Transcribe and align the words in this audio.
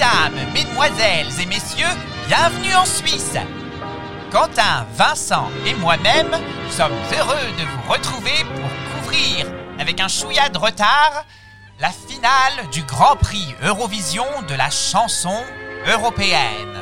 Mesdames, 0.00 0.52
Mesdemoiselles 0.54 1.42
et 1.42 1.44
Messieurs, 1.44 1.84
bienvenue 2.26 2.74
en 2.74 2.86
Suisse. 2.86 3.36
Quentin, 4.30 4.86
Vincent 4.94 5.50
et 5.66 5.74
moi-même 5.74 6.30
sommes 6.70 6.96
heureux 7.18 7.36
de 7.58 7.64
vous 7.64 7.92
retrouver 7.92 8.30
pour 8.54 9.02
couvrir, 9.02 9.46
avec 9.78 10.00
un 10.00 10.08
chouïa 10.08 10.48
de 10.48 10.56
retard, 10.56 11.26
la 11.80 11.90
finale 11.90 12.70
du 12.72 12.82
Grand 12.84 13.16
Prix 13.16 13.54
Eurovision 13.62 14.24
de 14.48 14.54
la 14.54 14.70
chanson 14.70 15.36
européenne. 15.86 16.78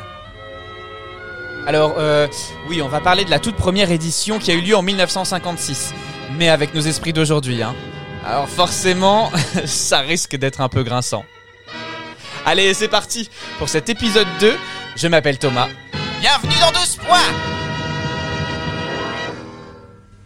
Alors, 1.67 1.95
euh, 1.99 2.29
oui, 2.69 2.81
on 2.83 2.89
va 2.89 3.01
parler 3.01 3.25
de 3.25 3.31
la 3.31 3.41
toute 3.41 3.57
première 3.57 3.91
édition 3.91 4.39
qui 4.39 4.53
a 4.53 4.55
eu 4.55 4.61
lieu 4.61 4.77
en 4.77 4.83
1956, 4.83 5.93
mais 6.37 6.51
avec 6.51 6.73
nos 6.73 6.83
esprits 6.83 7.13
d'aujourd'hui. 7.13 7.65
Hein. 7.65 7.75
Alors 8.25 8.49
forcément, 8.49 9.33
ça 9.65 9.99
risque 9.99 10.37
d'être 10.37 10.61
un 10.61 10.69
peu 10.69 10.85
grinçant. 10.85 11.25
Allez, 12.51 12.73
c'est 12.73 12.89
parti 12.89 13.29
pour 13.59 13.69
cet 13.69 13.91
épisode 13.91 14.27
2. 14.41 14.57
Je 14.97 15.07
m'appelle 15.07 15.39
Thomas. 15.39 15.69
Bienvenue 16.19 16.55
dans 16.63 16.73
12 16.73 16.97
points 16.97 17.19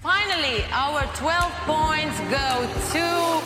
Finally, 0.01 0.63
our 0.73 1.03
12 1.19 1.51
points 1.67 2.15
go 2.31 2.69
to 2.93 3.43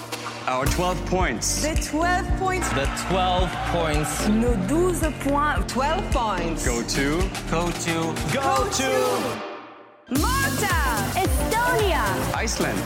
Our 0.46 0.66
12 0.66 1.02
points. 1.06 1.62
The 1.62 1.74
12 1.90 2.26
points. 2.38 2.68
The 2.74 2.86
12 3.08 3.48
points 3.72 4.28
Nos 4.28 4.56
12 4.68 5.14
points. 5.24 5.72
12 5.72 6.10
points. 6.12 6.66
Go 6.66 6.82
to. 6.82 7.22
go 7.50 7.70
to 7.70 8.12
Go 8.30 8.68
to. 8.76 10.20
Malta. 10.20 10.76
Estonia. 11.16 12.04
Iceland. 12.36 12.84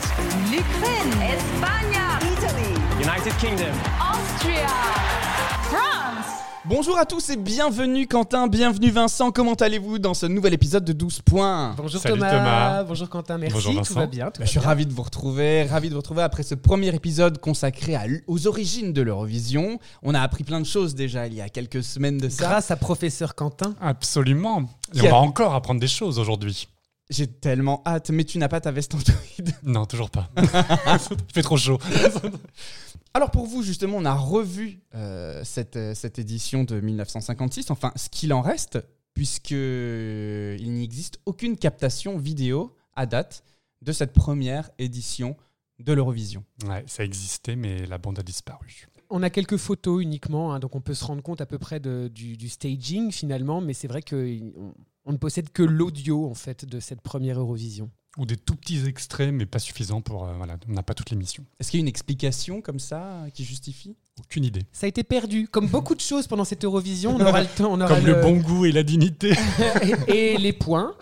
L'Ukraine. 0.49 1.11
Espagne. 1.35 1.99
Italy. 2.31 3.03
United 3.03 3.33
Kingdom. 3.39 3.75
Austria. 3.99 5.30
France. 5.75 6.25
Bonjour 6.65 6.97
à 6.97 7.05
tous 7.05 7.29
et 7.29 7.37
bienvenue 7.37 8.05
Quentin, 8.05 8.47
bienvenue 8.47 8.89
Vincent, 8.91 9.31
comment 9.31 9.53
allez-vous 9.53 9.99
dans 9.99 10.13
ce 10.13 10.25
nouvel 10.25 10.53
épisode 10.53 10.83
de 10.83 10.91
12 10.91 11.21
points? 11.21 11.73
Bonjour 11.77 12.01
Salut 12.01 12.15
Thomas. 12.19 12.29
Thomas. 12.29 12.83
bonjour 12.83 13.07
Quentin, 13.09 13.37
merci, 13.37 13.53
Bonjour 13.53 13.71
tout 13.71 13.77
Vincent. 13.77 13.99
va 14.01 14.05
bien. 14.05 14.25
tout 14.25 14.39
Bah, 14.39 14.39
va 14.39 14.45
Je 14.45 14.49
suis 14.49 14.59
bien. 14.59 14.67
ravi 14.67 14.85
de 14.85 14.91
vous 14.93 15.01
retrouver, 15.01 15.63
ravi 15.63 15.87
de 15.87 15.93
vous 15.93 16.01
retrouver 16.01 16.23
après 16.23 16.43
ce 16.43 16.55
premier 16.55 16.93
épisode 16.93 17.37
consacré 17.39 17.95
à 17.95 18.03
aux 18.27 18.47
origines 18.47 18.91
de 18.91 19.01
l'Eurovision. 19.01 19.79
On 20.03 20.13
a 20.13 20.19
appris 20.19 20.43
plein 20.43 20.59
de 20.59 20.65
choses 20.65 20.93
déjà 20.93 21.25
il 21.27 21.33
y 21.35 21.39
a 21.41 21.47
quelques 21.47 21.83
semaines 21.85 22.17
de 22.17 22.27
ça. 22.27 22.43
Grâce 22.49 22.69
à 22.69 22.75
professeur 22.75 23.33
Quentin. 23.33 23.73
Absolument. 23.79 24.63
Et 24.93 25.01
on 25.01 25.05
a- 25.05 25.09
va 25.11 25.17
encore 25.17 25.55
apprendre 25.55 25.79
des 25.79 25.87
choses 25.87 26.19
aujourd'hui. 26.19 26.67
J'ai 27.11 27.27
tellement 27.27 27.83
hâte, 27.85 28.09
mais 28.09 28.23
tu 28.23 28.37
n'as 28.39 28.47
pas 28.47 28.61
ta 28.61 28.71
veste 28.71 28.95
Android. 28.95 29.13
Non, 29.63 29.85
toujours 29.85 30.09
pas. 30.09 30.29
Il 30.37 31.33
fait 31.33 31.41
trop 31.43 31.57
chaud. 31.57 31.77
Alors 33.13 33.29
pour 33.31 33.45
vous 33.45 33.61
justement, 33.63 33.97
on 33.97 34.05
a 34.05 34.13
revu 34.13 34.79
euh, 34.95 35.43
cette, 35.43 35.75
euh, 35.75 35.93
cette 35.93 36.17
édition 36.19 36.63
de 36.63 36.79
1956, 36.79 37.69
enfin 37.69 37.91
ce 37.97 38.07
qu'il 38.09 38.31
en 38.33 38.41
reste, 38.41 38.79
puisque 39.13 39.51
il 39.51 40.73
n'existe 40.73 41.19
aucune 41.25 41.57
captation 41.57 42.17
vidéo 42.17 42.73
à 42.95 43.05
date 43.05 43.43
de 43.81 43.91
cette 43.91 44.13
première 44.13 44.69
édition 44.79 45.35
de 45.79 45.91
l'Eurovision. 45.91 46.45
Ouais, 46.65 46.83
ça 46.87 47.03
existait, 47.03 47.55
mais 47.57 47.85
la 47.85 47.97
bande 47.97 48.19
a 48.19 48.23
disparu. 48.23 48.87
On 49.09 49.23
a 49.23 49.29
quelques 49.29 49.57
photos 49.57 50.01
uniquement, 50.01 50.53
hein, 50.53 50.59
donc 50.59 50.75
on 50.75 50.81
peut 50.81 50.93
se 50.93 51.03
rendre 51.03 51.21
compte 51.21 51.41
à 51.41 51.45
peu 51.45 51.57
près 51.59 51.81
de- 51.81 52.09
du, 52.13 52.37
du 52.37 52.47
staging 52.47 53.11
finalement, 53.11 53.59
mais 53.59 53.73
c'est 53.73 53.87
vrai 53.89 54.01
qu'on 54.01 54.73
on 55.05 55.13
ne 55.13 55.17
possède 55.17 55.51
que 55.51 55.63
l'audio 55.63 56.29
en 56.29 56.33
fait 56.33 56.65
de 56.65 56.79
cette 56.79 57.01
première 57.01 57.39
Eurovision. 57.39 57.89
Ou 58.17 58.25
des 58.25 58.35
tout 58.35 58.55
petits 58.55 58.85
extraits, 58.85 59.33
mais 59.33 59.45
pas 59.45 59.59
suffisants 59.59 60.01
pour. 60.01 60.27
euh, 60.27 60.35
voilà, 60.35 60.57
on 60.67 60.73
n'a 60.73 60.83
pas 60.83 60.93
toute 60.93 61.11
l'émission. 61.11 61.45
Est-ce 61.59 61.71
qu'il 61.71 61.79
y 61.79 61.81
a 61.81 61.83
une 61.83 61.87
explication 61.87 62.61
comme 62.61 62.79
ça 62.79 63.25
qui 63.33 63.45
justifie? 63.45 63.95
Aucune 64.23 64.45
idée. 64.45 64.61
Ça 64.71 64.85
a 64.85 64.89
été 64.89 65.03
perdu, 65.03 65.47
comme 65.49 65.67
beaucoup 65.67 65.95
de 65.95 65.99
choses 66.01 66.27
pendant 66.27 66.45
cette 66.45 66.63
Eurovision. 66.63 67.15
On 67.17 67.25
aura 67.25 67.41
le 67.41 67.47
temps, 67.47 67.71
on 67.73 67.81
aura 67.81 67.95
Comme 67.95 68.05
le 68.05 68.21
bon 68.21 68.37
goût 68.37 68.65
et 68.65 68.71
la 68.71 68.83
dignité. 68.83 69.33
et, 70.07 70.33
et 70.33 70.37
les 70.37 70.53
points. 70.53 70.93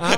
Hein, 0.00 0.16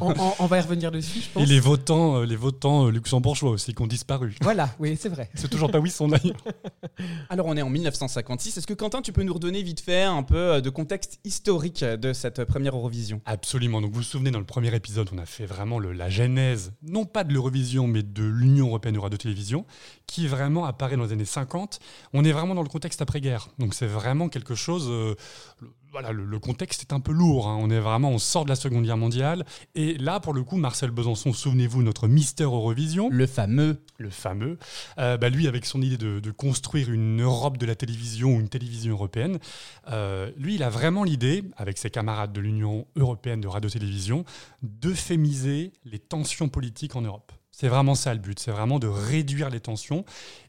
on, 0.00 0.08
on- 0.08 0.14
on- 0.18 0.32
on 0.40 0.46
va 0.46 0.58
y 0.58 0.60
revenir 0.60 0.90
dessus, 0.90 1.20
je 1.20 1.28
pense. 1.32 1.42
Et 1.42 1.46
les 1.46 1.60
votants, 1.60 2.16
euh, 2.20 2.24
les 2.26 2.36
votants 2.36 2.86
euh, 2.86 2.90
luxembourgeois 2.90 3.50
aussi 3.50 3.74
qui 3.74 3.82
ont 3.82 3.86
disparu. 3.86 4.36
Voilà, 4.42 4.70
oui, 4.78 4.96
c'est 4.98 5.08
vrai. 5.08 5.30
C'est 5.34 5.48
toujours 5.48 5.70
pas 5.70 5.78
où 5.78 5.86
ils 5.86 5.92
sont 5.92 6.08
d'ailleurs. 6.08 6.36
Alors 7.28 7.46
on 7.46 7.56
est 7.56 7.62
en 7.62 7.70
1956. 7.70 8.56
Est-ce 8.56 8.66
que 8.66 8.74
Quentin, 8.74 9.02
tu 9.02 9.12
peux 9.12 9.22
nous 9.22 9.34
redonner 9.34 9.62
vite 9.62 9.80
fait 9.80 10.02
un 10.02 10.22
peu 10.22 10.36
euh, 10.36 10.60
de 10.60 10.70
contexte 10.70 11.20
historique 11.24 11.84
de 11.84 12.12
cette 12.12 12.44
première 12.44 12.74
Eurovision? 12.76 13.20
Absolument. 13.26 13.80
Donc 13.80 13.90
vous 13.92 13.98
vous 13.98 14.02
souvenez, 14.02 14.30
dans 14.30 14.38
le 14.38 14.44
premier 14.44 14.74
épisode, 14.74 15.08
on 15.12 15.18
a 15.18 15.26
fait 15.26 15.46
vraiment 15.46 15.78
le- 15.78 15.92
la 15.92 16.08
genèse, 16.08 16.72
non 16.82 17.04
pas 17.04 17.24
de 17.24 17.32
l'Eurovision, 17.32 17.86
mais 17.86 18.02
de 18.02 18.24
l'Union 18.24 18.68
européenne 18.68 18.94
de 18.94 19.00
radio-télévision, 19.00 19.64
qui 20.06 20.26
vraiment 20.26 20.64
apparaît 20.64 20.96
dans 20.96 21.04
les 21.04 21.12
années 21.12 21.24
50. 21.24 21.47
On 22.12 22.24
est 22.24 22.32
vraiment 22.32 22.54
dans 22.54 22.62
le 22.62 22.68
contexte 22.68 23.02
après-guerre. 23.02 23.48
Donc 23.58 23.74
c'est 23.74 23.86
vraiment 23.86 24.28
quelque 24.28 24.54
chose. 24.54 24.86
euh, 24.88 25.14
le- 25.60 25.72
voilà, 25.90 26.12
le, 26.12 26.26
le 26.26 26.38
contexte 26.38 26.82
est 26.82 26.92
un 26.92 27.00
peu 27.00 27.12
lourd. 27.12 27.48
hein. 27.48 27.56
On 27.58 27.70
est 27.70 27.80
vraiment, 27.80 28.10
on 28.10 28.18
sort 28.18 28.44
de 28.44 28.50
la 28.50 28.56
Seconde 28.56 28.84
Guerre 28.84 28.98
mondiale. 28.98 29.46
Et 29.74 29.96
là, 29.96 30.20
pour 30.20 30.34
le 30.34 30.42
coup, 30.42 30.58
Marcel 30.58 30.90
Besançon, 30.90 31.32
souvenez-vous, 31.32 31.82
notre 31.82 32.08
Mister 32.08 32.44
Eurovision, 32.44 33.08
Le 33.10 33.26
fameux. 33.26 33.80
le 33.96 34.10
fameux, 34.10 34.58
euh, 34.98 35.16
bah, 35.16 35.30
lui, 35.30 35.48
avec 35.48 35.64
son 35.64 35.80
idée 35.80 35.96
de, 35.96 36.20
de 36.20 36.30
construire 36.30 36.90
une 36.92 37.22
Europe 37.22 37.56
de 37.56 37.64
la 37.64 37.74
télévision 37.74 38.36
ou 38.36 38.38
une 38.38 38.50
télévision 38.50 38.92
européenne, 38.92 39.38
euh, 39.90 40.30
lui, 40.36 40.56
il 40.56 40.62
a 40.62 40.68
vraiment 40.68 41.04
l'idée, 41.04 41.42
avec 41.56 41.78
ses 41.78 41.88
camarades 41.88 42.34
de 42.34 42.40
l'Union 42.42 42.86
européenne 42.94 43.40
de 43.40 43.48
radio-télévision, 43.48 44.26
d'euphémiser 44.62 45.72
les 45.86 45.98
tensions 45.98 46.50
politiques 46.50 46.96
en 46.96 47.00
Europe. 47.00 47.32
C'est 47.60 47.66
vraiment 47.66 47.96
ça 47.96 48.14
le 48.14 48.20
but, 48.20 48.38
c'est 48.38 48.52
vraiment 48.52 48.78
de 48.78 48.86
réduire 48.86 49.50
les 49.50 49.58
tensions 49.58 50.04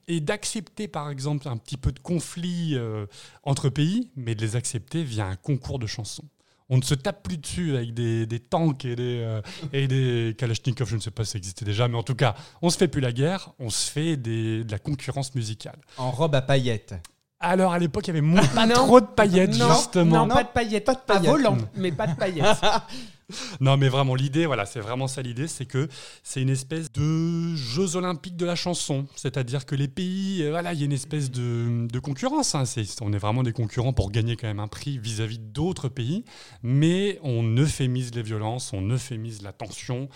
et 0.08 0.20
d'accepter 0.20 0.88
par 0.88 1.09
exemple 1.09 1.47
un 1.47 1.58
petit 1.58 1.75
peu 1.75 1.92
de 1.92 1.97
conflit 2.00 2.74
euh, 2.75 3.08
entre 3.42 3.70
pays, 3.70 4.12
mais 4.16 4.36
de 4.36 4.42
les 4.42 4.56
accepter 4.56 5.03
via 5.03 5.25
un 5.25 5.36
concours 5.36 5.80
de 5.80 5.88
chansons. 5.88 6.25
On 6.70 6.78
ne 6.78 6.84
se 6.84 6.94
tape 6.94 7.24
plus 7.24 7.38
dessus 7.40 7.75
avec 7.75 7.96
des, 7.96 8.28
des 8.28 8.40
tanks 8.40 8.86
et 8.86 8.96
des, 8.96 9.22
euh, 9.25 9.42
et 9.74 9.88
des 9.88 10.36
Kalachnikov, 10.38 10.88
je 10.88 10.97
ne 10.97 11.02
sais 11.02 11.09
pas 11.09 11.24
si 11.25 11.31
ça 11.31 11.38
existait 11.40 11.66
déjà, 11.66 11.88
mais 11.88 11.97
en 11.97 12.03
tout 12.03 12.14
cas, 12.14 12.36
on 12.62 12.70
se 12.70 12.78
fait 12.78 12.88
plus 12.88 13.02
la 13.02 13.12
guerre, 13.12 13.53
on 13.58 13.72
se 13.72 13.90
fait 13.90 14.16
des- 14.16 14.64
de 14.64 14.72
la 14.72 14.78
concurrence 14.78 15.34
musicale. 15.34 15.80
En 15.97 16.12
robe 16.12 16.36
à 16.36 16.44
paillettes. 16.44 16.94
Alors 17.40 17.74
à 17.74 17.80
l'époque, 17.80 18.03
il 18.06 18.09
y 18.09 18.12
avait 18.12 18.22
moins, 18.22 18.46
pas 18.46 18.68
Non. 18.68 18.76
trop 18.76 19.02
de 19.02 19.08
paillettes, 19.08 19.58
non, 19.58 19.74
justement. 19.74 20.28
Non, 20.28 20.36
pas 20.36 20.44
de 20.44 20.50
paillettes. 20.50 20.86
Pas 20.86 20.94
de 20.94 21.00
paillettes. 21.00 21.26
À 21.28 21.31
volant, 21.31 21.58
mais 21.76 21.91
pas 21.91 22.06
de 22.06 22.16
paillettes. 22.16 22.46
Non, 23.62 23.78
mais 23.78 23.90
vraiment, 23.90 24.16
l'idée, 24.16 24.45
voilà, 24.45 24.66
c'est 24.66 24.79
vraiment 24.79 25.07
ça 25.07 25.22
l'idée, 25.22 25.47
c'est 25.47 25.66
que 25.66 25.88
c'est 26.23 26.41
une 26.41 26.50
espèce 26.50 26.91
de 26.91 27.56
Jeux 27.56 27.95
olympiques 27.95 28.35
de 28.38 28.45
la 28.45 28.56
chanson. 28.56 29.06
C'est-à-dire 29.16 29.66
que 29.66 29.75
les 29.75 29.88
pays, 29.88 30.44
euh, 30.44 30.50
voilà, 30.51 30.73
il 30.73 30.79
y 30.79 30.81
a 30.84 30.85
une 30.85 30.91
espèce 30.94 31.29
de, 31.31 31.88
de 31.88 32.00
concurrence. 32.00 32.56
hein. 32.56 32.63
On 33.01 33.13
est 33.13 33.17
vraiment 33.17 33.44
des 33.44 33.53
concurrents 33.53 33.94
pour 33.94 34.12
gagner 34.12 34.35
quand 34.35 34.47
même 34.47 34.59
un 34.59 34.67
prix 34.67 34.97
vis-à-vis 34.97 35.40
d'autres 35.40 35.90
pays, 35.90 36.23
mais 36.63 37.19
on 37.23 37.44
euphémise 37.57 38.13
les 38.16 38.23
violences, 38.23 38.73
on 38.73 38.90
euphémise 38.90 39.41
la 39.41 39.53
tension, 39.53 40.09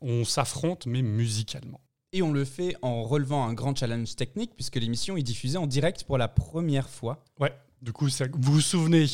on 0.00 0.24
s'affronte, 0.24 0.86
mais 0.86 1.02
musicalement. 1.02 1.80
Et 2.12 2.22
on 2.22 2.32
le 2.32 2.44
fait 2.44 2.74
en 2.82 3.02
relevant 3.02 3.44
un 3.46 3.52
grand 3.52 3.76
challenge 3.76 4.16
technique, 4.16 4.52
puisque 4.56 4.76
l'émission 4.76 5.16
est 5.16 5.22
diffusée 5.22 5.58
en 5.58 5.66
direct 5.66 6.04
pour 6.04 6.16
la 6.18 6.28
première 6.28 6.88
fois. 6.88 7.22
Ouais, 7.38 7.52
du 7.82 7.92
coup, 7.92 8.08
ça- 8.08 8.24
vous 8.32 8.52
vous 8.52 8.60
souvenez, 8.62 9.06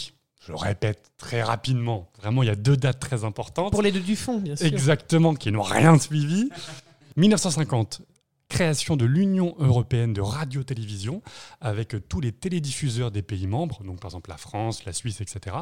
je 0.46 0.52
le 0.52 0.58
répète 0.58 1.12
très 1.16 1.42
rapidement, 1.42 2.10
vraiment, 2.18 2.42
il 2.42 2.46
y 2.46 2.50
a 2.50 2.56
deux 2.56 2.76
dates 2.76 3.00
très 3.00 3.24
importantes. 3.24 3.72
Pour 3.72 3.82
les 3.82 3.92
deux 3.92 4.00
du 4.00 4.16
fond, 4.16 4.38
bien 4.38 4.56
sûr. 4.56 4.66
Exactement, 4.66 5.34
qui 5.34 5.50
n'ont 5.50 5.62
rien 5.62 5.98
suivi. 5.98 6.50
1950, 7.16 8.02
création 8.48 8.96
de 8.96 9.04
l'Union 9.04 9.54
européenne 9.58 10.12
de 10.12 10.20
radio-télévision 10.20 11.22
avec 11.60 11.96
tous 12.08 12.20
les 12.20 12.32
télédiffuseurs 12.32 13.10
des 13.10 13.22
pays 13.22 13.46
membres, 13.46 13.82
donc 13.84 14.00
par 14.00 14.10
exemple 14.10 14.30
la 14.30 14.36
France, 14.36 14.84
la 14.84 14.92
Suisse, 14.92 15.20
etc. 15.20 15.56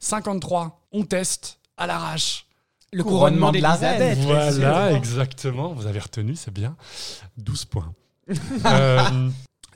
53, 0.00 0.86
on 0.92 1.04
teste 1.04 1.60
à 1.76 1.86
l'arrache. 1.86 2.46
Le 2.92 3.02
Couronnement 3.02 3.50
couronnement 3.50 3.52
de 3.52 3.58
la 3.60 4.14
Voilà, 4.14 4.92
exactement, 4.92 5.72
vous 5.72 5.86
avez 5.86 5.98
retenu, 5.98 6.36
c'est 6.36 6.52
bien. 6.52 6.76
12 7.36 7.64
points. 7.66 7.92
Euh, 8.66 9.28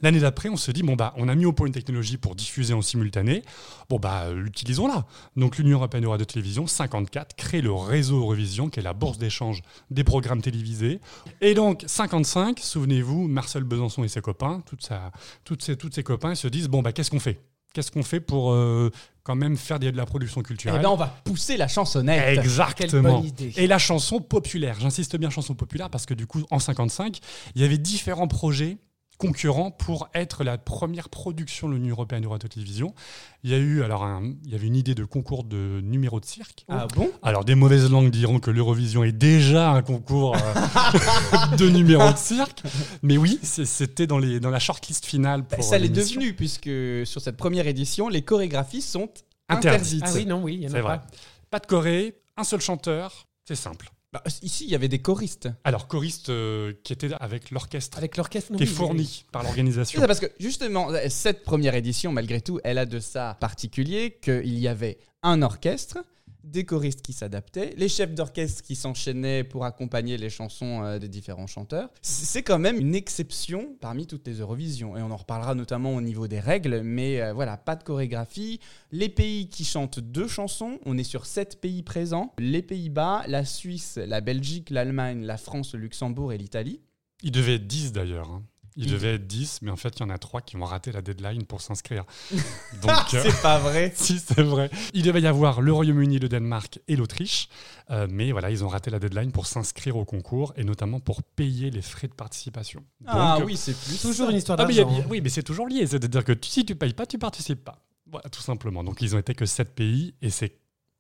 L'année 0.03 0.21
d'après, 0.21 0.49
on 0.49 0.57
se 0.57 0.71
dit, 0.71 0.83
bon, 0.83 0.97
bah, 0.97 1.15
on 1.17 1.29
a 1.29 1.35
mis 1.35 1.47
au 1.47 1.53
point 1.53 1.67
une 1.67 1.73
technologie 1.73 2.17
pour 2.17 2.35
diffuser 2.35 2.75
en 2.75 2.83
simultané. 2.83 3.43
Bon, 3.89 3.99
bah, 3.99 4.27
utilisons-la. 4.33 5.07
Donc, 5.37 5.59
l'Union 5.59 5.79
européenne 5.79 6.05
de 6.05 6.09
radio-télévision, 6.09 6.67
54, 6.67 7.37
crée 7.37 7.61
le 7.61 7.73
réseau 7.73 8.19
Eurovision, 8.19 8.71
qui 8.71 8.81
est 8.81 8.83
la 8.83 8.95
bourse 8.95 9.19
d'échange 9.19 9.63
des 9.91 10.05
programmes 10.05 10.43
télévisés. 10.43 11.01
Et 11.41 11.55
donc, 11.55 11.85
55, 11.87 12.59
souvenez-vous, 12.59 13.29
Marcel 13.29 13.65
Besançon 13.65 14.05
et 14.05 14.09
ses 14.09 14.21
copains, 14.21 14.63
toute 14.67 14.83
sa, 14.85 15.11
toutes 15.45 15.63
ses, 15.63 15.77
toutes 15.77 15.95
ses 15.95 16.03
copains, 16.03 16.35
se 16.35 16.49
disent, 16.49 16.69
bon, 16.69 16.83
bah, 16.83 16.93
qu'est-ce 16.93 17.11
qu'on 17.11 17.21
fait? 17.21 17.41
Qu'est-ce 17.75 17.91
qu'on 17.91 18.03
fait 18.03 18.21
pour 18.21 18.53
euh, 18.53 18.91
quand 19.23 19.35
même 19.35 19.57
faire 19.57 19.79
de 19.79 19.91
la 19.91 20.07
production 20.07 20.41
Eh 20.41 20.45
culturelle 20.45 20.81
ben, 20.81 20.89
on 20.89 20.97
va 20.97 21.07
pousser 21.25 21.59
la 21.59 21.69
chansonnette. 21.69 22.39
Exactement. 22.39 23.19
bonne 23.19 23.27
idée. 23.27 23.53
Et 23.57 23.67
la 23.67 23.79
chanson 23.79 24.21
populaire, 24.21 24.77
j'insiste 24.81 25.17
bien 25.17 25.29
chanson 25.29 25.55
populaire 25.55 25.91
parce 25.91 26.07
que 26.07 26.15
du 26.15 26.27
coup, 26.27 26.43
en 26.51 26.59
55, 26.59 27.19
il 27.55 27.63
y 27.63 27.65
avait 27.65 27.77
différents 27.77 28.27
projets 28.27 28.79
concurrent 29.19 29.71
pour 29.73 30.09
être 30.15 30.45
la 30.45 30.57
première 30.59 31.09
production 31.09 31.69
de 31.69 31.75
l'Union 31.75 31.91
européenne 31.91 32.23
de 32.23 32.29
radio-télévision. 32.29 32.95
Il 33.43 33.51
y 33.51 33.55
a 33.55 33.59
eu 33.59 33.83
alors 33.83 34.05
un- 34.05 34.33
il 34.45 34.51
y 34.53 34.55
avait 34.55 34.67
une 34.69 34.77
idée 34.77 34.95
de 34.95 35.05
concours 35.05 35.45
de 35.45 35.81
numéro 35.83 36.21
de 36.21 36.25
cirque. 36.25 36.65
Ah 36.69 36.87
bon? 36.95 37.11
Alors 37.23 37.45
des 37.45 37.55
mauvaises 37.57 37.91
langues 37.91 38.11
diront 38.11 38.39
que 38.41 38.51
l'Eurovision 38.51 39.03
est 39.05 39.13
déjà 39.13 39.73
un 39.73 39.83
concours 39.83 40.37
euh, 40.37 41.57
de 41.59 41.69
numéro 41.69 42.11
de 42.13 42.17
cirque, 42.17 42.63
mais 43.03 43.17
oui, 43.17 43.39
c'était 43.43 44.07
dans 44.07 44.19
les 44.19 44.41
dans 44.41 44.51
la 44.51 44.61
shortlist 44.61 45.05
finale 45.05 45.45
pour 45.45 45.63
Ça 45.65 45.79
l'est 45.79 45.89
devenu, 45.89 46.33
puisque 46.35 46.71
sur 47.05 47.21
cette 47.21 47.37
première 47.37 47.67
édition, 47.67 48.09
les 48.09 48.23
chorégraphies 48.23 48.83
sont 48.83 49.11
Interdit. 49.49 49.97
interdites. 49.97 50.05
Ah 50.07 50.13
oui, 50.15 50.27
non, 50.27 50.43
oui, 50.43 50.55
il 50.55 50.63
y 50.63 50.67
en 50.67 50.71
C'est 50.71 50.79
a 50.79 50.83
vrai. 50.83 50.97
pas. 50.99 51.07
Pas 51.51 51.59
de 51.59 51.67
Corée, 51.67 52.15
un 52.37 52.45
seul 52.45 52.61
chanteur, 52.61 53.27
c'est 53.47 53.55
simple. 53.55 53.91
Bah, 54.13 54.23
ici, 54.43 54.65
il 54.65 54.71
y 54.71 54.75
avait 54.75 54.89
des 54.89 55.01
choristes. 55.01 55.51
Alors 55.65 55.87
choriste 55.87 56.31
euh, 56.31 56.73
qui 56.83 56.95
était 56.95 57.11
avec 57.21 57.51
l'orchestre, 57.51 57.99
Avec 57.99 58.17
l'orchestre, 58.17 58.57
qui 58.57 58.63
est 58.63 58.67
oui, 58.67 58.73
fourni 58.75 59.25
par 59.33 59.43
l'organisation. 59.43 60.01
parce 60.07 60.21
que 60.21 60.27
justement, 60.41 60.89
cette 61.11 61.43
première 61.45 61.75
édition, 61.75 62.11
malgré 62.11 62.41
tout, 62.41 62.59
elle 62.65 62.79
a 62.79 62.87
de 62.87 63.01
ça 63.01 63.37
particulier 63.39 64.19
qu'il 64.23 64.59
y 64.59 64.67
avait 64.67 64.99
un 65.23 65.43
orchestre, 65.43 65.99
des 66.45 66.65
choristes 66.65 67.03
qui 67.03 67.13
s'adaptaient, 67.13 67.75
les 67.77 67.89
chefs 67.89 68.15
d'orchestre 68.15 68.63
qui 68.63 68.75
s'enchaînaient 68.77 69.45
pour 69.45 69.65
accompagner 69.65 70.17
les 70.17 70.31
chansons 70.31 70.83
euh, 70.85 70.99
des 70.99 71.09
différents 71.09 71.47
chanteurs. 71.47 71.91
C'est 72.03 72.43
quand 72.43 72.59
même 72.59 72.79
une 72.79 72.95
exception 72.95 73.77
parmi 73.81 74.07
toutes 74.07 74.27
les 74.27 74.35
Eurovisions. 74.41 74.97
Et 74.97 75.03
on 75.03 75.11
en 75.11 75.17
reparlera 75.17 75.55
notamment 75.55 75.95
au 75.95 76.01
niveau 76.01 76.29
des 76.29 76.41
règles, 76.41 76.83
mais 76.83 77.21
euh, 77.21 77.33
voilà, 77.33 77.57
pas 77.57 77.77
de 77.77 77.83
chorégraphie. 77.85 78.61
Les 78.93 79.09
pays 79.09 79.49
qui 79.49 79.65
chantent 79.65 80.01
deux 80.01 80.29
chansons, 80.29 80.79
on 80.87 80.97
est 80.97 81.05
sur 81.05 81.27
sept 81.27 81.61
pays 81.61 81.83
présents. 81.83 82.33
Les 82.39 82.63
Pays-Bas, 82.63 83.25
la 83.27 83.45
Suisse, 83.45 83.99
la 84.05 84.21
Belgique, 84.21 84.71
l'Allemagne, 84.71 85.25
la 85.25 85.37
France, 85.37 85.75
le 85.75 85.81
Luxembourg 85.81 86.33
et 86.33 86.39
l'Italie. 86.39 86.81
Il 87.23 87.33
devait 87.33 87.57
être 87.57 87.67
10 87.67 87.93
d'ailleurs. 87.93 88.31
hein. 88.31 88.45
Il 88.81 88.93
devait 88.93 89.15
être 89.15 89.27
10, 89.27 89.61
mais 89.63 89.71
en 89.71 89.77
fait, 89.77 89.99
il 89.99 90.01
y 90.01 90.03
en 90.05 90.11
a 90.11 90.19
3 90.19 90.41
qui 90.41 90.57
ont 90.57 90.65
raté 90.65 90.93
la 90.93 91.03
deadline 91.03 91.45
pour 91.45 91.61
s'inscrire. 91.61 92.05
Donc, 92.83 92.91
euh, 93.15 93.23
C'est 93.25 93.43
pas 93.43 93.59
vrai 93.59 93.93
si, 93.97 94.19
c'est 94.19 94.41
vrai. 94.43 94.71
Il 94.95 95.03
devait 95.03 95.21
y 95.21 95.27
avoir 95.27 95.61
le 95.61 95.73
Royaume-Uni, 95.73 96.19
le 96.19 96.29
Danemark 96.29 96.79
et 96.89 96.97
l'Autriche. 96.97 97.49
euh, 97.91 98.07
mais 98.09 98.33
voilà, 98.33 98.51
ils 98.51 98.65
ont 98.65 98.69
raté 98.69 98.91
la 98.91 98.99
deadline 98.99 99.33
pour 99.33 99.47
s'inscrire 99.47 99.97
au 99.97 100.05
concours 100.05 100.53
et 100.57 100.65
notamment 100.65 101.01
pour 101.01 101.23
payer 101.23 101.71
les 101.71 101.83
frais 101.83 102.09
de 102.09 102.15
participation. 102.15 102.85
Ah 103.07 103.37
Donc, 103.39 103.47
oui, 103.49 103.57
c'est 103.57 103.77
plus 103.77 104.01
Toujours 104.01 104.31
une 104.31 104.37
histoire 104.37 104.59
Ah, 104.61 104.65
d'argent. 104.65 104.89
hein. 104.91 105.05
oui, 105.11 105.21
mais 105.21 105.29
c'est 105.29 105.43
toujours 105.43 105.67
lié. 105.69 105.87
C'est-à-dire 105.87 106.25
que 106.25 106.33
si 106.43 106.65
tu 106.65 106.75
payes 106.77 106.95
pas, 106.95 107.07
tu 107.07 107.19
participes 107.19 107.65
pas. 107.65 107.85
Voilà, 108.11 108.29
tout 108.31 108.41
simplement. 108.43 108.85
Donc, 108.85 109.03
ils 109.03 109.15
ont 109.15 109.19
été 109.19 109.35
que 109.35 109.45
7 109.45 109.75
pays 109.75 110.15
et 110.23 110.31
c'est 110.31 110.57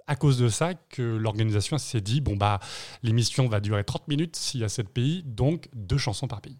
à 0.06 0.16
cause 0.16 0.38
de 0.38 0.48
ça 0.48 0.74
que 0.74 1.02
l'organisation 1.02 1.76
s'est 1.78 2.00
dit 2.00 2.20
bon, 2.20 2.34
bah, 2.34 2.60
l'émission 3.02 3.46
va 3.46 3.60
durer 3.60 3.84
30 3.84 4.08
minutes 4.08 4.36
s'il 4.36 4.60
y 4.60 4.64
a 4.64 4.68
7 4.68 4.88
pays, 4.88 5.22
donc 5.24 5.68
deux 5.74 5.98
chansons 5.98 6.26
par 6.26 6.40
pays. 6.40 6.56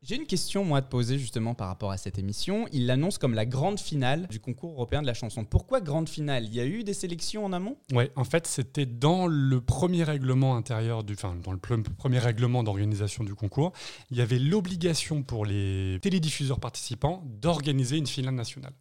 J'ai 0.00 0.14
une 0.14 0.26
question, 0.26 0.64
moi, 0.64 0.78
à 0.78 0.82
te 0.82 0.88
poser 0.88 1.18
justement 1.18 1.54
par 1.54 1.66
rapport 1.66 1.90
à 1.90 1.96
cette 1.96 2.18
émission. 2.20 2.68
Il 2.72 2.86
l'annonce 2.86 3.18
comme 3.18 3.34
la 3.34 3.44
grande 3.44 3.80
finale 3.80 4.28
du 4.28 4.38
concours 4.38 4.70
européen 4.70 5.02
de 5.02 5.06
la 5.08 5.14
chanson. 5.14 5.44
Pourquoi 5.44 5.80
grande 5.80 6.08
finale? 6.08 6.44
Il 6.44 6.54
y 6.54 6.60
a 6.60 6.66
eu 6.66 6.84
des 6.84 6.94
sélections 6.94 7.44
en 7.44 7.52
amont? 7.52 7.76
Ouais, 7.92 8.12
en 8.14 8.22
fait, 8.22 8.46
c'était 8.46 8.86
dans 8.86 9.26
le 9.26 9.60
premier 9.60 10.04
règlement 10.04 10.56
intérieur 10.56 11.02
du, 11.02 11.14
enfin, 11.14 11.34
dans 11.42 11.50
le 11.50 11.58
premier 11.58 12.20
règlement 12.20 12.62
d'organisation 12.62 13.24
du 13.24 13.34
concours, 13.34 13.72
il 14.12 14.18
y 14.18 14.20
avait 14.20 14.38
l'obligation 14.38 15.24
pour 15.24 15.44
les 15.44 15.98
télédiffuseurs 16.00 16.60
participants 16.60 17.24
d'organiser 17.26 17.96
une 17.96 18.06
finale 18.06 18.36
nationale. 18.36 18.74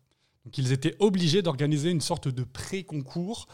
Donc, 0.46 0.58
ils 0.60 0.72
étaient 0.72 0.96
obligés 1.00 1.42
d'organiser 1.42 1.90
une 1.90 2.00
sorte 2.00 2.28
de 2.28 2.44
pré-concours 2.44 3.48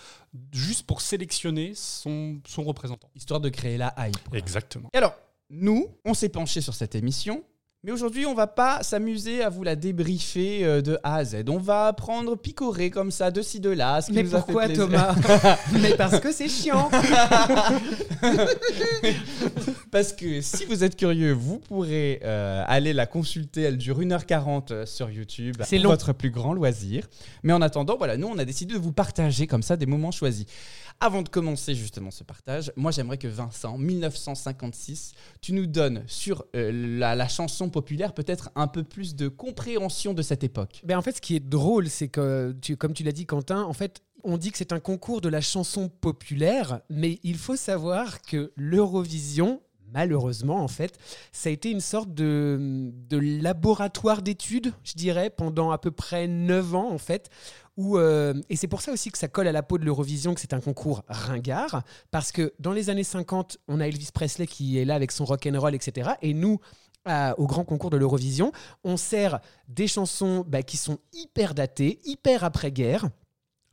juste 0.51 0.85
pour 0.85 0.99
sélectionner 0.99 1.71
son, 1.75 2.41
son 2.45 2.63
représentant. 2.63 3.09
Histoire 3.15 3.39
de 3.39 3.47
créer 3.47 3.77
la 3.77 3.95
hype. 3.97 4.35
Exactement. 4.35 4.89
Et 4.93 4.97
alors, 4.97 5.15
nous, 5.49 5.87
on 6.03 6.13
s'est 6.13 6.29
penché 6.29 6.59
sur 6.59 6.73
cette 6.73 6.93
émission. 6.95 7.43
Mais 7.85 7.91
aujourd'hui, 7.91 8.25
on 8.25 8.33
va 8.33 8.47
pas 8.47 8.81
s'amuser 8.81 9.43
à 9.43 9.49
vous 9.49 9.61
la 9.61 9.75
débriefer 9.75 10.63
euh, 10.63 10.81
de 10.81 10.97
A 11.03 11.15
à 11.15 11.25
Z. 11.25 11.43
On 11.49 11.57
va 11.57 11.91
prendre 11.91 12.37
picorer 12.37 12.89
comme 12.89 13.11
ça, 13.11 13.29
de 13.29 13.41
ci, 13.41 13.59
de 13.59 13.71
là. 13.71 13.99
ce 13.99 14.07
qui 14.07 14.13
Mais 14.13 14.23
nous 14.23 14.35
a 14.35 14.39
fait 14.39 14.45
pourquoi. 14.45 14.69
Thomas 14.69 15.13
Mais 15.81 15.93
parce 15.97 16.21
que 16.21 16.31
c'est 16.31 16.47
chiant. 16.47 16.89
Parce 19.91 20.11
que 20.11 20.41
si 20.41 20.65
vous 20.65 20.83
êtes 20.83 20.95
curieux, 20.95 21.33
vous 21.33 21.59
pourrez 21.59 22.19
euh, 22.23 22.63
aller 22.65 22.93
la 22.93 23.05
consulter. 23.05 23.61
Elle 23.61 23.77
dure 23.77 23.99
1h40 23.99 24.71
euh, 24.71 24.85
sur 24.87 25.11
YouTube. 25.11 25.55
C'est. 25.63 25.77
Votre 25.77 26.13
plus 26.13 26.31
grand 26.31 26.53
loisir. 26.53 27.07
Mais 27.43 27.53
en 27.53 27.61
attendant, 27.61 27.95
voilà, 27.95 28.17
nous, 28.17 28.25
on 28.25 28.39
a 28.39 28.45
décidé 28.45 28.73
de 28.73 28.79
vous 28.79 28.91
partager 28.91 29.45
comme 29.45 29.61
ça 29.61 29.77
des 29.77 29.85
moments 29.85 30.09
choisis. 30.09 30.47
Avant 30.99 31.21
de 31.21 31.29
commencer 31.29 31.75
justement 31.75 32.11
ce 32.11 32.23
partage, 32.23 32.71
moi 32.75 32.91
j'aimerais 32.91 33.17
que 33.17 33.27
Vincent, 33.27 33.77
1956, 33.77 35.13
tu 35.41 35.53
nous 35.53 35.65
donnes 35.65 36.03
sur 36.07 36.45
euh, 36.55 36.97
la, 36.99 37.27
chanson 37.27 37.69
populaire 37.69 38.13
peut-être 38.13 38.51
un 38.55 38.67
peu 38.67 38.83
plus 38.83 39.15
de 39.15 39.27
compréhension 39.27 40.13
de 40.13 40.21
cette 40.21 40.43
époque. 40.43 40.81
Ben 40.83 40.97
en 40.97 41.01
fait, 41.01 41.17
ce 41.17 41.21
qui 41.21 41.35
est 41.35 41.39
drôle, 41.39 41.89
c'est 41.89 42.07
que, 42.07 42.55
comme 42.77 42.93
tu 42.93 43.03
l'as 43.03 43.11
dit, 43.11 43.25
Quentin, 43.25 43.63
en 43.63 43.73
fait, 43.73 44.01
on 44.23 44.37
dit 44.37 44.51
que 44.51 44.57
c'est 44.57 44.73
un 44.73 44.79
concours 44.79 45.21
de 45.21 45.29
la 45.29 45.41
chanson 45.41 45.89
populaire, 45.89 46.81
mais 46.89 47.19
il 47.23 47.37
faut 47.37 47.55
savoir 47.55 48.21
que 48.21 48.51
l'Eurovision, 48.55 49.61
malheureusement, 49.93 50.63
en 50.63 50.67
fait, 50.67 50.97
ça 51.31 51.49
a 51.49 51.51
été 51.51 51.69
une 51.71 51.81
sorte 51.81 52.13
de, 52.13 52.91
de 53.09 53.17
laboratoire 53.17 54.21
d'études, 54.21 54.73
je 54.83 54.93
dirais, 54.93 55.29
pendant 55.29 55.71
à 55.71 55.77
peu 55.77 55.91
près 55.91 56.27
9 56.27 56.75
ans, 56.75 56.91
en 56.91 56.97
fait. 56.97 57.29
Euh, 57.79 58.33
et 58.49 58.55
c'est 58.55 58.67
pour 58.67 58.81
ça 58.81 58.91
aussi 58.91 59.11
que 59.11 59.17
ça 59.17 59.27
colle 59.27 59.47
à 59.47 59.51
la 59.51 59.63
peau 59.63 59.77
de 59.77 59.85
l'Eurovision, 59.85 60.33
que 60.33 60.41
c'est 60.41 60.53
un 60.53 60.61
concours 60.61 61.03
ringard, 61.07 61.83
parce 62.11 62.31
que 62.31 62.53
dans 62.59 62.71
les 62.71 62.89
années 62.89 63.03
50, 63.03 63.57
on 63.67 63.79
a 63.79 63.87
Elvis 63.87 64.09
Presley 64.13 64.47
qui 64.47 64.77
est 64.77 64.85
là 64.85 64.95
avec 64.95 65.11
son 65.11 65.25
rock'n'roll, 65.25 65.75
etc. 65.75 66.11
Et 66.21 66.33
nous, 66.33 66.59
au 67.37 67.47
grand 67.47 67.65
concours 67.65 67.89
de 67.89 67.97
l'Eurovision, 67.97 68.51
on 68.83 68.95
sert 68.95 69.39
des 69.67 69.87
chansons 69.87 70.45
bah, 70.47 70.63
qui 70.63 70.77
sont 70.77 70.99
hyper 71.11 71.53
datées, 71.53 71.99
hyper 72.05 72.43
après-guerre 72.43 73.09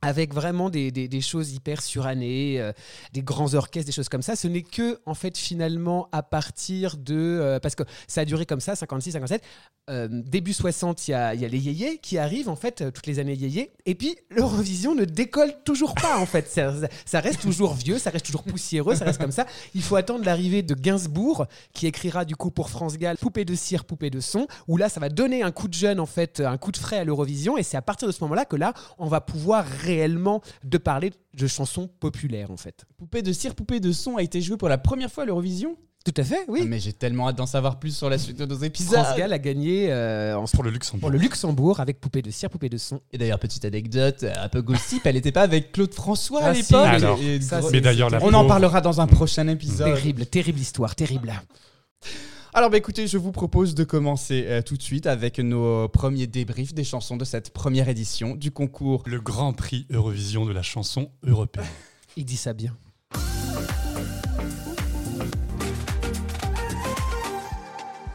avec 0.01 0.33
vraiment 0.33 0.69
des, 0.69 0.91
des- 0.91 1.21
choses 1.21 1.51
hyper 1.53 1.81
surannées, 1.83 2.59
euh, 2.59 2.71
des 3.13 3.21
grands 3.21 3.53
orchestres, 3.53 3.85
des 3.85 3.91
choses 3.91 4.09
comme 4.09 4.23
ça. 4.23 4.35
Ce 4.35 4.47
n'est 4.47 4.63
que, 4.63 4.99
en 5.05 5.13
fait, 5.13 5.37
finalement, 5.37 6.09
à 6.11 6.23
partir 6.23 6.97
de... 6.97 7.15
euh, 7.15 7.59
parce 7.59 7.75
que 7.75 7.83
ça 8.07 8.21
a 8.21 8.25
duré 8.25 8.45
comme 8.47 8.59
ça, 8.61 8.75
56, 8.75 9.11
57. 9.11 9.43
euh, 9.91 10.07
début 10.11 10.53
60, 10.53 11.07
il 11.07 11.11
y 11.11 11.13
a, 11.13 11.35
y 11.35 11.45
a 11.45 11.47
les 11.47 11.59
yéyés 11.59 11.99
qui 11.99 12.17
arrivent, 12.17 12.49
en 12.49 12.55
fait, 12.55 12.91
toutes 12.91 13.05
les 13.05 13.19
années 13.19 13.35
yéyés. 13.35 13.71
Et 13.85 13.93
puis, 13.93 14.15
l'Eurovision 14.31 14.95
ne 14.95 15.05
décolle 15.05 15.53
toujours 15.65 15.93
pas, 15.93 16.17
en 16.17 16.25
fait. 16.25 16.47
Ça, 17.05 17.19
reste 17.19 17.41
toujours 17.41 17.73
vieux, 17.75 17.99
ça 17.99 18.09
reste 18.09 18.25
toujours 18.25 18.43
poussiéreux, 18.43 18.95
ça 18.95 19.05
reste 19.05 19.19
comme 19.21 19.31
ça. 19.31 19.45
Il 19.75 19.83
faut 19.83 19.95
attendre 19.97 20.25
l'arrivée 20.25 20.63
de 20.63 20.73
Gainsbourg, 20.73 21.45
qui 21.73 21.85
écrira 21.87 22.25
du 22.25 22.35
coup 22.35 22.49
pour 22.49 22.69
France 22.71 22.97
Gall 22.97 23.17
Poupée 23.17 23.45
de 23.45 23.53
cire, 23.53 23.85
poupée 23.85 24.09
de 24.09 24.19
son, 24.19 24.47
où 24.67 24.77
là, 24.77 24.89
ça 24.89 24.99
va 24.99 25.09
donner 25.09 25.43
un 25.43 25.51
coup 25.51 25.67
de 25.67 25.73
jeune, 25.75 25.99
en 25.99 26.05
fait, 26.07 26.39
un 26.39 26.57
coup 26.57 26.71
de 26.71 26.77
frais 26.77 26.97
à 26.97 27.03
l'Eurovision. 27.03 27.57
Et 27.57 27.63
c'est 27.63 27.77
à 27.77 27.81
partir 27.83 28.07
de 28.07 28.13
ce 28.13 28.23
moment-là 28.23 28.45
que 28.45 28.55
là, 28.55 28.73
on 28.97 29.07
va 29.07 29.21
pouvoir 29.21 29.65
réellement 29.95 30.41
de 30.63 30.77
parler 30.77 31.11
de 31.37 31.47
chansons 31.47 31.87
populaires, 31.99 32.51
en 32.51 32.57
fait. 32.57 32.85
Poupée 32.97 33.21
de 33.21 33.31
cire, 33.33 33.55
poupée 33.55 33.79
de 33.79 33.91
son 33.91 34.17
a 34.17 34.23
été 34.23 34.41
jouée 34.41 34.57
pour 34.57 34.69
la 34.69 34.77
première 34.77 35.11
fois 35.11 35.23
à 35.23 35.25
l'Eurovision 35.25 35.75
Tout 36.05 36.13
à 36.17 36.23
fait, 36.23 36.39
oui. 36.47 36.61
Ah, 36.63 36.65
Mais 36.67 36.79
j'ai 36.79 36.93
tellement 36.93 37.27
hâte 37.29 37.35
d'en 37.37 37.45
savoir 37.45 37.77
plus 37.79 37.95
sur 37.95 38.09
la 38.09 38.17
suite 38.17 38.37
de 38.39 38.45
nos 38.45 38.57
épisodes. 38.57 38.99
France 39.03 39.15
Gall 39.17 39.31
a 39.33 39.37
gagné 39.39 39.91
euh, 39.91 40.35
en 40.35 40.45
Pour 40.45 40.63
le 40.63 40.71
Luxembourg. 40.71 41.01
pour 41.01 41.09
le 41.11 41.17
Luxembourg 41.19 41.79
avec 41.79 41.99
Poupée 41.99 42.21
de 42.23 42.31
cire, 42.31 42.49
Poupée 42.49 42.69
de 42.69 42.77
son. 42.77 43.01
Et 43.11 43.17
d'ailleurs, 43.19 43.37
petite 43.39 43.65
anecdote, 43.65 44.25
un 44.35 44.49
peu 44.49 44.61
gossip, 44.61 45.05
elle 45.05 45.15
n'était 45.15 45.31
pas 45.31 45.43
avec 45.43 45.71
Claude 45.71 45.93
François 45.93 46.41
à 46.43 46.49
Ah, 46.49 46.55
si. 46.55 46.61
l'époque. 46.73 47.19
C'est- 47.41 47.71
Mais 47.71 47.81
d'ailleurs, 47.81 48.09
on 48.23 48.33
en 48.33 48.47
parlera 48.47 48.81
dans 48.81 48.99
un 49.01 49.07
prochain 49.07 49.47
épisode. 49.47 49.93
Terrible, 49.93 50.25
terrible 50.25 50.59
histoire, 50.59 50.95
terrible. 50.95 51.33
Alors 52.53 52.69
bah 52.69 52.75
écoutez, 52.75 53.07
je 53.07 53.17
vous 53.17 53.31
propose 53.31 53.75
de 53.75 53.85
commencer 53.85 54.43
euh, 54.45 54.61
tout 54.61 54.75
de 54.75 54.81
suite 54.81 55.07
avec 55.07 55.39
nos 55.39 55.87
premiers 55.87 56.27
débriefs 56.27 56.73
des 56.73 56.83
chansons 56.83 57.15
de 57.15 57.23
cette 57.23 57.53
première 57.53 57.87
édition 57.87 58.35
du 58.35 58.51
concours. 58.51 59.03
Le 59.05 59.21
Grand 59.21 59.53
Prix 59.53 59.87
Eurovision 59.89 60.45
de 60.45 60.51
la 60.51 60.61
chanson 60.61 61.11
européenne. 61.23 61.65
Il 62.17 62.25
dit 62.25 62.35
ça 62.35 62.51
bien. 62.51 62.75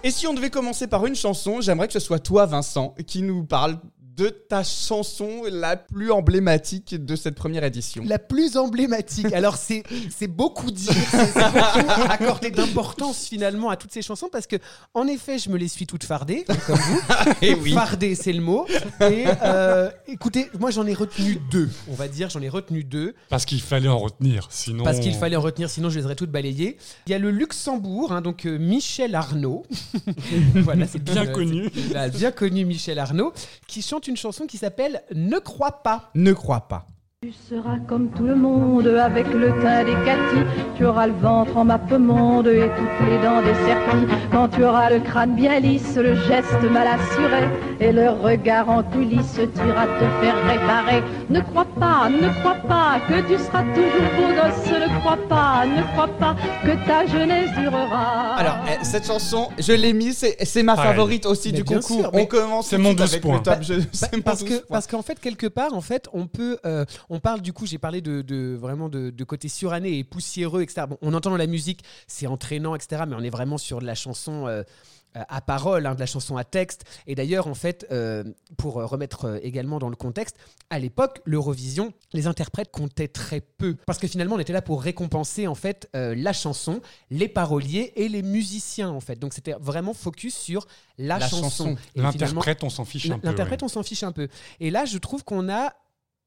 Et 0.04 0.10
si 0.10 0.26
on 0.26 0.34
devait 0.34 0.50
commencer 0.50 0.86
par 0.86 1.06
une 1.06 1.16
chanson, 1.16 1.62
j'aimerais 1.62 1.86
que 1.86 1.94
ce 1.94 1.98
soit 1.98 2.18
toi 2.18 2.44
Vincent 2.44 2.94
qui 3.06 3.22
nous 3.22 3.42
parle 3.42 3.78
de 4.16 4.28
ta 4.28 4.64
chanson 4.64 5.42
la 5.50 5.76
plus 5.76 6.10
emblématique 6.10 6.94
de 6.94 7.16
cette 7.16 7.34
première 7.34 7.64
édition. 7.64 8.02
La 8.06 8.18
plus 8.18 8.56
emblématique. 8.56 9.32
Alors, 9.32 9.56
c'est 9.56 9.82
c'est 10.16 10.26
beaucoup 10.26 10.70
dire, 10.70 10.92
c'est 11.10 11.36
accorder 12.10 12.50
d'importance 12.50 13.26
finalement 13.26 13.68
à 13.68 13.76
toutes 13.76 13.92
ces 13.92 14.02
chansons 14.02 14.28
parce 14.30 14.46
que, 14.46 14.56
en 14.94 15.06
effet, 15.06 15.38
je 15.38 15.50
me 15.50 15.58
les 15.58 15.68
suis 15.68 15.86
toutes 15.86 16.04
fardées, 16.04 16.44
comme 16.66 16.76
vous. 16.78 17.00
Et 17.42 17.54
oui. 17.54 17.72
Fardées, 17.72 18.14
c'est 18.14 18.32
le 18.32 18.40
mot. 18.40 18.66
Et 19.00 19.24
euh, 19.42 19.90
écoutez, 20.08 20.50
moi 20.58 20.70
j'en 20.70 20.86
ai 20.86 20.94
retenu 20.94 21.38
deux, 21.50 21.68
on 21.90 21.94
va 21.94 22.08
dire, 22.08 22.30
j'en 22.30 22.40
ai 22.40 22.48
retenu 22.48 22.84
deux. 22.84 23.14
Parce 23.28 23.44
qu'il 23.44 23.60
fallait 23.60 23.88
en 23.88 23.98
retenir, 23.98 24.48
sinon. 24.50 24.84
Parce 24.84 24.98
qu'il 24.98 25.14
fallait 25.14 25.36
en 25.36 25.42
retenir, 25.42 25.68
sinon 25.68 25.90
je 25.90 25.98
les 25.98 26.04
aurais 26.06 26.16
toutes 26.16 26.30
balayées. 26.30 26.78
Il 27.06 27.10
y 27.10 27.14
a 27.14 27.18
le 27.18 27.30
Luxembourg, 27.30 28.12
hein, 28.12 28.22
donc 28.22 28.46
euh, 28.46 28.58
Michel 28.58 29.14
Arnaud. 29.14 29.64
voilà, 30.54 30.86
c'est 30.86 31.02
Bien 31.02 31.26
connu. 31.26 31.70
bien 32.14 32.30
connu 32.32 32.64
Michel 32.64 32.98
Arnaud, 32.98 33.32
qui 33.66 33.82
chante 33.82 34.05
une 34.08 34.16
chanson 34.16 34.46
qui 34.46 34.58
s'appelle 34.58 35.02
Ne 35.14 35.38
crois 35.38 35.82
pas. 35.82 36.10
Ne 36.14 36.32
crois 36.32 36.68
pas. 36.68 36.86
Tu 37.22 37.32
seras 37.32 37.78
comme 37.88 38.10
tout 38.10 38.24
le 38.26 38.34
monde 38.36 38.86
avec 38.88 39.26
le 39.32 39.48
teint 39.62 39.84
des 39.84 39.94
Cathy. 40.04 40.44
Tu 40.76 40.84
auras 40.84 41.06
le 41.06 41.14
ventre 41.14 41.56
en 41.56 41.64
mappemonde 41.64 42.46
et 42.46 42.68
toutes 42.76 43.08
les 43.08 43.16
dents 43.22 43.40
des 43.40 43.54
serpilles. 43.64 44.06
Quand 44.30 44.48
tu 44.48 44.62
auras 44.62 44.90
le 44.90 45.00
crâne 45.00 45.34
bien 45.34 45.58
lisse, 45.58 45.96
le 45.96 46.14
geste 46.14 46.52
mal 46.70 46.86
assuré 46.86 47.48
et 47.80 47.90
le 47.90 48.10
regard 48.10 48.68
en 48.68 48.82
coulisses, 48.82 49.32
tu 49.32 49.66
iras 49.66 49.86
te 49.86 50.04
faire 50.20 50.36
réparer. 50.46 51.02
Ne 51.30 51.40
crois 51.40 51.64
pas, 51.64 52.10
ne 52.10 52.28
crois 52.40 52.56
pas 52.68 53.00
que 53.08 53.20
tu 53.26 53.38
seras 53.42 53.62
toujours 53.62 54.10
beau 54.14 54.34
gosse. 54.34 54.66
Ne 54.78 55.00
crois 55.00 55.16
pas, 55.26 55.64
ne 55.66 55.82
crois 55.94 56.08
pas 56.18 56.36
que 56.64 56.86
ta 56.86 57.06
jeunesse 57.06 57.50
durera. 57.58 58.34
Alors, 58.36 58.56
eh, 58.68 58.84
cette 58.84 59.06
chanson, 59.06 59.48
je 59.58 59.72
l'ai 59.72 59.94
mise, 59.94 60.18
c'est 60.18 60.36
c'est 60.44 60.62
ma 60.62 60.74
Pareil. 60.76 60.90
favorite 60.92 61.24
aussi 61.24 61.48
Mais 61.52 61.56
du 61.58 61.64
concours. 61.64 61.82
sûr, 62.02 62.10
On 62.12 62.26
commence 62.26 62.72
mon 62.74 62.88
suite 62.90 62.98
12 62.98 63.10
avec 63.10 63.22
points. 63.22 63.36
le 63.38 63.42
top 63.42 63.54
Bah, 63.56 63.62
jeu. 63.62 63.78
bah, 63.78 63.86
C'est 63.94 64.16
mon 64.16 64.22
parce 64.22 64.40
12 64.40 64.48
que 64.50 64.54
points. 64.56 64.66
parce 64.68 64.86
qu'en 64.86 65.02
fait 65.02 65.18
quelque 65.18 65.46
part 65.46 65.72
en 65.72 65.80
fait 65.80 66.08
on 66.12 66.26
peut 66.26 66.58
euh, 66.66 66.84
on 67.08 67.20
parle 67.20 67.40
du 67.42 67.52
coup 67.52 67.66
j'ai 67.66 67.78
parlé 67.78 68.00
de, 68.00 68.22
de- 68.22 68.56
vraiment 68.60 68.88
de, 68.88 69.10
de 69.10 69.24
côté 69.24 69.48
suranné 69.48 69.98
et 69.98 70.04
poussiéreux 70.04 70.62
etc 70.62 70.86
bon 70.88 70.98
on 71.02 71.14
entend 71.14 71.30
dans 71.30 71.36
la 71.36 71.46
musique 71.46 71.82
c'est 72.06 72.26
entraînant 72.26 72.74
etc 72.74 73.02
mais 73.08 73.16
on 73.16 73.22
est 73.22 73.30
vraiment 73.30 73.58
sur 73.58 73.80
de 73.80 73.86
la 73.86 73.94
chanson 73.94 74.46
euh, 74.46 74.62
euh, 75.16 75.22
à 75.28 75.40
parole, 75.40 75.86
hein, 75.86 75.94
de 75.94 76.00
la 76.00 76.06
chanson 76.06 76.36
à 76.36 76.44
texte. 76.44 76.84
Et 77.06 77.14
d'ailleurs, 77.14 77.46
en 77.46 77.54
fait, 77.54 77.86
euh, 77.90 78.22
pour 78.58 78.74
remettre 78.74 79.40
également 79.42 79.78
dans 79.78 79.88
le 79.88 79.96
contexte, 79.96 80.36
à 80.68 80.78
l'époque, 80.78 81.20
l'Eurovision, 81.24 81.92
les 82.12 82.26
interprètes 82.26 82.70
comptaient 82.70 83.08
très 83.08 83.40
peu. 83.40 83.76
Parce 83.86 83.98
que 83.98 84.08
finalement, 84.08 84.36
on 84.36 84.38
était 84.38 84.52
là 84.52 84.62
pour 84.62 84.82
récompenser, 84.82 85.46
en 85.46 85.54
fait, 85.54 85.88
euh, 85.96 86.14
la 86.14 86.32
chanson, 86.34 86.82
les 87.10 87.28
paroliers 87.28 87.92
et 87.96 88.08
les 88.08 88.22
musiciens, 88.22 88.90
en 88.90 89.00
fait. 89.00 89.18
Donc, 89.18 89.32
c'était 89.32 89.54
vraiment 89.58 89.94
focus 89.94 90.34
sur 90.34 90.66
la, 90.98 91.18
La 91.18 91.28
chanson. 91.28 91.76
L'interprète, 91.94 92.62
on 92.62 92.68
s'en 92.70 92.84
fiche 92.84 93.08
un 93.08 93.18
peu. 93.18 93.26
L'interprète, 93.26 93.62
ouais. 93.62 93.66
on 93.66 93.68
s'en 93.68 93.82
fiche 93.82 94.02
un 94.02 94.12
peu. 94.12 94.28
Et 94.60 94.70
là, 94.70 94.84
je 94.84 94.98
trouve 94.98 95.24
qu'on 95.24 95.48
a 95.48 95.72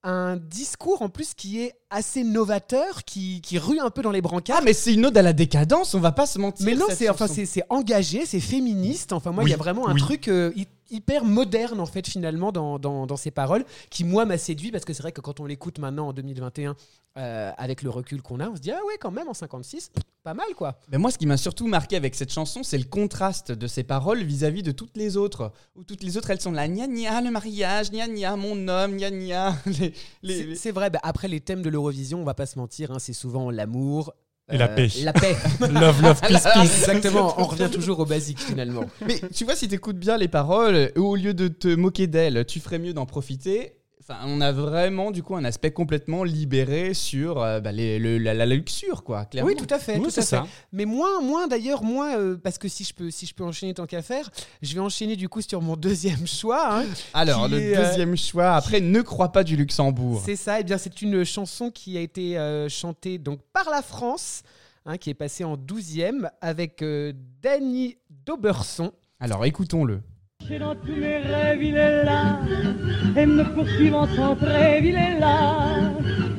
un 0.03 0.38
discours 0.38 1.01
en 1.01 1.10
plus 1.10 1.34
qui 1.34 1.62
est 1.62 1.74
assez 1.89 2.24
novateur, 2.24 3.03
qui, 3.03 3.41
qui 3.41 3.58
rue 3.58 3.79
un 3.79 3.89
peu 3.89 4.01
dans 4.01 4.12
les 4.12 4.22
brancards. 4.22 4.58
Ah, 4.60 4.63
mais 4.63 4.74
c'est 4.74 4.94
une 4.94 5.06
ode 5.06 5.18
à 5.18 5.22
la 5.22 5.34
décadence, 5.34 5.94
on 5.94 6.00
va 6.00 6.12
pas 6.12 6.25
se 6.25 6.39
mentir. 6.39 6.65
Mais 6.65 6.75
non, 6.75 6.86
c'est 6.89 7.10
enfin 7.10 7.27
c'est 7.27 7.63
engagé, 7.70 8.25
c'est 8.25 8.39
féministe. 8.39 9.12
Enfin 9.13 9.32
moi, 9.32 9.44
il 9.44 9.50
y 9.50 9.53
a 9.53 9.58
vraiment 9.58 9.88
un 9.88 9.94
oui. 9.94 10.01
truc 10.01 10.27
euh, 10.27 10.53
hyper 10.91 11.24
moderne 11.25 11.79
en 11.79 11.86
fait 11.86 12.08
finalement 12.08 12.51
dans, 12.51 12.79
dans, 12.79 13.05
dans 13.08 13.17
ces 13.17 13.31
paroles 13.31 13.65
qui 13.89 14.03
moi 14.03 14.25
m'a 14.25 14.38
séduit 14.38 14.72
parce 14.72 14.86
que 14.86 14.93
c'est 14.93 15.03
vrai 15.03 15.12
que 15.12 15.22
quand 15.22 15.39
on 15.39 15.46
l'écoute 15.46 15.79
maintenant 15.79 16.08
en 16.10 16.13
2021 16.13 16.75
euh, 17.17 17.51
avec 17.58 17.81
le 17.81 17.89
recul 17.89 18.22
qu'on 18.22 18.39
a, 18.39 18.48
on 18.50 18.55
se 18.55 18.62
dit 18.62 18.72
ah 18.72 18.79
ouais 18.88 18.98
quand 19.00 19.12
même 19.12 19.27
en 19.27 19.34
56, 19.34 19.89
pff, 19.89 20.03
pas 20.24 20.34
mal 20.34 20.48
quoi. 20.55 20.79
Mais 20.91 20.98
moi, 20.98 21.12
ce 21.12 21.17
qui 21.17 21.25
m'a 21.25 21.38
surtout 21.38 21.67
marqué 21.67 21.96
avec 21.96 22.13
cette 22.15 22.31
chanson, 22.31 22.62
c'est 22.63 22.77
le 22.77 22.84
contraste 22.84 23.51
de 23.51 23.67
ses 23.67 23.84
paroles 23.84 24.24
vis-à-vis 24.24 24.63
de 24.63 24.72
toutes 24.72 24.96
les 24.96 25.17
autres. 25.17 25.51
Où 25.75 25.84
toutes 25.84 26.03
les 26.03 26.17
autres, 26.17 26.29
elles 26.29 26.39
sont 26.41 26.51
là, 26.51 26.67
gna 26.67 26.88
gna, 26.88 27.22
le 27.22 27.31
mariage, 27.31 27.89
gna 27.91 28.08
gna, 28.08 28.36
mon 28.36 28.67
homme, 28.67 28.98
gna 28.98 29.10
gna. 29.12 29.55
Les- 30.24 30.55
C'est 30.55 30.72
vrai. 30.72 30.89
bah, 30.89 31.00
après 31.03 31.27
les 31.27 31.39
thèmes 31.41 31.62
de 31.62 31.69
l'Eurovision, 31.69 32.22
on 32.22 32.25
va 32.25 32.34
pas 32.36 32.46
se 32.46 32.60
mentir, 32.60 32.91
hein, 32.91 33.00
c'est 33.00 33.13
souvent 33.13 33.50
l'amour. 33.50 34.13
Euh, 34.50 34.56
Et 34.56 34.58
la 34.58 34.68
paix. 34.68 34.89
La 35.03 35.13
paix. 35.13 35.36
Love, 35.62 36.01
love, 36.01 36.22
peace, 36.22 36.48
peace. 36.53 36.63
Exactement. 36.63 37.36
On 37.38 37.46
revient 37.46 37.70
toujours 37.72 38.00
au 38.00 38.06
basique 38.06 38.39
finalement. 38.39 38.86
Mais 39.06 39.22
tu 39.34 39.46
vois, 39.46 39.56
si 39.56 39.68
t'écoutes 39.68 39.98
bien 40.00 40.18
les 40.18 40.27
paroles, 40.27 40.91
au 40.96 41.15
lieu 41.15 41.34
de 41.34 41.48
te 41.48 41.68
moquer 41.68 42.08
d'elles, 42.08 42.46
tu 42.46 42.60
ferais 42.60 42.79
mieux 42.79 42.94
d'en 42.94 43.06
profiter. 43.06 43.74
Enfin, 44.12 44.22
on 44.25 44.42
a 44.42 44.51
vraiment 44.51 45.12
du 45.12 45.22
coup 45.22 45.36
un 45.36 45.44
aspect 45.44 45.70
complètement 45.70 46.24
libéré 46.24 46.96
sur 46.96 47.42
euh, 47.44 47.60
bah, 47.60 47.72
les- 47.72 48.00
le- 48.00 48.18
la, 48.18 48.34
la 48.34 48.48
luxure, 48.48 49.04
quoi. 49.04 49.25
Clairement. 49.25 49.50
Oui, 49.51 49.56
tout 49.56 49.72
à 49.72 49.78
fait. 49.78 49.98
Oui, 49.98 50.04
tout 50.06 50.10
c'est 50.10 50.22
à 50.22 50.24
fait. 50.24 50.48
ça. 50.48 50.48
Mais 50.72 50.86
moins, 50.86 51.22
moins 51.22 51.48
d'ailleurs, 51.48 51.84
moins 51.84 52.18
euh, 52.18 52.36
parce 52.36 52.58
que 52.58 52.68
si 52.68 52.84
je 52.84 52.94
peux, 52.96 53.12
si 53.12 53.28
je 53.28 53.36
peux 53.36 53.44
enchaîner 53.44 53.75
tant 53.75 53.86
qu'à 53.86 54.01
faire, 54.01 54.28
je 54.63 54.74
vais 54.74 54.80
enchaîner 54.80 55.16
du 55.16 55.30
coup 55.30 55.42
sur 55.42 55.62
mon 55.62 55.75
deuxième 55.75 56.25
choix. 56.28 56.80
hein. 56.80 56.86
Alors, 57.13 57.48
le 57.48 57.60
est, 57.60 57.78
euh, 57.78 57.86
deuxième 57.88 58.18
choix, 58.18 58.56
après, 58.56 58.82
ne 58.82 59.01
crois 59.01 59.32
pas 59.32 59.44
du 59.44 59.56
Luxembourg. 59.56 60.24
C'est 60.25 60.36
ça. 60.36 60.60
Et 60.60 60.63
bien, 60.63 60.80
c'est 60.80 61.04
une 61.04 61.24
chanson 61.24 61.70
qui 61.70 61.96
a 61.96 62.01
été 62.01 62.36
chantée 62.68 63.20
donc 63.20 63.42
par 63.54 63.70
la 63.70 63.84
France, 63.84 64.42
hein, 64.88 64.98
qui 64.98 65.12
est 65.12 65.13
passée 65.13 65.44
en 65.44 65.56
12e 65.56 66.30
avec 66.42 66.84
Danny 67.44 67.98
Dauberson. 68.25 68.92
Alors, 69.20 69.46
écoutons-le. 69.46 70.01
Dans 70.58 70.74
tous 70.74 70.96
mes 70.96 71.18
rêves, 71.18 71.62
il 71.62 71.75
est 71.75 72.03
là, 72.03 72.39
et 73.15 73.25
me 73.27 73.44
poursuivant 73.53 74.08
sans 74.08 74.36
trêve, 74.36 74.84
il 74.84 74.96
est 74.96 75.20
là. 75.20 75.91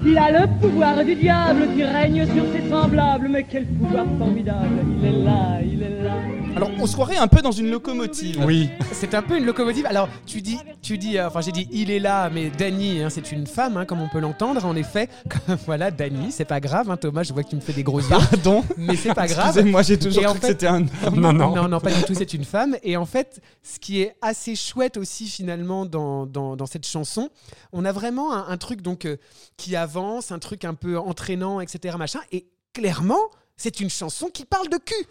Il 0.05 0.19
a 0.19 0.33
le 0.33 0.47
pouvoir 0.61 1.05
du 1.05 1.15
diable 1.15 1.69
qui 1.77 1.85
règne 1.85 2.27
sur 2.27 2.45
ses 2.53 2.69
semblables, 2.69 3.29
mais 3.31 3.45
quel 3.45 3.67
pouvoir 3.67 4.07
formidable, 4.19 4.85
il 4.99 5.07
est 5.07 5.25
là, 5.25 5.61
il 5.63 5.83
est 5.83 6.03
là. 6.03 6.40
Alors, 6.57 6.71
on 6.79 6.87
se 6.87 6.93
croirait 6.95 7.17
un 7.17 7.29
peu 7.29 7.41
dans 7.43 7.53
une 7.53 7.71
locomotive. 7.71 8.43
Oui, 8.45 8.71
C'est 8.93 9.15
un 9.15 9.23
peu 9.23 9.39
une 9.39 9.45
locomotive. 9.47 9.87
Alors, 9.87 10.09
tu 10.27 10.43
dis, 10.43 10.59
tu 10.83 10.99
dis, 10.99 11.17
euh, 11.17 11.29
enfin, 11.29 11.41
j'ai 11.41 11.53
dit, 11.53 11.69
il 11.71 11.91
est 11.91 12.01
là, 12.01 12.29
mais 12.29 12.51
Danny, 12.51 13.01
hein, 13.03 13.09
c'est 13.09 13.33
une 13.33 13.47
femme, 13.47 13.77
hein, 13.77 13.87
comme 13.87 14.01
on 14.03 14.09
peut 14.09 14.19
l'entendre, 14.19 14.65
en 14.67 14.75
effet. 14.77 15.09
Voilà, 15.67 15.91
Danny, 15.91 16.33
c'est 16.33 16.45
pas 16.45 16.61
grave, 16.61 16.91
hein, 16.91 16.97
Thomas, 16.97 17.23
je 17.23 17.33
vois 17.33 17.45
que 17.45 17.51
tu 17.51 17.57
me 17.57 17.61
fais 17.61 17.73
des 17.73 17.83
gros 17.85 18.01
yeux, 18.01 18.09
Pardon. 18.09 18.65
mais 18.77 18.97
c'est 18.97 19.15
pas 19.15 19.27
grave. 19.27 19.49
Excusez-moi, 19.49 19.83
j'ai 19.83 19.99
toujours 19.99 20.23
Et 20.23 20.27
en 20.27 20.31
cru 20.33 20.41
que 20.41 20.47
fait- 20.47 20.53
c'était 20.53 20.67
un. 20.67 20.81
non, 21.15 21.33
non. 21.33 21.55
Non, 21.55 21.69
non, 21.69 21.81
pas 21.81 21.93
du 21.93 22.03
tout, 22.03 22.15
c'est 22.15 22.35
une 22.35 22.45
femme. 22.45 22.77
Et 22.83 22.97
en 22.97 23.07
fait, 23.07 23.41
ce 23.63 23.79
qui 23.79 24.03
est 24.03 24.15
assez 24.21 24.55
chouette 24.57 24.97
aussi 24.97 25.29
finalement 25.29 25.87
dans, 25.87 26.27
dans, 26.27 26.57
dans 26.57 26.67
cette 26.67 26.87
chanson, 26.87 27.31
on 27.73 27.85
a 27.85 27.93
vraiment 27.93 28.35
un, 28.35 28.49
un 28.49 28.57
truc 28.59 28.83
donc 28.83 29.07
euh, 29.07 29.17
qui 29.57 29.77
avance, 29.77 30.31
un 30.33 30.39
truc 30.39 30.65
un 30.65 30.75
peu 30.75 30.99
entraînant, 30.99 31.61
etc. 31.61 31.97
Machin. 31.99 32.21
Et 32.33 32.47
clairement, 32.75 33.21
c'est 33.57 33.81
une 33.81 33.91
chanson 33.91 34.27
qui 34.33 34.45
parle 34.45 34.69
de 34.69 34.77
cul. 34.79 35.07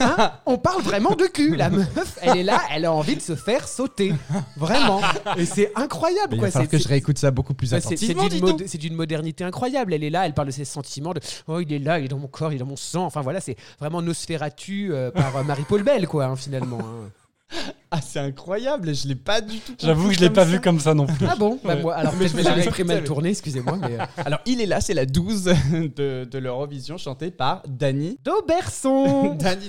Hein 0.00 0.32
on 0.46 0.58
parle 0.58 0.82
vraiment 0.82 1.14
de 1.14 1.26
cul. 1.26 1.56
La 1.56 1.70
meuf, 1.70 2.18
elle 2.22 2.38
est 2.38 2.42
là, 2.42 2.60
elle 2.72 2.84
a 2.84 2.92
envie 2.92 3.16
de 3.16 3.20
se 3.20 3.34
faire 3.34 3.68
sauter. 3.68 4.12
Vraiment. 4.56 5.00
Et 5.36 5.46
c'est 5.46 5.72
incroyable. 5.76 6.34
Il 6.34 6.38
quoi. 6.38 6.50
C'est- 6.50 6.66
que 6.66 6.78
je 6.78 6.88
réécoute 6.88 7.18
ça 7.18 7.30
beaucoup 7.30 7.54
plus 7.54 7.74
attentivement. 7.74 8.22
c'est 8.66 8.78
d'une 8.78 8.94
modernité 8.94 9.44
incroyable. 9.44 9.94
Elle 9.94 10.04
est 10.04 10.10
là, 10.10 10.26
elle 10.26 10.34
parle 10.34 10.48
de 10.48 10.52
ses 10.52 10.64
sentiments, 10.64 11.12
de 11.14 11.20
oh 11.48 11.60
il 11.60 11.72
est 11.72 11.78
là, 11.78 11.98
il 11.98 12.04
est 12.06 12.08
dans 12.08 12.18
mon 12.18 12.28
corps, 12.28 12.52
il 12.52 12.56
est 12.56 12.58
dans 12.58 12.66
mon 12.66 12.76
sang. 12.76 13.04
Enfin 13.04 13.20
voilà, 13.20 13.40
c'est 13.40 13.56
vraiment 13.78 14.02
Nosferatu 14.02 14.92
euh, 14.92 15.10
par 15.10 15.36
euh, 15.36 15.42
Marie-Paul 15.42 15.82
Bell 15.82 16.06
quoi 16.06 16.26
hein, 16.26 16.36
finalement. 16.36 16.78
hein. 16.80 17.10
Ah, 17.90 18.00
c'est 18.00 18.18
incroyable, 18.20 18.94
je 18.94 19.06
l'ai 19.06 19.14
pas 19.14 19.40
du 19.42 19.58
tout. 19.58 19.74
J'avoue 19.78 20.08
que 20.08 20.14
je 20.14 20.20
l'ai 20.20 20.30
pas 20.30 20.44
ça. 20.44 20.50
vu 20.50 20.60
comme 20.60 20.80
ça 20.80 20.94
non 20.94 21.06
plus. 21.06 21.26
Ah 21.28 21.36
bon 21.36 21.58
bah, 21.62 21.76
moi, 21.76 21.94
Alors 21.94 22.14
Mais 22.18 22.26
je 22.28 22.36
vais 22.36 22.42
la 22.42 22.50
mal 22.50 22.60
réécouter. 22.60 23.04
tourné, 23.04 23.28
excusez-moi. 23.30 23.78
Mais, 23.80 24.00
euh, 24.00 24.04
Alors, 24.24 24.40
il 24.46 24.60
est 24.62 24.66
là, 24.66 24.80
c'est 24.80 24.94
la 24.94 25.04
12 25.04 25.44
de, 25.94 26.24
de 26.24 26.38
l'Eurovision 26.38 26.96
chantée 26.96 27.30
par 27.30 27.62
Dany. 27.68 28.18
Dauberson 28.24 29.34
Dany 29.38 29.68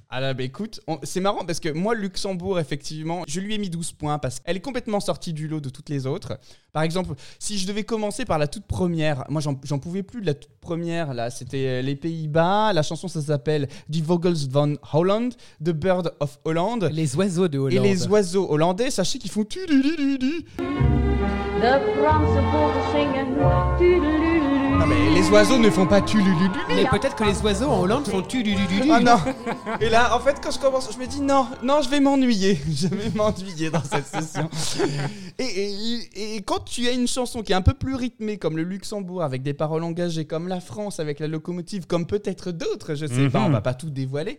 Dauberso. 0.00 0.06
Alors, 0.08 0.34
bah, 0.34 0.42
écoute, 0.42 0.80
on- 0.86 0.98
c'est 1.02 1.20
marrant 1.20 1.44
parce 1.44 1.60
que 1.60 1.68
moi, 1.68 1.94
Luxembourg, 1.94 2.58
effectivement, 2.58 3.22
je 3.28 3.40
lui 3.40 3.54
ai 3.54 3.58
mis 3.58 3.70
12 3.70 3.92
points 3.92 4.18
parce 4.18 4.40
qu'elle 4.40 4.56
est 4.56 4.60
complètement 4.60 5.00
sortie 5.00 5.32
du 5.32 5.46
lot 5.48 5.60
de 5.60 5.68
toutes 5.70 5.88
les 5.88 6.06
autres. 6.06 6.38
Par 6.72 6.82
exemple, 6.82 7.14
si 7.38 7.58
je 7.58 7.66
devais 7.66 7.84
commencer 7.84 8.24
par 8.24 8.38
la 8.38 8.46
toute 8.46 8.66
première, 8.66 9.24
moi, 9.28 9.40
j'en 9.40 9.60
j'en 9.64 9.78
pouvais 9.78 10.02
plus 10.02 10.20
de 10.20 10.26
la 10.26 10.34
toute 10.34 10.56
première, 10.60 11.14
là, 11.14 11.30
c'était 11.30 11.66
euh, 11.66 11.82
les 11.82 11.96
Pays-Bas. 11.96 12.72
La 12.72 12.82
chanson, 12.82 13.08
ça 13.08 13.20
s'appelle 13.20 13.68
Die 13.88 14.02
Vogels 14.02 14.48
van 14.50 14.74
Holland, 14.92 15.32
The 15.64 15.70
Bird 15.70 16.12
of 16.20 16.38
Holland. 16.44 16.88
Les 16.92 17.16
oiseaux 17.16 17.48
de 17.48 17.58
Hollande. 17.58 17.84
Et 17.84 17.88
les 17.88 18.06
oiseaux 18.08 18.50
hollandais, 18.50 18.90
sachez 18.90 19.18
qu'ils 19.18 19.30
font 19.30 19.44
tu 19.44 19.64
du 19.66 19.82
du 19.82 19.96
du 19.96 20.18
du. 20.18 20.44
De 20.58 21.66
Franse 22.00 22.36
vogels 22.52 22.92
zingen, 22.92 23.36
tudelulu. 23.78 24.49
Non 24.80 24.86
mais 24.86 25.10
les 25.10 25.28
oiseaux 25.28 25.58
ne 25.58 25.68
font 25.68 25.86
pas 25.86 26.00
tu 26.00 26.22
du 26.22 26.34
du 26.36 26.48
du. 26.48 26.58
Mais 26.68 26.86
peut-être 26.86 27.14
que 27.14 27.24
les 27.24 27.38
oiseaux 27.42 27.66
en 27.68 27.82
Hollande 27.82 28.06
font 28.06 28.22
tu 28.22 28.42
du 28.42 28.54
du 28.54 28.66
du 28.66 28.80
du. 28.80 28.90
Ah 28.90 29.00
non 29.00 29.18
Et 29.78 29.90
là, 29.90 30.16
en 30.16 30.20
fait, 30.20 30.40
quand 30.42 30.50
je 30.50 30.58
commence, 30.58 30.90
je 30.92 30.98
me 30.98 31.06
dis 31.06 31.20
non, 31.20 31.46
non, 31.62 31.82
je 31.82 31.90
vais 31.90 32.00
m'ennuyer. 32.00 32.58
Je 32.70 32.88
vais 32.88 33.10
m'ennuyer 33.14 33.68
dans 33.70 33.82
cette 33.84 34.06
session. 34.06 34.48
Et, 35.38 35.44
et- 35.44 36.36
et 36.36 36.42
quand 36.42 36.64
tu 36.64 36.88
as 36.88 36.92
une 36.92 37.06
chanson 37.06 37.42
qui 37.42 37.52
est 37.52 37.54
un 37.54 37.60
peu 37.62 37.74
plus 37.74 37.94
rythmée, 37.94 38.38
comme 38.38 38.56
le 38.56 38.62
Luxembourg, 38.62 39.22
avec 39.22 39.42
des 39.42 39.52
paroles 39.54 39.84
engagées, 39.84 40.24
comme 40.24 40.48
la 40.48 40.60
France, 40.60 40.98
avec 40.98 41.20
la 41.20 41.26
locomotive, 41.28 41.86
comme 41.86 42.06
peut-être 42.06 42.50
d'autres, 42.50 42.94
je 42.94 43.04
sais 43.04 43.28
pas, 43.28 43.40
Mhm. 43.40 43.46
on 43.46 43.50
va 43.50 43.60
pas 43.60 43.74
tout 43.74 43.90
dévoiler. 43.90 44.38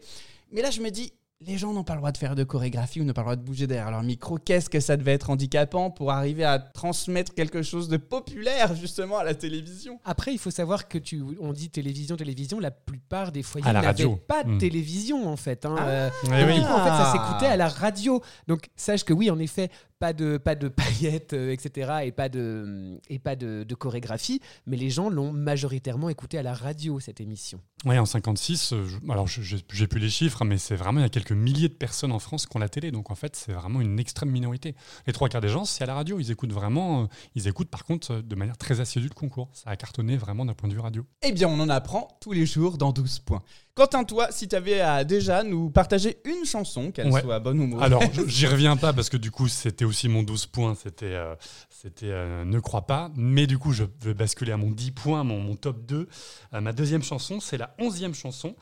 Mais 0.52 0.64
là, 0.64 0.72
je 0.72 0.82
me 0.82 0.90
dis. 0.90 1.14
Les 1.48 1.58
gens 1.58 1.74
n'ont 1.74 1.84
pas 1.84 1.94
le 1.94 2.00
droit 2.00 2.12
de 2.12 2.18
faire 2.18 2.36
de 2.36 2.44
chorégraphie 2.44 3.02
ou 3.02 3.04
n'ont 3.04 3.14
pas 3.14 3.22
le 3.22 3.26
droit 3.26 3.36
de 3.36 3.42
bouger 3.42 3.66
derrière 3.66 3.90
leur 3.90 4.04
micro. 4.04 4.38
Qu'est-ce 4.38 4.70
que 4.70 4.80
ça 4.80 4.96
devait 4.96 5.14
être 5.14 5.32
handicapant 5.32 5.90
pour 5.90 6.12
arriver 6.12 6.44
à 6.44 6.60
transmettre 6.60 7.34
quelque 7.34 7.64
chose 7.64 7.90
de 7.90 7.98
populaire 7.98 8.76
justement 8.76 9.18
à 9.18 9.24
la 9.24 9.34
télévision? 9.34 10.00
Après, 10.06 10.32
il 10.34 10.38
faut 10.38 10.52
savoir 10.52 10.88
que 10.88 11.00
tu, 11.00 11.24
on 11.40 11.52
dit 11.52 11.70
télévision, 11.72 12.16
télévision. 12.16 12.60
La 12.60 12.70
plupart 12.70 13.32
des 13.32 13.42
foyers 13.42 13.66
n'avaient 13.66 13.88
radio. 13.88 14.16
pas 14.28 14.44
de 14.44 14.52
Mm. 14.52 14.58
télévision 14.60 15.28
en 15.28 15.36
fait. 15.38 15.66
hein. 15.66 15.76
Ah. 15.80 15.88
Euh, 15.88 16.10
Eh 16.26 16.28
donc, 16.28 16.38
oui. 16.48 16.60
en 16.60 16.64
fait, 16.64 16.90
ça 16.90 17.12
Ah. 17.12 17.12
s'écoutait 17.12 17.52
à 17.52 17.58
la 17.58 17.70
radio. 17.70 18.22
Donc, 18.48 18.70
sache 18.76 19.04
que 19.04 19.14
oui, 19.14 19.32
en 19.32 19.40
effet, 19.40 19.70
pas 20.00 20.14
de, 20.14 20.38
pas 20.38 20.56
de 20.56 20.68
paillettes, 21.20 21.34
euh, 21.34 21.52
etc. 21.52 21.92
et 22.04 22.12
pas 22.12 22.28
de, 22.30 23.00
et 23.10 23.20
pas 23.20 23.36
de, 23.36 23.64
de 23.68 23.76
chorégraphie. 23.76 24.42
Mais 24.68 24.78
les 24.78 24.90
gens 24.90 25.10
l'ont 25.10 25.32
majoritairement 25.32 26.10
écouté 26.10 26.38
à 26.38 26.44
la 26.44 26.54
radio 26.54 27.00
cette 27.00 27.22
émission. 27.22 27.60
Ouais, 27.86 27.98
en 28.00 28.06
56, 28.06 28.74
euh, 28.74 28.84
je- 28.88 29.12
alors 29.12 29.28
j'ai 29.28 29.88
plus 29.88 30.00
les 30.00 30.10
chiffres, 30.10 30.44
mais 30.44 30.58
c'est 30.58 30.76
vraiment 30.76 31.00
il 31.00 31.04
y 31.04 31.06
a 31.06 31.10
quelques 31.10 31.31
milliers 31.36 31.70
de 31.70 31.74
personnes 31.74 32.12
en 32.12 32.20
France 32.20 32.46
qui 32.46 32.56
ont 32.56 32.60
la 32.60 32.70
télé, 32.70 32.92
donc 32.92 33.12
en 33.12 33.16
fait 33.16 33.36
c'est 33.36 33.52
vraiment 33.54 33.82
une 33.82 34.00
extrême 34.00 34.30
minorité. 34.30 34.76
Les 35.08 35.14
trois 35.14 35.30
quarts 35.30 35.42
des 35.42 35.50
gens, 35.50 35.66
c'est 35.66 35.84
à 35.84 35.88
la 35.88 35.94
radio, 35.96 36.20
ils 36.20 36.32
écoutent 36.32 36.54
vraiment, 36.54 37.04
euh, 37.04 37.06
ils 37.36 37.48
écoutent 37.48 37.70
par 37.70 37.84
contre 37.86 38.16
de 38.22 38.36
manière 38.36 38.58
très 38.58 38.80
assidue 38.82 39.08
le 39.10 39.14
concours. 39.14 39.50
Ça 39.54 39.70
a 39.70 39.76
cartonné 39.76 40.18
vraiment 40.18 40.46
d'un 40.46 40.54
point 40.54 40.70
de 40.70 40.74
vue 40.74 40.80
radio. 40.80 41.06
Eh 41.24 41.32
bien, 41.32 41.48
on 41.48 41.60
en 41.60 41.70
apprend 41.70 42.08
tous 42.22 42.32
les 42.32 42.46
jours 42.46 42.78
dans 42.78 42.92
12 42.92 43.20
points. 43.20 43.42
Quentin, 43.74 44.04
toi, 44.04 44.28
si 44.32 44.50
tu 44.50 44.56
avais 44.56 44.82
à 44.82 45.06
déjà 45.06 45.44
nous 45.44 45.70
partager 45.70 46.18
une 46.26 46.44
chanson, 46.46 46.92
qu'elle 46.92 47.10
Ouais. 47.10 47.22
soit 47.22 47.40
bonne 47.40 47.60
ou 47.62 47.68
mauvaise. 47.68 47.86
Alors, 47.86 48.04
j'y 48.28 48.46
reviens 48.46 48.76
pas 48.76 48.92
parce 48.92 49.10
que 49.10 49.16
du 49.16 49.32
coup, 49.32 49.48
c'était 49.48 49.86
aussi 49.86 50.10
mon 50.10 50.24
12 50.24 50.48
points, 50.48 50.76
c'était 50.76 51.06
euh, 51.06 51.36
c'était 51.70 52.08
euh, 52.10 52.44
Ne 52.44 52.60
crois 52.60 52.86
pas. 52.86 53.10
Mais 53.16 53.48
du 53.48 53.58
coup, 53.58 53.72
je 53.72 53.86
vais 54.02 54.14
basculer 54.14 54.52
à 54.52 54.58
mon 54.58 54.72
10 54.72 54.92
points, 54.92 55.24
mon, 55.24 55.40
mon 55.40 55.56
top 55.56 55.86
2. 55.86 56.10
Euh, 56.54 56.62
ma 56.62 56.74
deuxième 56.74 57.02
chanson, 57.02 57.40
c'est 57.40 57.58
la 57.58 57.74
onzième 57.80 58.14
chanson. 58.14 58.56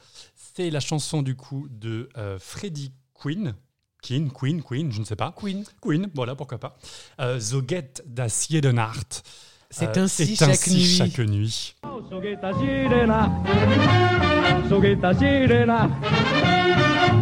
C'est 0.60 0.70
la 0.72 0.82
chanson 0.82 1.22
du 1.22 1.38
coup 1.38 1.68
de 1.72 2.10
euh, 2.18 2.38
Freddie 2.38 2.92
Queen. 3.14 3.54
Queen, 4.04 4.30
Queen, 4.30 4.62
Queen, 4.62 4.92
je 4.92 5.00
ne 5.00 5.06
sais 5.06 5.16
pas. 5.16 5.34
Queen. 5.34 5.64
Queen, 5.80 6.10
voilà, 6.14 6.36
pourquoi 6.36 6.58
pas. 6.58 6.76
Euh, 7.22 7.40
So 7.40 7.62
Get 7.66 8.04
das 8.06 8.50
jeden 8.50 8.76
Nacht. 8.76 9.24
C'est 9.70 9.98
Euh, 9.98 10.04
ainsi 10.04 10.26
c'est 10.26 10.36
chaque 10.36 10.50
ainsi 10.50 10.74
nuit. 10.76 10.98
chaque 10.98 11.20
nuit. 11.20 11.76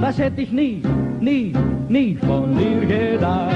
Das 0.02 0.18
hätte 0.18 0.42
ich 0.42 0.52
nie, 0.52 0.82
nie, 1.22 1.54
nie 1.90 2.16
von 2.16 2.56
dir 2.58 2.88
gedacht. 2.88 3.54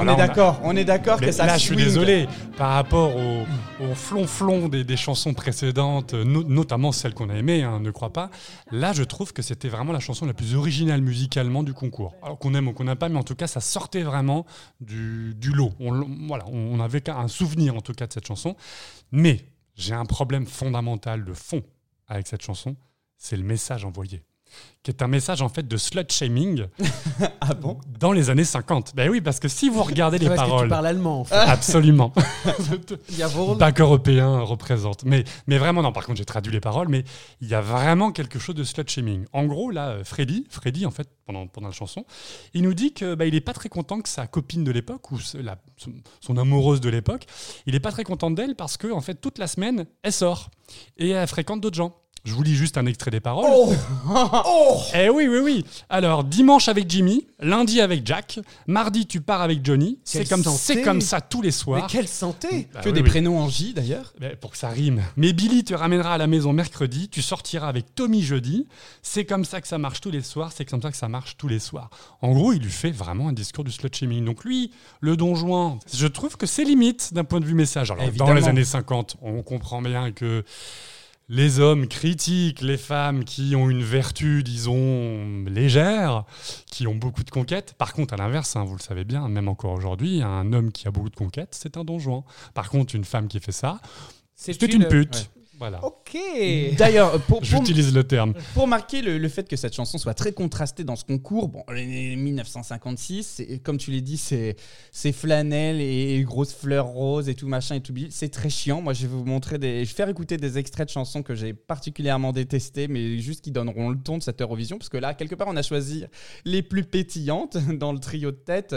Alors 0.00 0.02
on 0.02 0.16
là, 0.18 0.24
est 0.24 0.28
d'accord, 0.28 0.60
on 0.62 0.76
est 0.76 0.84
d'accord 0.84 1.20
que 1.20 1.30
ça 1.32 1.46
là, 1.46 1.56
je 1.58 1.62
suis 1.64 1.76
désolé. 1.76 2.26
Par 2.56 2.72
rapport 2.72 3.16
au, 3.16 3.42
au 3.80 3.94
flonflon 3.94 4.68
des, 4.68 4.84
des 4.84 4.96
chansons 4.96 5.34
précédentes, 5.34 6.14
no- 6.14 6.44
notamment 6.44 6.92
celles 6.92 7.14
qu'on 7.14 7.30
a 7.30 7.34
aimées, 7.34 7.62
hein, 7.62 7.80
ne 7.80 7.90
crois 7.90 8.12
pas, 8.12 8.30
là, 8.70 8.92
je 8.92 9.02
trouve 9.02 9.32
que 9.32 9.42
c'était 9.42 9.68
vraiment 9.68 9.92
la 9.92 10.00
chanson 10.00 10.26
la 10.26 10.34
plus 10.34 10.54
originale 10.54 11.00
musicalement 11.00 11.62
du 11.62 11.74
concours. 11.74 12.14
Alors 12.22 12.38
qu'on 12.38 12.54
aime 12.54 12.68
ou 12.68 12.72
qu'on 12.72 12.84
n'aime 12.84 12.96
pas, 12.96 13.08
mais 13.08 13.18
en 13.18 13.22
tout 13.24 13.34
cas, 13.34 13.46
ça 13.46 13.60
sortait 13.60 14.02
vraiment 14.02 14.46
du, 14.80 15.34
du 15.36 15.50
lot. 15.52 15.72
On, 15.80 16.06
voilà, 16.28 16.44
on 16.48 16.78
avait 16.80 17.08
un 17.10 17.28
souvenir, 17.28 17.76
en 17.76 17.80
tout 17.80 17.92
cas, 17.92 18.06
de 18.06 18.12
cette 18.12 18.26
chanson. 18.26 18.56
Mais 19.12 19.46
j'ai 19.74 19.94
un 19.94 20.04
problème 20.06 20.46
fondamental 20.46 21.24
de 21.24 21.32
fond 21.32 21.62
avec 22.06 22.26
cette 22.26 22.42
chanson, 22.42 22.76
c'est 23.16 23.36
le 23.36 23.44
message 23.44 23.84
envoyé 23.84 24.22
qui 24.84 24.90
est 24.90 25.02
un 25.02 25.08
message 25.08 25.40
en 25.42 25.48
fait 25.48 25.66
de 25.66 25.76
slut 25.78 26.04
shaming 26.10 26.66
Ah 27.40 27.54
bon? 27.54 27.78
dans 27.98 28.12
les 28.12 28.28
années 28.30 28.44
50. 28.44 28.94
Ben 28.94 29.08
oui, 29.10 29.20
parce 29.22 29.40
que 29.40 29.48
si 29.48 29.68
vous 29.70 29.82
regardez 29.82 30.18
les 30.18 30.26
Parce 30.26 30.40
que 30.40 30.44
tu 30.44 30.50
paroles, 30.50 30.68
parles 30.68 30.86
allemand, 30.86 31.20
en 31.20 31.24
fait. 31.24 31.34
Absolument. 31.34 32.12
Pas 33.58 33.72
qu'européen 33.72 34.40
représente. 34.40 35.04
Mais, 35.04 35.24
mais 35.46 35.56
vraiment, 35.58 35.82
non, 35.82 35.90
par 35.92 36.04
contre, 36.06 36.18
j'ai 36.18 36.24
traduit 36.26 36.52
les 36.52 36.60
paroles, 36.60 36.88
mais 36.88 37.04
il 37.40 37.48
y 37.48 37.54
a 37.54 37.60
vraiment 37.62 38.12
quelque 38.12 38.38
chose 38.38 38.54
de 38.54 38.62
slut-shaming. 38.64 39.24
En 39.32 39.44
gros, 39.46 39.70
là, 39.70 39.88
euh, 39.88 40.04
Freddy, 40.04 40.46
Freddy, 40.50 40.84
en 40.84 40.90
fait, 40.90 41.08
pendant, 41.24 41.46
pendant 41.46 41.68
la 41.68 41.72
chanson, 41.72 42.04
il 42.52 42.62
nous 42.62 42.74
dit 42.74 42.92
que 42.92 43.14
bah, 43.14 43.24
il 43.24 43.34
est 43.34 43.40
pas 43.40 43.54
très 43.54 43.70
content 43.70 44.00
que 44.02 44.08
sa 44.08 44.26
copine 44.26 44.64
de 44.64 44.70
l'époque, 44.70 45.10
ou 45.12 45.18
la- 45.42 45.56
son, 45.78 45.92
son 46.20 46.36
amoureuse 46.36 46.80
de 46.82 46.90
l'époque, 46.90 47.24
il 47.66 47.74
est 47.74 47.80
pas 47.80 47.90
très 47.90 48.04
content 48.04 48.30
d'elle 48.30 48.54
parce 48.54 48.76
que, 48.76 48.92
en 48.92 49.00
fait, 49.00 49.14
toute 49.14 49.38
la 49.38 49.46
semaine, 49.46 49.86
elle 50.02 50.12
sort 50.12 50.50
et 50.98 51.08
elle 51.10 51.26
fréquente 51.26 51.60
d'autres 51.62 51.76
gens. 51.76 51.94
Je 52.24 52.32
vous 52.32 52.42
lis 52.42 52.54
juste 52.54 52.78
un 52.78 52.86
extrait 52.86 53.10
des 53.10 53.20
paroles. 53.20 53.50
Oh 53.50 53.70
Eh 54.94 55.08
oui, 55.08 55.26
oui, 55.28 55.38
oui. 55.38 55.64
Alors, 55.88 56.24
dimanche 56.24 56.68
avec 56.68 56.88
Jimmy, 56.90 57.26
lundi 57.40 57.80
avec 57.80 58.06
Jack, 58.06 58.40
mardi 58.66 59.06
tu 59.06 59.20
pars 59.20 59.40
avec 59.42 59.64
Johnny. 59.64 59.98
C'est 60.04 60.28
comme, 60.28 60.42
santé. 60.42 60.58
c'est 60.60 60.82
comme 60.82 61.00
ça 61.00 61.20
tous 61.20 61.42
les 61.42 61.48
Mais 61.48 61.52
soirs. 61.52 61.86
quelle 61.88 62.08
santé 62.08 62.68
Bah 62.72 62.80
Que 62.80 62.88
oui, 62.88 62.94
des 62.94 63.02
oui. 63.02 63.08
prénoms 63.08 63.38
en 63.38 63.48
J 63.48 63.72
d'ailleurs. 63.74 64.12
Pour 64.40 64.50
que 64.52 64.56
ça 64.58 64.68
rime. 64.68 65.02
Mais 65.16 65.32
Billy 65.32 65.64
te 65.64 65.74
ramènera 65.74 66.14
à 66.14 66.18
la 66.18 66.26
maison 66.26 66.52
mercredi, 66.52 67.08
tu 67.08 67.22
sortiras 67.22 67.68
avec 67.68 67.94
Tommy 67.94 68.22
jeudi. 68.22 68.66
C'est 69.02 69.24
comme 69.24 69.44
ça 69.44 69.60
que 69.60 69.68
ça 69.68 69.78
marche 69.78 70.00
tous 70.00 70.10
les 70.10 70.22
soirs, 70.22 70.52
c'est 70.54 70.64
comme 70.64 70.82
ça 70.82 70.90
que 70.90 70.96
ça 70.96 71.08
marche 71.08 71.36
tous 71.36 71.48
les 71.48 71.58
soirs. 71.58 71.90
En 72.22 72.32
gros, 72.32 72.52
il 72.52 72.60
lui 72.62 72.70
fait 72.70 72.90
vraiment 72.90 73.28
un 73.28 73.32
discours 73.32 73.64
du 73.64 73.70
slut-shaming. 73.70 74.24
Donc 74.24 74.44
lui, 74.44 74.70
le 75.00 75.16
Don 75.16 75.34
Juan, 75.34 75.78
je 75.92 76.06
trouve 76.06 76.36
que 76.36 76.46
c'est 76.46 76.64
limite 76.64 77.12
d'un 77.14 77.24
point 77.24 77.40
de 77.40 77.44
vue 77.46 77.54
message. 77.54 77.90
Alors, 77.90 78.04
dans 78.16 78.32
les 78.34 78.48
années 78.48 78.64
50, 78.64 79.16
on 79.22 79.42
comprend 79.42 79.82
bien 79.82 80.12
que 80.12 80.44
les 81.28 81.60
hommes 81.60 81.88
critiquent 81.88 82.60
les 82.60 82.76
femmes 82.76 83.24
qui 83.24 83.56
ont 83.56 83.70
une 83.70 83.82
vertu, 83.82 84.42
disons, 84.42 85.44
légère, 85.46 86.24
qui 86.66 86.86
ont 86.86 86.94
beaucoup 86.94 87.24
de 87.24 87.30
conquêtes. 87.30 87.74
Par 87.78 87.92
contre, 87.94 88.14
à 88.14 88.16
l'inverse, 88.16 88.56
hein, 88.56 88.64
vous 88.64 88.76
le 88.76 88.82
savez 88.82 89.04
bien, 89.04 89.28
même 89.28 89.48
encore 89.48 89.72
aujourd'hui, 89.72 90.22
un 90.22 90.52
homme 90.52 90.70
qui 90.70 90.86
a 90.86 90.90
beaucoup 90.90 91.10
de 91.10 91.16
conquêtes, 91.16 91.50
c'est 91.52 91.76
un 91.76 91.84
Don 91.84 91.98
Juan. 91.98 92.22
Par 92.52 92.68
contre, 92.68 92.94
une 92.94 93.04
femme 93.04 93.28
qui 93.28 93.40
fait 93.40 93.52
ça, 93.52 93.80
c'est 94.34 94.60
une 94.62 94.86
pute. 94.86 95.14
Ouais. 95.14 95.33
Voilà. 95.58 95.84
Ok. 95.84 96.16
D'ailleurs, 96.76 97.12
pour, 97.22 97.38
pour, 97.38 97.44
J'utilise 97.44 97.94
le 97.94 98.04
terme. 98.04 98.34
pour 98.54 98.66
marquer 98.66 99.02
le, 99.02 99.18
le 99.18 99.28
fait 99.28 99.48
que 99.48 99.56
cette 99.56 99.74
chanson 99.74 99.98
soit 99.98 100.14
très 100.14 100.32
contrastée 100.32 100.84
dans 100.84 100.96
ce 100.96 101.04
concours, 101.04 101.48
bon, 101.48 101.62
l'année 101.68 102.16
1956, 102.16 103.22
c'est- 103.26 103.58
comme 103.62 103.78
tu 103.78 103.90
l'as 103.90 104.00
dit, 104.00 104.16
c'est 104.16 104.56
c'est 104.92 105.12
flanelle 105.12 105.80
et 105.80 106.22
grosses 106.24 106.52
fleurs 106.54 106.86
roses 106.86 107.28
et 107.28 107.34
tout 107.34 107.46
machin 107.48 107.76
et 107.76 107.80
tout. 107.80 107.94
C'est 108.10 108.28
très 108.30 108.50
chiant. 108.50 108.80
Moi, 108.82 108.92
je 108.92 109.02
vais 109.02 109.08
vous 109.08 109.24
montrer 109.24 109.58
des, 109.58 109.84
je 109.84 109.90
vais 109.90 109.94
faire 109.94 110.08
écouter 110.08 110.36
des 110.36 110.58
extraits 110.58 110.88
de 110.88 110.92
chansons 110.92 111.22
que 111.22 111.34
j'ai 111.34 111.52
particulièrement 111.54 112.32
détestés, 112.32 112.88
mais 112.88 113.18
juste 113.18 113.42
qui 113.44 113.50
donneront 113.50 113.90
le 113.90 113.98
ton 113.98 114.18
de 114.18 114.22
cette 114.22 114.40
Eurovision, 114.40 114.78
parce 114.78 114.88
que 114.88 114.96
là, 114.98 115.14
quelque 115.14 115.34
part, 115.34 115.48
on 115.48 115.56
a 115.56 115.62
choisi 115.62 116.04
les 116.44 116.62
plus 116.62 116.84
pétillantes 116.84 117.56
dans 117.78 117.92
le 117.92 117.98
trio 118.00 118.30
de 118.30 118.36
tête. 118.36 118.74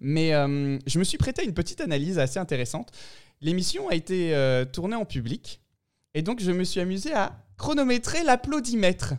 Mais 0.00 0.34
euh, 0.34 0.78
je 0.86 0.98
me 0.98 1.04
suis 1.04 1.18
prêté 1.18 1.42
à 1.42 1.44
une 1.44 1.54
petite 1.54 1.80
analyse 1.80 2.18
assez 2.18 2.38
intéressante. 2.38 2.90
L'émission 3.42 3.88
a 3.88 3.94
été 3.94 4.34
euh, 4.34 4.64
tournée 4.66 4.96
en 4.96 5.04
public. 5.06 5.60
Et 6.14 6.22
donc, 6.22 6.40
je 6.40 6.50
me 6.50 6.64
suis 6.64 6.80
amusé 6.80 7.12
à 7.12 7.32
chronométrer 7.56 8.22
l'applaudimètre. 8.24 9.14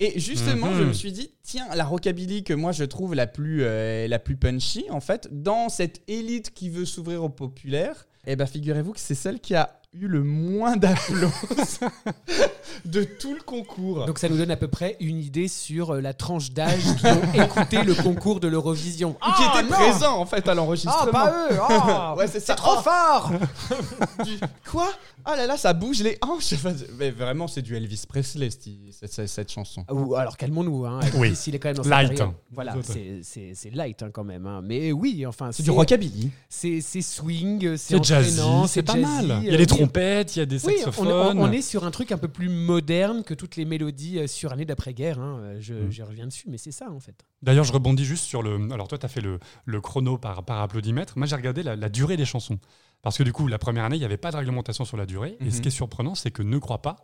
Et 0.00 0.18
justement, 0.18 0.68
Mhm. 0.70 0.78
je 0.78 0.82
me 0.84 0.92
suis 0.92 1.12
dit, 1.12 1.30
tiens, 1.44 1.66
la 1.74 1.84
rockabilly 1.84 2.42
que 2.42 2.54
moi 2.54 2.72
je 2.72 2.82
trouve 2.84 3.14
la 3.14 3.26
plus, 3.28 3.60
euh, 3.62 4.08
la 4.08 4.18
plus 4.18 4.36
punchy, 4.36 4.84
en 4.90 5.00
fait, 5.00 5.28
dans 5.30 5.68
cette 5.68 6.00
élite 6.08 6.52
qui 6.54 6.70
veut 6.70 6.84
s'ouvrir 6.86 7.22
au 7.22 7.28
populaire, 7.28 8.06
eh 8.26 8.34
ben, 8.34 8.46
figurez-vous 8.46 8.92
que 8.94 9.00
c'est 9.00 9.14
celle 9.14 9.38
qui 9.38 9.54
a 9.54 9.78
eu 9.92 10.08
le 10.08 10.22
moins 10.24 10.76
d'applaudissements 10.76 11.90
de 12.86 13.04
tout 13.04 13.34
le 13.34 13.42
concours. 13.42 14.06
Donc 14.06 14.18
ça 14.18 14.28
nous 14.30 14.38
donne 14.38 14.50
à 14.50 14.56
peu 14.56 14.66
près 14.68 14.96
une 15.00 15.18
idée 15.18 15.48
sur 15.48 15.90
euh, 15.90 16.00
la 16.00 16.14
tranche 16.14 16.50
d'âge 16.52 16.82
qui 16.98 17.06
ont 17.06 17.32
écouté 17.44 17.82
le 17.82 17.94
concours 17.94 18.40
de 18.40 18.48
l'Eurovision. 18.48 19.12
qui 19.12 19.18
Ah, 19.20 19.52
était 19.60 19.68
présent 19.68 20.16
en 20.18 20.24
fait 20.24 20.48
à 20.48 20.52
Ah, 20.52 20.54
l'enregistrement. 20.54 21.12
pas 21.12 21.48
eux 21.50 21.58
ah, 21.60 22.14
Ouais, 22.16 22.26
c'est 22.26 22.40
trop 22.56 22.76
Oh. 22.78 22.82
fort 22.82 23.32
Du- 24.24 24.38
Quoi? 24.70 24.90
Ah 25.24 25.36
là 25.36 25.46
là, 25.46 25.56
ça 25.56 25.72
bouge 25.72 26.02
les 26.02 26.18
hanches. 26.22 26.54
Mais 26.98 27.10
vraiment, 27.10 27.46
c'est 27.48 27.62
du 27.62 27.76
Elvis 27.76 28.04
Presley 28.08 28.50
cette, 28.50 29.26
cette- 29.28 29.50
chanson. 29.52 29.84
Ou 29.90 30.14
alors 30.14 30.36
calmons-nous, 30.36 30.86
hein. 30.86 31.00
Oui. 31.16 31.32
Il 31.46 31.54
est 31.54 31.58
quand 31.58 31.68
même 31.68 31.76
dans 31.76 31.88
Light, 31.88 32.20
hein. 32.20 32.34
Voilà, 32.50 32.74
c'est- 32.82 33.70
light 33.70 34.02
hein, 34.02 34.10
quand 34.12 34.24
même. 34.24 34.46
hein. 34.46 34.60
Mais 34.64 34.92
oui, 34.92 35.24
enfin 35.26 35.52
C'est 35.52 35.62
du 35.62 35.70
rockabilly. 35.70 36.30
C'est 36.48 36.80
c'est 36.80 37.02
swing, 37.02 37.76
c'est 37.76 38.02
jazzy, 38.02 38.40
c'est 38.68 38.82
pas 38.82 38.96
mal. 38.96 39.40
Il 39.42 39.48
y 39.48 39.50
euh, 39.50 39.54
a 39.54 39.58
oui. 39.58 39.66
trompettes, 39.66 40.36
il 40.36 40.40
y 40.40 40.42
a 40.42 40.46
des 40.46 40.64
Oui, 40.66 40.74
on, 40.78 40.84
saxophones. 40.84 41.38
on- 41.38 41.42
on 41.44 41.52
est 41.52 41.62
sur 41.62 41.84
un 41.84 41.90
truc 41.90 42.12
un 42.12 42.18
peu 42.18 42.28
plus 42.28 42.48
moderne 42.48 43.22
que 43.22 43.34
toutes 43.34 43.56
les 43.56 43.64
mélodies 43.64 44.18
euh, 44.18 44.26
surannées 44.26 44.64
d'après-guerre. 44.64 45.18
hein. 45.20 45.38
Euh, 45.42 45.56
Je, 45.60 45.74
Mm. 45.74 45.90
je 45.90 46.02
reviens 46.02 46.26
dessus, 46.26 46.46
mais 46.48 46.58
c'est 46.58 46.72
ça 46.72 46.90
en 46.90 46.98
fait. 47.00 47.14
D'ailleurs, 47.42 47.64
je 47.64 47.72
rebondis 47.72 48.04
juste 48.04 48.24
sur 48.24 48.42
le. 48.42 48.68
Alors, 48.72 48.88
toi, 48.88 48.98
tu 48.98 49.06
as 49.06 49.08
fait 49.08 49.20
le, 49.20 49.38
le 49.64 49.80
chrono 49.80 50.18
par, 50.18 50.44
par 50.44 50.60
applaudimètre. 50.60 51.14
Moi, 51.16 51.26
j'ai 51.26 51.36
regardé 51.36 51.62
la, 51.62 51.76
la 51.76 51.88
durée 51.88 52.16
des 52.16 52.24
chansons. 52.24 52.58
Parce 53.02 53.18
que 53.18 53.22
du 53.24 53.32
coup, 53.32 53.48
la 53.48 53.58
première 53.58 53.84
année, 53.84 53.96
il 53.96 54.00
n'y 54.00 54.04
avait 54.04 54.16
pas 54.16 54.30
de 54.30 54.36
réglementation 54.36 54.84
sur 54.84 54.96
la 54.96 55.06
durée. 55.06 55.36
Et 55.40 55.50
ce 55.50 55.56
Mhm. 55.56 55.62
qui 55.62 55.68
est 55.68 55.72
surprenant, 55.72 56.14
c'est 56.14 56.30
que 56.30 56.42
Ne 56.42 56.58
crois 56.58 56.82
pas, 56.82 56.96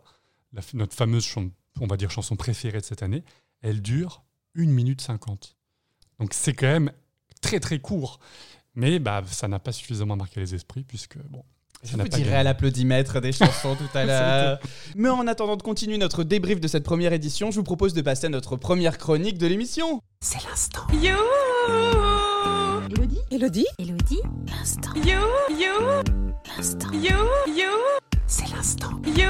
la 0.53 0.61
notre 0.73 0.95
fameuse, 0.95 1.27
on 1.81 1.87
va 1.87 1.97
dire, 1.97 2.09
chanson 2.09 2.35
préférée 2.35 2.79
de 2.79 2.85
cette 2.85 3.03
année, 3.03 3.23
elle 3.61 3.81
dure 3.81 4.23
1 4.55 4.65
minute 4.71 5.01
50. 5.01 5.55
Donc, 6.19 6.33
c'est 6.33 6.53
quand 6.53 6.67
même 6.67 6.91
très, 7.41 7.59
très 7.59 7.79
court. 7.79 8.19
Mais 8.75 8.99
bah, 8.99 9.21
ça 9.27 9.47
n'a 9.47 9.59
pas 9.59 9.71
suffisamment 9.73 10.15
marqué 10.15 10.39
les 10.39 10.55
esprits, 10.55 10.83
puisque, 10.83 11.17
bon. 11.29 11.43
Je 11.83 11.91
ça 11.91 11.97
n'a 11.97 12.03
vous 12.03 12.09
pas 12.09 12.17
dirai 12.17 12.29
gagné. 12.29 12.39
à 12.39 12.43
l'applaudimètre 12.43 13.21
des 13.21 13.31
chansons 13.31 13.75
tout 13.75 13.97
à 13.97 14.03
l'heure. 14.05 14.59
Mais 14.95 15.07
en 15.09 15.25
attendant 15.27 15.55
de 15.55 15.63
continuer 15.63 15.97
notre 15.97 16.23
débrief 16.25 16.59
de 16.59 16.67
cette 16.67 16.83
première 16.83 17.13
édition, 17.13 17.51
je 17.51 17.55
vous 17.57 17.63
propose 17.63 17.93
de 17.93 18.01
passer 18.01 18.25
à 18.27 18.29
notre 18.29 18.57
première 18.57 18.97
chronique 18.97 19.37
de 19.37 19.47
l'émission. 19.47 20.01
C'est 20.21 20.43
l'instant. 20.43 20.85
You, 20.91 21.15
Elodie 22.89 23.19
Elodie 23.31 23.65
Elodie 23.77 24.19
L'instant. 24.47 24.91
you, 24.95 25.19
you, 25.49 26.03
L'instant. 26.57 26.91
you, 26.93 27.15
you, 27.47 27.69
C'est 28.27 28.49
l'instant. 28.55 28.91
you. 29.05 29.29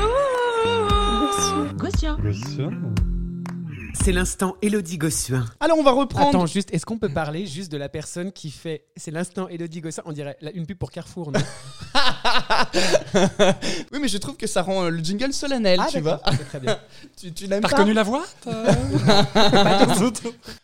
Gossuin. 1.77 2.17
C'est 3.93 4.11
l'instant 4.11 4.55
Elodie 4.61 4.97
Gossuin. 4.97 5.45
Alors 5.59 5.77
on 5.77 5.83
va 5.83 5.91
reprendre. 5.91 6.29
Attends, 6.29 6.45
juste, 6.45 6.73
est-ce 6.73 6.85
qu'on 6.85 6.97
peut 6.97 7.09
parler 7.09 7.45
juste 7.45 7.71
de 7.71 7.77
la 7.77 7.89
personne 7.89 8.31
qui 8.31 8.49
fait. 8.51 8.85
C'est 8.95 9.11
l'instant 9.11 9.47
Elodie 9.49 9.81
Gossuin 9.81 10.03
On 10.05 10.11
dirait 10.13 10.37
la- 10.41 10.51
une 10.51 10.65
pub 10.65 10.77
pour 10.77 10.91
Carrefour, 10.91 11.31
non? 11.31 11.39
Oui, 13.91 13.99
mais 14.01 14.07
je 14.07 14.17
trouve 14.17 14.37
que 14.37 14.47
ça 14.47 14.61
rend 14.61 14.85
euh, 14.85 14.89
le 14.89 14.99
jingle 15.03 15.33
solennel, 15.33 15.79
Ah, 15.81 15.87
tu 15.89 15.99
vois. 15.99 16.17
d'accord, 16.17 16.33
c'est 16.37 16.45
très 16.47 16.59
bien. 16.59 16.77
tu 17.19 17.31
tu 17.33 17.47
n'aimes 17.47 17.61
T'as 17.61 17.69
pas? 17.69 17.75
reconnu 17.77 17.93
la 17.93 18.03
voix 18.03 18.23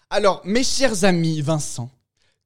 Alors, 0.10 0.41
mes 0.45 0.63
chers 0.63 1.03
amis 1.03 1.41
Vincent, 1.41 1.89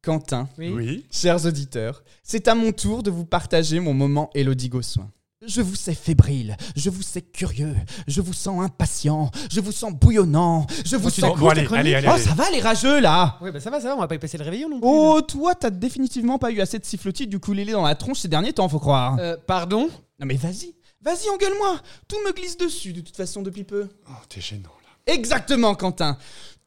Quentin, 0.02 0.48
Oui. 0.58 1.06
Chers 1.12 1.46
auditeurs, 1.46 2.04
c'est 2.24 2.48
à 2.48 2.56
mon 2.56 2.72
tour 2.72 3.04
de 3.04 3.12
vous 3.12 3.26
partager 3.26 3.82
mon 3.82 3.94
moment 3.94 4.30
Elodie 4.34 4.70
Gossuin. 4.70 5.12
Je 5.46 5.62
vous 5.62 5.76
sais 5.76 5.94
fébrile, 5.94 6.56
je 6.76 6.90
vous 6.90 7.02
sais 7.02 7.22
curieux, 7.22 7.76
je 8.08 8.22
vous 8.22 8.34
sens 8.34 8.62
impatient, 8.62 9.30
je 9.52 9.60
vous 9.62 9.72
sens 9.74 9.94
bouillonnant, 9.94 10.68
je 10.86 10.96
vous 10.98 11.10
Continue. 11.10 11.28
sens... 11.28 11.40
Bon, 11.40 11.50
allez, 11.50 11.66
allez, 11.72 11.96
allez, 11.96 12.08
Oh, 12.14 12.18
ça 12.18 12.34
va 12.34 12.50
les 12.50 12.60
rageux 12.62 13.00
là 13.00 13.38
Ouais, 13.42 13.52
bah 13.52 13.60
ça 13.62 13.70
va, 13.70 13.80
ça 13.80 13.88
va, 13.90 13.96
on 13.96 14.00
va 14.00 14.08
pas 14.08 14.16
y 14.16 14.20
passer 14.20 14.38
le 14.38 14.44
réveillon 14.44 14.70
non 14.70 14.80
plus. 14.80 14.88
Oh, 14.90 15.22
toi, 15.22 15.56
t'as 15.56 15.70
définitivement 15.70 16.40
pas 16.40 16.52
eu 16.52 16.60
assez 16.62 16.78
de 16.80 16.86
sifflotis 16.86 17.28
du 17.28 17.38
ukulélé 17.38 17.72
dans 17.74 17.84
la 17.84 17.96
tronche 17.96 18.20
ces 18.20 18.28
derniers 18.28 18.52
temps, 18.54 18.68
faut 18.68 18.80
croire. 18.80 19.18
Euh, 19.20 19.38
pardon? 19.48 19.90
Non 20.20 20.26
mais 20.26 20.36
vas-y, 20.36 20.76
vas-y, 21.02 21.30
engueule-moi 21.34 21.80
Tout 22.08 22.18
me 22.26 22.34
glisse 22.34 22.58
dessus 22.58 22.92
de 22.94 23.00
toute 23.02 23.16
façon 23.16 23.42
depuis 23.42 23.64
peu. 23.64 23.88
Oh, 24.10 24.14
t'es 24.28 24.42
gênant 24.42 24.64
là. 24.84 25.14
Exactement, 25.14 25.74
Quentin. 25.76 26.18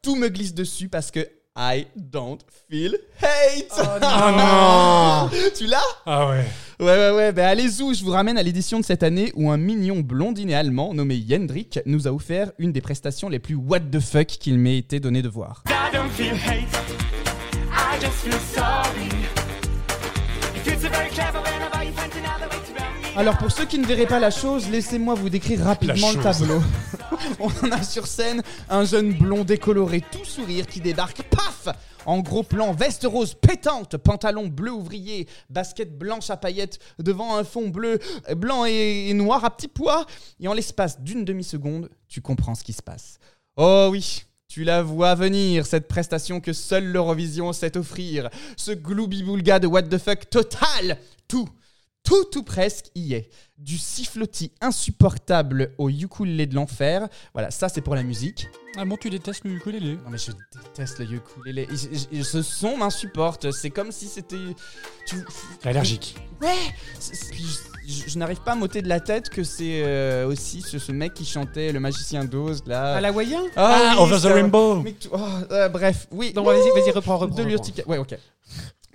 Tout 0.01 0.15
me 0.15 0.29
glisse 0.29 0.53
dessus 0.55 0.89
parce 0.89 1.11
que 1.11 1.27
I 1.55 1.85
don't 1.95 2.39
feel 2.67 2.93
hate. 3.21 3.71
Oh 3.77 3.99
non 5.29 5.29
tu 5.55 5.67
l'as? 5.67 5.77
Ah 6.03 6.27
ouais. 6.29 6.45
Ouais, 6.79 6.97
ouais, 6.97 7.11
ouais. 7.11 7.31
Ben 7.31 7.45
allez-y, 7.45 7.93
je 7.93 8.03
vous 8.03 8.09
ramène 8.09 8.39
à 8.39 8.43
l'édition 8.43 8.79
de 8.79 8.83
cette 8.85 9.03
année 9.03 9.31
où 9.35 9.51
un 9.51 9.57
mignon 9.57 9.99
blondinet 9.99 10.55
allemand 10.55 10.95
nommé 10.95 11.23
Jendrik 11.29 11.79
nous 11.85 12.07
a 12.07 12.11
offert 12.11 12.51
une 12.57 12.71
des 12.71 12.81
prestations 12.81 13.29
les 13.29 13.37
plus 13.37 13.53
what 13.53 13.81
the 13.81 13.99
fuck 13.99 14.25
qu'il 14.25 14.57
m'ait 14.57 14.79
été 14.79 14.99
donné 14.99 15.21
de 15.21 15.29
voir. 15.29 15.63
I 15.67 15.95
don't 15.95 16.09
feel 16.09 16.33
hate. 16.33 16.67
I 17.71 17.99
just 18.01 18.23
feel 18.23 18.39
sorry. 18.39 19.09
If 20.55 20.67
it's 20.67 20.85
a 20.85 20.89
very 20.89 21.09
clever 21.11 21.43
Alors 23.15 23.37
pour 23.37 23.51
ceux 23.51 23.65
qui 23.65 23.77
ne 23.77 23.85
verraient 23.85 24.07
pas 24.07 24.19
la 24.19 24.31
chose, 24.31 24.69
laissez-moi 24.69 25.13
vous 25.13 25.29
décrire 25.29 25.63
rapidement 25.63 26.11
le 26.11 26.23
tableau. 26.23 26.61
On 27.39 27.47
en 27.67 27.71
a 27.71 27.83
sur 27.83 28.07
scène 28.07 28.41
un 28.69 28.85
jeune 28.85 29.13
blond 29.13 29.43
décoloré 29.43 30.01
tout 30.11 30.25
sourire 30.25 30.65
qui 30.65 30.81
débarque, 30.81 31.21
paf 31.23 31.67
En 32.07 32.21
gros 32.21 32.41
plan, 32.41 32.73
veste 32.73 33.05
rose 33.05 33.35
pétante, 33.35 33.97
pantalon 33.97 34.47
bleu 34.47 34.71
ouvrier, 34.71 35.27
basket 35.51 35.95
blanche 35.95 36.31
à 36.31 36.37
paillettes 36.37 36.79
devant 36.97 37.37
un 37.37 37.43
fond 37.43 37.69
bleu, 37.69 37.99
euh, 38.29 38.35
blanc 38.35 38.65
et, 38.65 39.09
et 39.09 39.13
noir 39.13 39.45
à 39.45 39.55
petits 39.55 39.67
pois. 39.67 40.07
Et 40.39 40.47
en 40.47 40.53
l'espace 40.53 40.99
d'une 40.99 41.23
demi-seconde, 41.23 41.89
tu 42.07 42.19
comprends 42.19 42.55
ce 42.55 42.63
qui 42.63 42.73
se 42.73 42.81
passe. 42.81 43.19
Oh 43.57 43.89
oui 43.91 44.23
tu 44.49 44.63
la 44.63 44.83
vois 44.83 45.15
venir, 45.15 45.65
cette 45.65 45.87
prestation 45.87 46.39
que 46.39 46.53
seule 46.53 46.85
l'Eurovision 46.85 47.53
sait 47.53 47.75
offrir. 47.75 48.29
Ce 48.55 48.69
gloubi-boulga 48.69 49.57
de 49.57 49.65
what 49.65 49.81
the 49.81 49.97
fuck 49.97 50.29
total 50.29 50.99
Tout, 51.27 51.49
tout, 52.03 52.25
tout 52.25 52.43
presque 52.43 52.87
y 52.95 53.13
est. 53.13 53.29
Du 53.57 53.77
sifflotis 53.77 54.51
insupportable 54.59 55.73
au 55.77 55.89
ukulélé 55.89 56.47
de 56.47 56.55
l'enfer. 56.55 57.07
Voilà, 57.33 57.49
ça 57.49 57.69
c'est 57.69 57.81
pour 57.81 57.95
la 57.95 58.03
musique. 58.03 58.47
Ah 58.75 58.83
bon, 58.83 58.97
tu 58.97 59.09
détestes 59.09 59.45
le 59.45 59.51
ukulélé? 59.51 59.95
Non 60.03 60.09
mais 60.09 60.17
je 60.17 60.31
déteste 60.63 60.99
le 60.99 61.15
ukulélé. 61.15 61.67
Ce 62.23 62.41
son 62.41 62.75
m'insupporte. 62.77 63.51
C'est 63.51 63.69
comme 63.69 63.91
si 63.91 64.07
c'était... 64.07 64.35
Tu... 65.07 65.15
Allergique. 65.63 66.15
Ouais 66.41 66.49
puis 67.31 67.45
je, 67.87 68.17
n'arrive 68.17 68.41
pas 68.41 68.53
à 68.53 68.55
m'ôter 68.55 68.81
de 68.81 68.87
la 68.89 68.99
tête 68.99 69.29
que 69.29 69.43
c'est 69.43 69.83
euh, 69.83 70.27
aussi 70.27 70.61
ce, 70.61 70.79
ce 70.79 70.91
mec 70.91 71.13
qui 71.13 71.25
chantait 71.25 71.71
le 71.71 71.79
magicien 71.79 72.23
d'Oz 72.25 72.63
là. 72.65 72.95
À 72.95 73.01
l'hawaïen 73.01 73.43
Ah, 73.55 73.95
Over 73.99 74.19
the 74.21 74.25
Rainbow. 74.33 74.81
mais 74.81 74.95
oh, 75.11 75.19
euh, 75.51 75.69
Bref, 75.69 76.07
oui. 76.11 76.33
Non, 76.35 76.43
vas-y, 76.43 76.69
vas-y, 76.79 76.91
reprends, 76.91 77.17
reprends. 77.17 77.35
De 77.35 77.43
l'urtica. 77.43 77.83
Ouais, 77.87 77.97
ok. 77.97 78.17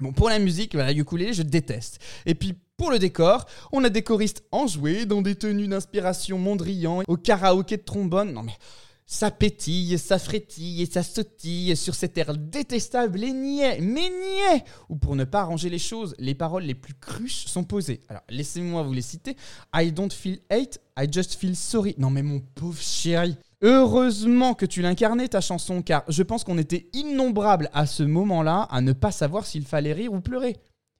Bon, 0.01 0.12
pour 0.12 0.29
la 0.29 0.38
musique, 0.38 0.75
voilà, 0.75 0.92
ukulélé, 0.92 1.33
je 1.33 1.42
déteste. 1.42 1.99
Et 2.25 2.35
puis, 2.35 2.57
pour 2.79 2.91
le 2.93 2.99
décor, 2.99 3.45
on 3.73 3.85
a 3.85 3.91
des 3.91 4.03
choristes 4.03 4.45
enjoués 4.53 5.05
dans 5.05 5.21
des 5.21 5.35
tenues 5.35 5.67
d'inspiration 5.67 6.38
Mondrian, 6.38 7.03
au 7.09 7.17
karaoké 7.17 7.77
de 7.77 7.83
trombone. 7.83 8.33
Non 8.33 8.45
mais, 8.45 8.57
ça 9.05 9.31
pétille, 9.33 9.99
ça 9.99 10.19
frétille 10.19 10.83
et 10.83 10.87
ça 10.87 11.03
sautille 11.03 11.77
sur 11.77 11.95
cet 11.95 12.17
air 12.19 12.37
détestable 12.37 13.25
et 13.25 13.33
niais, 13.33 13.81
mais 13.81 14.09
niais, 14.11 14.64
où 14.88 14.97
pour 14.97 15.17
ne 15.17 15.25
pas 15.25 15.41
arranger 15.41 15.71
les 15.71 15.79
choses, 15.79 16.14
les 16.19 16.35
paroles 16.35 16.62
les 16.62 16.77
plus 16.77 16.95
cruches 16.95 17.47
sont 17.47 17.64
posées. 17.64 18.01
Alors, 18.09 18.23
laissez-moi 18.29 18.83
vous 18.85 18.93
les 18.93 19.03
citer. 19.03 19.35
I 19.75 19.91
don't 19.91 20.12
feel 20.12 20.38
hate, 20.49 20.79
I 20.97 21.09
just 21.11 21.35
feel 21.35 21.57
sorry. 21.57 21.97
Non 21.99 22.11
mais 22.11 22.23
mon 22.23 22.41
pauvre 22.41 22.81
chéri. 22.81 23.37
Heureusement 23.61 24.55
que 24.55 24.67
tu 24.67 24.83
l'incarnais 24.83 25.27
ta 25.27 25.41
chanson, 25.41 25.83
car 25.83 26.05
je 26.07 26.23
pense 26.23 26.45
qu'on 26.45 26.59
était 26.59 26.88
innombrables 26.93 27.71
à 27.73 27.87
ce 27.87 28.05
moment-là 28.05 28.69
à 28.71 28.81
ne 28.83 28.93
pas 28.93 29.11
savoir 29.11 29.47
s'il 29.47 29.64
fallait 29.64 29.95
rire 29.95 30.12
ou 30.12 30.21
pleurer. 30.21 30.59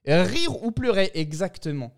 Rire 0.09 0.63
ou 0.63 0.71
pleurer, 0.71 1.11
exactement. 1.15 1.93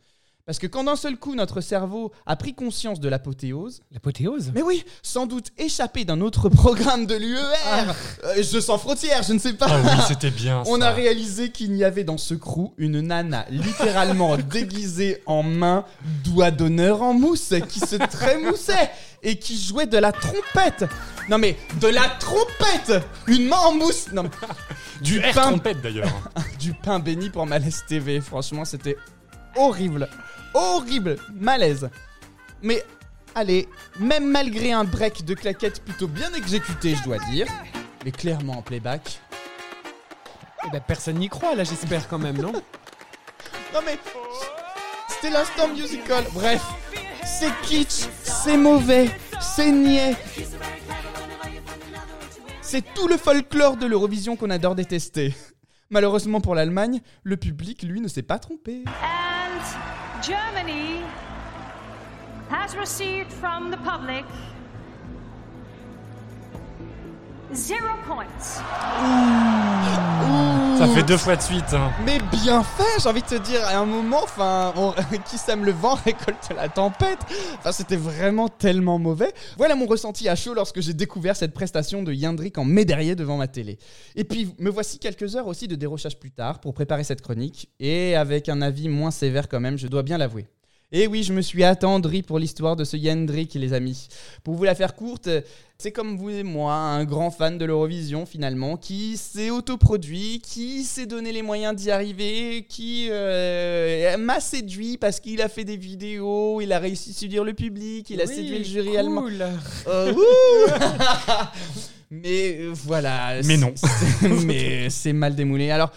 Parce 0.51 0.59
que 0.59 0.67
quand 0.67 0.83
d'un 0.83 0.97
seul 0.97 1.17
coup 1.17 1.37
notre 1.37 1.61
cerveau 1.61 2.11
a 2.27 2.35
pris 2.35 2.55
conscience 2.55 2.99
de 2.99 3.09
l'apothéose, 3.09 3.83
L'apothéose 3.93 4.51
mais 4.53 4.63
oui, 4.63 4.85
sans 5.01 5.27
doute 5.27 5.53
échappé 5.59 6.05
d'un 6.05 6.21
autre 6.21 6.49
programme 6.49 7.07
de 7.07 7.15
l'UER, 7.15 7.95
euh, 8.25 8.43
je 8.43 8.59
sens 8.59 8.81
frottière, 8.81 9.23
je 9.23 9.33
ne 9.33 9.39
sais 9.39 9.53
pas. 9.53 9.67
Ah 9.71 9.81
oui, 9.81 10.03
c'était 10.09 10.33
bien 10.33 10.65
On 10.67 10.81
ça. 10.81 10.89
a 10.89 10.91
réalisé 10.91 11.53
qu'il 11.53 11.71
n'y 11.71 11.85
avait 11.85 12.03
dans 12.03 12.19
ce 12.19 12.35
crew 12.35 12.73
une 12.79 13.01
nana 13.01 13.47
littéralement 13.49 14.37
déguisée 14.51 15.23
en 15.25 15.45
main, 15.45 15.85
doigt 16.25 16.51
d'honneur 16.51 17.01
en 17.03 17.15
mousse, 17.15 17.55
qui 17.69 17.79
se 17.79 17.95
trémoussait 17.95 18.91
et 19.23 19.39
qui 19.39 19.57
jouait 19.57 19.87
de 19.87 19.99
la 19.99 20.11
trompette. 20.11 20.85
Non 21.29 21.39
mais, 21.39 21.57
de 21.81 21.87
la 21.87 22.09
trompette 22.19 23.05
Une 23.29 23.47
main 23.47 23.59
en 23.59 23.75
mousse 23.75 24.09
Non 24.13 24.25
mais, 24.25 24.31
Du 25.01 25.21
pain, 25.21 25.51
trompette 25.51 25.81
d'ailleurs. 25.81 26.11
du 26.59 26.75
pain 26.75 26.99
béni 26.99 27.31
pour 27.31 27.47
Malaise 27.47 27.85
TV. 27.87 28.21
Franchement, 28.21 28.65
c'était 28.65 28.97
horrible. 29.57 30.09
Horrible. 30.55 31.17
Malaise. 31.33 31.89
Mais, 32.63 32.85
allez, 33.35 33.69
même 33.99 34.31
malgré 34.31 34.73
un 34.73 34.85
break 34.85 35.25
de 35.25 35.35
claquettes 35.35 35.83
plutôt 35.83 36.09
bien 36.09 36.33
exécuté, 36.35 36.95
je 36.95 37.05
dois 37.05 37.19
dire, 37.31 37.47
mais 38.05 38.13
clairement 38.13 38.59
en 38.59 38.63
playback, 38.63 39.21
Eh 40.67 40.71
ben, 40.71 40.83
personne 40.87 41.17
n'y 41.17 41.29
croit, 41.29 41.55
là, 41.55 41.65
j'espère 41.65 42.07
quand 42.09 42.19
même, 42.19 42.39
non? 42.39 42.53
Non 43.73 43.81
mais 43.87 43.97
c'était 45.09 45.31
l'instant 45.31 45.69
musical. 45.69 46.25
Bref, 46.35 46.61
c'est 47.25 47.53
kitsch, 47.63 48.09
c'est 48.25 48.57
mauvais, 48.57 49.09
c'est 49.41 49.71
niais. 49.71 50.17
C'est 52.61 52.83
tout 52.95 53.07
le 53.07 53.17
folklore 53.17 53.77
de 53.77 53.87
l'Eurovision 53.87 54.35
qu'on 54.35 54.51
adore 54.51 54.75
détester. 54.75 55.35
Malheureusement 55.89 56.41
pour 56.41 56.57
l'Allemagne, 56.57 57.01
le 57.23 57.37
public, 57.37 57.83
lui, 57.85 58.01
ne 58.01 58.09
s'est 58.09 58.23
pas 58.23 58.41
trompé. 58.41 58.85
And 58.87 60.00
Germany 60.23 61.03
has 62.51 62.77
received 62.77 63.33
from 63.33 63.71
the 63.71 63.79
public 63.79 64.27
zero 67.53 67.79
points. 68.07 68.27
Ça 70.79 70.87
fait 70.95 71.03
deux 71.03 71.17
fois 71.19 71.37
de 71.37 71.43
suite. 71.43 71.75
hein. 71.75 71.91
Mais 72.07 72.19
bien 72.33 72.63
fait, 72.63 73.01
j'ai 73.03 73.09
envie 73.09 73.21
de 73.21 73.27
te 73.27 73.35
dire, 73.35 73.61
à 73.67 73.77
un 73.79 73.85
moment, 73.85 74.21
enfin, 74.23 74.73
on- 74.77 74.93
qui 75.31 75.37
sème 75.37 75.65
le 75.65 75.73
vent 75.73 75.95
récolte 76.05 76.49
la 76.57 76.69
tempête. 76.69 77.19
Enfin, 77.59 77.73
c'était 77.73 77.97
vraiment 77.97 78.49
tellement 78.49 78.99
mauvais. 78.99 79.33
Voilà 79.59 79.75
mon 79.75 79.87
ressenti 79.87 80.29
à 80.29 80.37
chaud 80.37 80.55
lorsque 80.55 80.81
j'ai 80.81 80.95
découvert 80.95 81.37
cette 81.37 81.53
prestation 81.53 82.03
de 82.03 82.13
Yandrik 82.13 82.57
en 82.57 82.65
médaillé 82.65 83.15
devant 83.15 83.37
ma 83.37 83.47
télé. 83.47 83.79
Et 84.17 84.25
puis, 84.25 84.55
me 84.59 84.71
voici 84.71 84.99
quelques 84.99 85.37
heures 85.37 85.47
aussi 85.49 85.69
de 85.69 85.75
dérochage 85.75 86.19
plus 86.19 86.31
tard 86.31 86.61
pour 86.61 86.73
préparer 86.73 87.05
cette 87.05 87.21
chronique, 87.21 87.69
et 87.79 88.17
avec 88.17 88.49
un 88.49 88.63
avis 88.63 88.89
moins 88.89 89.11
sévère 89.11 89.49
quand 89.49 89.61
même, 89.61 89.77
je 89.77 89.87
dois 89.87 90.03
bien 90.03 90.17
l'avouer. 90.17 90.47
Et 90.93 91.07
oui, 91.07 91.23
je 91.23 91.33
me 91.33 91.41
suis 91.41 91.63
attendri 91.63 92.23
pour 92.23 92.41
l'histoire 92.41 92.75
de 92.75 92.83
ce 92.83 92.97
Yendrik, 92.97 93.55
les 93.55 93.73
amis. 93.73 94.09
Pour 94.43 94.57
vous 94.57 94.65
la 94.65 94.75
faire 94.75 94.97
courte, 94.97 95.29
c'est 95.79 95.93
comme 95.93 96.17
vous 96.17 96.31
et 96.31 96.43
moi, 96.43 96.75
un 96.75 97.05
grand 97.05 97.31
fan 97.31 97.59
de 97.59 97.65
l'Eurovision 97.65 98.27
finalement, 98.27 98.77
qui 98.77 99.17
s'est 99.17 99.51
autoproduit, 99.51 100.41
qui 100.43 100.83
s'est 100.83 101.07
donné 101.07 101.31
les 101.31 101.43
moyens 101.43 101.77
d'y 101.77 101.93
arriver, 101.93 102.67
qui 102.69 103.07
euh, 103.09 104.17
m'a 104.17 104.41
séduit 104.41 104.99
parce 104.99 105.21
qu'il 105.21 105.41
a 105.43 105.49
fait 105.49 105.63
des 105.65 105.77
vidéos, 105.77 106.61
il 106.61 106.73
a 106.73 106.81
réussi 106.81 107.11
à 107.11 107.13
séduire 107.13 107.45
le 107.45 107.55
public, 107.55 108.11
il 108.11 108.21
a 108.21 108.25
Oui, 108.25 108.35
séduit 108.35 108.59
le 108.59 108.65
jury 108.65 108.89
cool. 108.89 108.97
allemand. 108.99 109.25
Euh, 109.87 110.13
Mais 112.11 112.57
euh, 112.59 112.73
voilà. 112.75 113.41
Mais 113.45 113.57
non. 113.57 113.73
Mais 114.45 114.91
c'est 114.91 115.13
mal 115.13 115.37
démoulé. 115.37 115.71
Alors, 115.71 115.93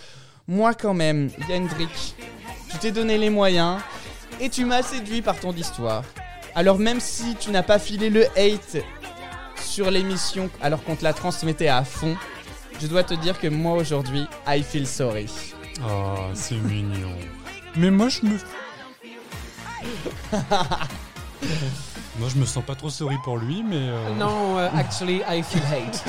moi 0.48 0.76
quand 0.76 0.94
même, 0.94 1.32
Yendrik, 1.50 2.16
tu 2.70 2.78
t'es 2.78 2.92
donné 2.92 3.18
les 3.18 3.32
moyens 3.32 3.80
et 4.44 4.50
tu 4.50 4.66
m'as 4.66 4.84
séduit 4.84 5.22
par 5.22 5.40
ton 5.40 5.54
histoire. 5.54 6.04
Alors 6.54 6.78
même 6.78 7.00
si 7.00 7.36
tu 7.36 7.50
n'as 7.50 7.64
pas 7.64 7.80
filé 7.80 8.10
le 8.10 8.26
hate 8.38 8.84
sur 9.56 9.90
l'émission 9.90 10.50
alors 10.62 10.84
qu'on 10.84 10.98
te 10.98 11.04
la 11.04 11.14
transmettait 11.14 11.70
à 11.70 11.86
fond, 11.86 12.18
je 12.82 12.88
dois 12.88 13.06
te 13.06 13.14
dire 13.14 13.40
que 13.40 13.48
moi 13.48 13.78
aujourd'hui, 13.78 14.28
I 14.46 14.62
feel 14.62 14.86
sorry. 14.86 15.28
Oh, 15.88 16.16
c'est 16.34 16.58
mignon. 16.58 17.16
Mais 17.78 17.90
moi, 17.90 18.10
je 18.10 18.20
me. 18.26 18.38
moi, 22.20 22.30
je 22.34 22.40
me 22.40 22.46
sens 22.46 22.64
pas 22.64 22.76
trop 22.76 22.90
sorry 22.90 23.16
pour 23.24 23.38
lui, 23.38 23.64
mais. 23.64 23.76
euh, 23.80 24.16
Non, 24.16 24.58
euh, 24.58 24.70
actually, 24.76 25.22
I 25.28 25.42
feel 25.42 25.62
hate. 25.64 26.04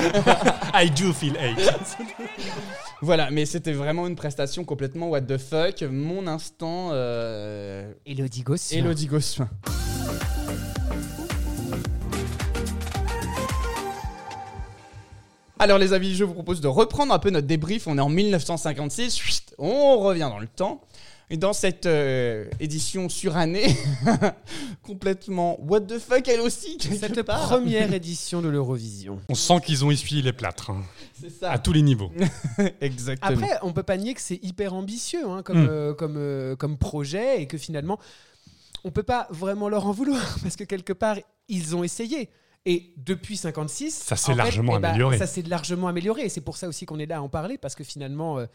I 0.73 0.89
do 0.89 1.11
feel 1.13 1.35
hate. 1.37 1.97
Voilà, 3.01 3.29
mais 3.29 3.45
c'était 3.45 3.73
vraiment 3.73 4.07
une 4.07 4.15
prestation 4.15 4.63
complètement 4.63 5.09
what 5.09 5.21
the 5.21 5.37
fuck. 5.37 5.81
Mon 5.83 6.27
instant. 6.27 6.89
Euh... 6.93 7.91
Elodie 8.05 8.41
Gossuin. 8.41 8.77
Elodie 8.77 9.07
Gossuin. 9.07 9.49
Alors 15.57 15.77
les 15.77 15.93
amis, 15.93 16.13
je 16.15 16.23
vous 16.25 16.33
propose 16.33 16.59
de 16.59 16.67
reprendre 16.67 17.13
un 17.13 17.19
peu 17.19 17.29
notre 17.29 17.47
débrief. 17.47 17.87
On 17.87 17.97
est 17.97 18.01
en 18.01 18.09
1956, 18.09 19.15
chut, 19.17 19.53
on 19.57 19.99
revient 19.99 20.27
dans 20.29 20.39
le 20.39 20.47
temps. 20.47 20.81
Et 21.29 21.37
dans 21.37 21.53
cette 21.53 21.85
euh, 21.87 22.45
édition 22.59 23.09
surannée, 23.09 23.75
complètement 24.83 25.59
what 25.61 25.81
the 25.81 25.97
fuck 25.99 26.27
elle 26.27 26.41
aussi, 26.41 26.77
Cette 26.79 27.23
part. 27.23 27.41
première 27.47 27.93
édition 27.93 28.41
de 28.41 28.49
l'Eurovision. 28.49 29.19
On 29.29 29.35
sent 29.35 29.59
qu'ils 29.65 29.83
ont 29.85 29.91
essuyé 29.91 30.21
les 30.21 30.33
plâtres, 30.33 30.69
hein, 30.69 30.83
C'est 31.19 31.31
ça. 31.31 31.51
à 31.51 31.59
tous 31.59 31.73
les 31.73 31.81
niveaux. 31.81 32.11
Exactement. 32.81 33.31
Après, 33.31 33.57
on 33.63 33.73
peut 33.73 33.83
pas 33.83 33.97
nier 33.97 34.13
que 34.13 34.21
c'est 34.21 34.39
hyper 34.43 34.73
ambitieux 34.73 35.25
hein, 35.27 35.41
comme, 35.43 35.63
Mm. 35.63 35.67
euh, 35.69 35.93
comme, 35.93 36.15
euh, 36.17 36.55
comme 36.55 36.77
projet 36.77 37.41
et 37.41 37.47
que 37.47 37.57
finalement, 37.57 37.97
on 38.83 38.91
peut 38.91 39.03
pas 39.03 39.27
vraiment 39.31 39.69
leur 39.69 39.87
en 39.87 39.91
vouloir 39.91 40.37
parce 40.43 40.55
que 40.55 40.63
quelque 40.63 40.93
part, 40.93 41.17
ils 41.47 41.75
ont 41.75 41.83
essayé. 41.83 42.29
Et 42.67 42.93
depuis 42.97 43.37
56, 43.37 43.91
Ça 43.93 44.15
s'est 44.15 44.31
fait, 44.31 44.37
largement 44.37 44.77
eh 44.77 44.79
ben, 44.79 44.89
amélioré. 44.89 45.17
Ça 45.19 45.27
s'est 45.27 45.43
largement 45.43 45.87
amélioré. 45.87 46.23
Et 46.23 46.29
c'est 46.29 46.41
pour 46.41 46.57
ça 46.57 46.67
aussi 46.67 46.85
qu'on 46.87 46.97
est 46.99 47.05
là 47.05 47.17
à 47.17 47.21
en 47.21 47.29
parler 47.29 47.57
parce 47.59 47.75
que 47.75 47.83
finalement, 47.83 48.39
euh, 48.39 48.45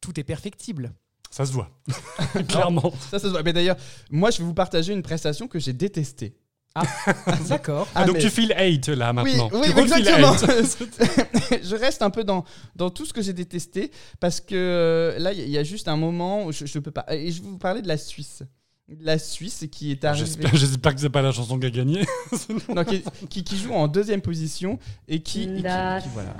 tout 0.00 0.18
est 0.18 0.24
perfectible. 0.24 0.92
Ça 1.32 1.44
se 1.46 1.52
voit. 1.52 1.70
Clairement. 2.48 2.92
Ça, 3.10 3.18
ça 3.18 3.26
se 3.26 3.28
voit. 3.28 3.42
Mais 3.42 3.52
d'ailleurs, 3.52 3.76
moi, 4.10 4.30
je 4.30 4.38
vais 4.38 4.44
vous 4.44 4.54
partager 4.54 4.92
une 4.92 5.02
prestation 5.02 5.48
que 5.48 5.58
j'ai 5.58 5.72
détestée. 5.72 6.36
D'accord. 7.48 7.86
Ah, 7.94 8.04
donc 8.06 8.14
mais- 8.16 8.20
tu 8.22 8.30
files 8.30 8.54
8 8.58 8.88
là 8.88 9.12
maintenant. 9.12 9.50
Oui, 9.52 9.66
exactement. 9.76 10.32
hate. 10.32 11.60
je 11.64 11.76
reste 11.76 12.00
un 12.02 12.08
peu 12.10 12.24
dans, 12.24 12.44
dans 12.76 12.88
tout 12.90 13.04
ce 13.04 13.12
que 13.12 13.20
j'ai 13.20 13.32
détesté 13.34 13.90
parce 14.20 14.40
que 14.40 14.54
euh, 14.54 15.18
là, 15.18 15.32
il 15.32 15.38
y, 15.40 15.42
a- 15.42 15.44
il 15.44 15.50
y 15.50 15.58
a 15.58 15.64
juste 15.64 15.88
un 15.88 15.96
moment 15.96 16.44
où 16.46 16.52
je, 16.52 16.64
je 16.64 16.78
peux 16.78 16.90
pas. 16.90 17.04
Et 17.10 17.30
je 17.32 17.42
vais 17.42 17.48
vous 17.48 17.58
parler 17.58 17.82
de 17.82 17.88
la 17.88 17.98
Suisse. 17.98 18.42
La 19.00 19.18
Suisse 19.18 19.64
qui 19.70 19.90
est 19.90 20.04
arrivée. 20.04 20.26
J'espère 20.26 20.54
j'espère 20.54 20.94
que 20.94 21.00
c'est 21.00 21.08
pas 21.10 21.22
la 21.22 21.32
chanson 21.32 21.58
qui 21.58 21.66
a 21.66 21.70
gagné. 21.70 22.04
Non, 22.74 22.84
qui, 22.84 23.02
qui- 23.30 23.44
qui 23.44 23.56
joue 23.58 23.72
en 23.72 23.86
deuxième 23.88 24.20
position 24.22 24.78
et 25.08 25.20
qui. 25.22 25.42
et 25.44 25.46
qui- 25.56 25.62
voilà. 25.62 26.34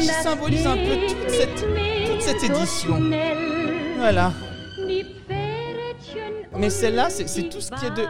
Qui 0.00 0.06
symbolise 0.06 0.66
un 0.66 0.76
peu 0.76 0.96
toute 1.08 1.30
cette, 1.30 1.66
toute 2.10 2.22
cette 2.22 2.42
édition. 2.42 3.00
Voilà. 3.98 4.32
Mais 6.56 6.70
celle-là, 6.70 7.08
c'est 7.10 7.48
tout 7.48 7.60
ce 7.60 7.70
qui 7.70 7.86
est 7.86 7.90
de. 7.90 8.06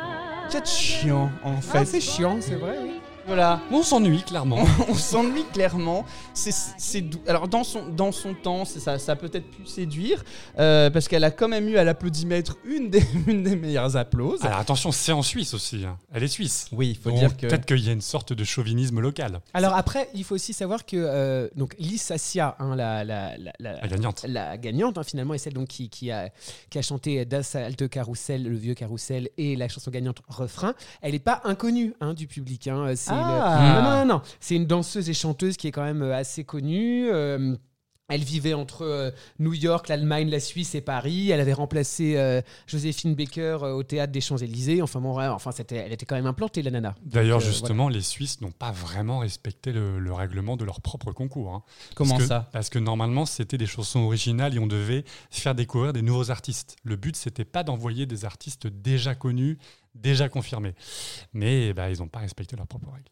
qui 0.48 0.56
est 0.56 0.60
de 0.60 0.66
chiant 0.66 1.30
en 1.44 1.60
fait. 1.60 1.78
Ah, 1.78 1.84
c'est 1.84 2.00
chiant, 2.00 2.38
c'est 2.40 2.54
vrai. 2.54 2.76
oui. 2.82 3.00
Voilà. 3.26 3.60
On 3.70 3.82
s'ennuie 3.82 4.22
clairement. 4.22 4.64
on 4.88 4.94
s'ennuie 4.94 5.44
clairement. 5.52 6.04
C'est. 6.34 7.04
Alors 7.26 7.48
dans 7.48 7.64
son, 7.64 7.86
dans 7.88 8.12
son 8.12 8.34
temps, 8.34 8.64
c'est- 8.64 8.80
ça, 8.80 8.98
ça 8.98 9.12
a 9.12 9.16
peut-être 9.16 9.48
pu 9.50 9.66
séduire 9.66 10.24
euh, 10.58 10.90
parce 10.90 11.06
qu'elle 11.08 11.24
a 11.24 11.30
quand 11.30 11.48
même 11.48 11.68
eu 11.68 11.76
à 11.76 11.84
l'applaudimètre 11.84 12.56
une 12.64 12.90
des, 12.90 13.02
une 13.26 13.42
des 13.42 13.56
meilleures 13.56 13.96
applauses. 13.96 14.42
Alors 14.42 14.58
attention, 14.58 14.90
c'est 14.92 15.12
en 15.12 15.22
Suisse 15.22 15.54
aussi. 15.54 15.84
hein. 15.84 15.96
Elle 16.12 16.22
est 16.24 16.28
suisse. 16.28 16.66
oui, 16.72 16.90
il 16.90 16.96
faut 16.96 17.10
Donc, 17.10 17.18
dire 17.18 17.36
que. 17.36 17.46
Peut-être 17.46 17.66
qu'il 17.66 17.84
y 17.84 17.88
a 17.88 17.92
une 17.92 18.00
sorte 18.00 18.32
de 18.32 18.44
chauvinisme 18.44 19.00
local. 19.00 19.40
Alors 19.54 19.74
après, 19.74 20.08
il 20.14 20.24
faut 20.24 20.34
aussi 20.34 20.52
savoir 20.52 20.84
que 20.86 20.96
euh, 20.96 21.48
donc 21.56 21.74
hein, 21.78 22.74
la, 22.76 23.04
la, 23.04 23.36
la, 23.36 23.52
la- 23.58 23.80
La 23.80 23.88
gagnante. 23.88 24.24
la 24.28 24.56
gagnante 24.56 24.98
hein, 24.98 25.02
finalement, 25.04 25.34
est 25.34 25.38
celle 25.38 25.54
donc 25.54 25.68
qui, 25.68 25.88
qui, 25.88 26.10
a, 26.10 26.30
qui 26.70 26.78
a 26.78 26.82
chanté 26.82 27.24
Das 27.24 27.54
alte 27.54 27.88
Karussell, 27.88 28.42
le 28.44 28.56
vieux 28.56 28.74
Carousel, 28.74 29.28
et 29.38 29.56
la 29.56 29.68
chanson 29.68 29.90
gagnante 29.90 30.18
refrain. 30.28 30.74
Elle 31.02 31.12
n'est 31.12 31.18
pas 31.18 31.40
inconnue 31.44 31.94
hein, 32.00 32.14
du 32.14 32.26
public. 32.26 32.68
C'est 33.10 33.16
Ah. 33.18 33.74
le- 33.76 33.82
non, 33.82 33.90
non, 33.90 33.98
non, 33.98 34.14
non. 34.16 34.22
C'est 34.40 34.56
une 34.56 34.66
danseuse 34.66 35.08
et 35.10 35.14
chanteuse 35.14 35.56
qui 35.56 35.68
est 35.68 35.72
quand 35.72 35.84
même 35.84 36.02
euh, 36.02 36.16
assez 36.16 36.44
connue. 36.44 37.08
euh, 37.12 37.54
elle 38.10 38.22
vivait 38.22 38.54
entre 38.54 38.82
euh, 38.82 39.10
New 39.38 39.54
York, 39.54 39.88
l'Allemagne, 39.88 40.28
la 40.28 40.40
Suisse 40.40 40.74
et 40.74 40.80
Paris. 40.80 41.30
Elle 41.30 41.40
avait 41.40 41.52
remplacé 41.52 42.16
euh, 42.16 42.42
Joséphine 42.66 43.14
Baker 43.14 43.58
euh, 43.62 43.72
au 43.72 43.82
théâtre 43.82 44.12
des 44.12 44.20
Champs-Élysées. 44.20 44.82
Enfin, 44.82 45.00
bon, 45.00 45.16
ouais, 45.16 45.26
enfin 45.26 45.50
elle 45.70 45.92
était 45.92 46.06
quand 46.06 46.16
même 46.16 46.26
implantée, 46.26 46.62
la 46.62 46.70
nana. 46.70 46.94
D'ailleurs, 47.02 47.38
euh, 47.38 47.44
justement, 47.44 47.88
les 47.88 48.02
Suisses 48.02 48.40
n'ont 48.40 48.50
pas 48.50 48.72
vraiment 48.72 49.18
respecté 49.20 49.72
le, 49.72 49.98
le 49.98 50.12
règlement 50.12 50.56
de 50.56 50.64
leur 50.64 50.80
propre 50.80 51.12
concours. 51.12 51.54
hein. 51.54 51.62
Comment 51.94 52.10
Parce 52.10 52.22
que- 52.22 52.28
ça? 52.28 52.48
Parce 52.52 52.68
que 52.68 52.78
normalement, 52.78 53.26
c'était 53.26 53.58
des 53.58 53.66
chansons 53.66 54.00
originales 54.00 54.54
et 54.54 54.58
on 54.58 54.66
devait 54.66 55.04
faire 55.30 55.54
découvrir 55.54 55.92
des 55.92 56.02
nouveaux 56.02 56.30
artistes. 56.30 56.76
Le 56.82 56.96
but, 56.96 57.16
c'était 57.16 57.44
pas 57.44 57.62
d'envoyer 57.62 58.06
des 58.06 58.24
artistes 58.24 58.66
déjà 58.66 59.14
connus, 59.14 59.58
déjà 59.94 60.28
confirmés. 60.28 60.74
Mais 61.32 61.72
bah, 61.72 61.90
ils 61.90 61.98
n'ont 61.98 62.08
pas 62.08 62.20
respecté 62.20 62.56
leurs 62.56 62.66
propres 62.66 62.90
règles. 62.92 63.10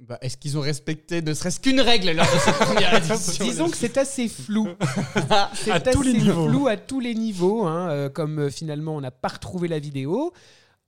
Bah, 0.00 0.16
est-ce 0.20 0.36
qu'ils 0.36 0.56
ont 0.56 0.60
respecté 0.60 1.22
ne 1.22 1.34
serait-ce 1.34 1.58
qu'une 1.58 1.80
règle 1.80 2.12
lors 2.12 2.24
de 2.26 2.38
cette 2.38 2.54
première 2.54 2.94
édition? 3.04 3.44
Disons 3.44 3.68
que 3.68 3.76
c'est 3.76 3.98
assez 3.98 4.28
flou. 4.28 4.68
c'est 5.54 5.72
assez 5.72 5.90
tous 5.90 6.02
les 6.02 6.12
niveaux. 6.12 6.48
flou 6.48 6.68
à 6.68 6.76
tous 6.76 7.00
les 7.00 7.14
niveaux. 7.16 7.64
hein, 7.66 7.90
euh, 7.90 8.08
comme 8.08 8.38
euh, 8.38 8.50
finalement, 8.50 8.94
on 8.94 9.00
n'a 9.00 9.10
pas 9.10 9.28
retrouvé 9.28 9.66
la 9.66 9.80
vidéo. 9.80 10.32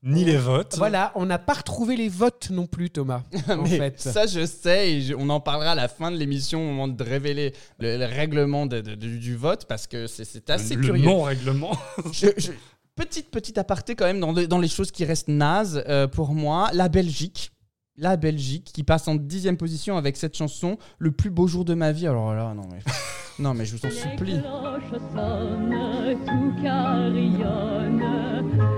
Ni 0.05 0.25
les 0.25 0.37
votes. 0.37 0.77
Voilà, 0.79 1.13
on 1.17 1.27
n'a 1.27 1.39
pas 1.39 1.55
retrouvé 1.55 1.97
les 1.97 2.09
votes 2.09 2.51
non 2.51 2.67
plus, 2.67 2.89
Thomas. 2.89 3.23
en 3.49 3.63
Mais 3.63 3.79
fait. 3.79 4.01
Ça, 4.01 4.27
je 4.27 4.47
sais, 4.47 4.93
et 4.93 5.01
je- 5.03 5.15
on 5.15 5.29
en 5.29 5.41
parlera 5.41 5.73
à 5.73 5.75
la 5.75 5.89
fin 5.89 6.11
de 6.13 6.17
l'émission 6.17 6.63
au 6.63 6.67
moment 6.67 6.89
de 6.89 7.03
révéler 7.03 7.53
le, 7.81 7.99
le 7.99 8.05
règlement 8.07 8.65
de- 8.67 8.81
de- 8.81 8.95
du, 8.95 9.19
du 9.19 9.35
vote 9.37 9.67
parce 9.67 9.87
que 9.89 10.07
c'est, 10.07 10.25
c'est 10.25 10.49
assez 10.51 10.77
le 10.77 10.83
curieux. 10.85 11.05
non-règlement. 11.05 11.77
Je- 12.13 12.29
je- 12.39 12.53
petite, 12.95 13.31
petite 13.31 13.59
aparté 13.59 13.95
quand 13.97 14.07
même 14.07 14.21
dans, 14.21 14.33
le- 14.33 14.47
dans 14.47 14.59
les 14.61 14.69
choses 14.69 14.91
qui 14.93 15.05
restent 15.05 15.29
nazes 15.29 15.83
euh, 15.89 16.07
pour 16.07 16.33
moi. 16.33 16.71
La 16.75 16.89
Belgique. 16.89 17.51
La 18.03 18.17
Belgique 18.17 18.71
qui 18.73 18.83
passe 18.83 19.09
en 19.09 19.15
dixième 19.15 19.59
position 19.59 19.99
avec 19.99 20.17
cette 20.17 20.35
chanson 20.35 20.79
Le 20.99 21.11
plus 21.11 21.29
beau 21.29 21.47
jour 21.47 21.67
de 21.67 21.75
ma 21.75 21.93
vie. 21.93 22.07
Alors 22.07 22.33
là, 22.35 22.55
non 22.57 22.63
mais, 22.71 22.79
non, 23.39 23.53
mais 23.53 23.67
je 23.67 23.77
vous 23.77 23.87
en 23.87 23.91
supplie. 23.91 24.33
Les 24.37 24.41
cloches 24.41 25.01
sonnent, 25.15 26.17
tout 26.27 26.63
carillonne, 26.63 28.03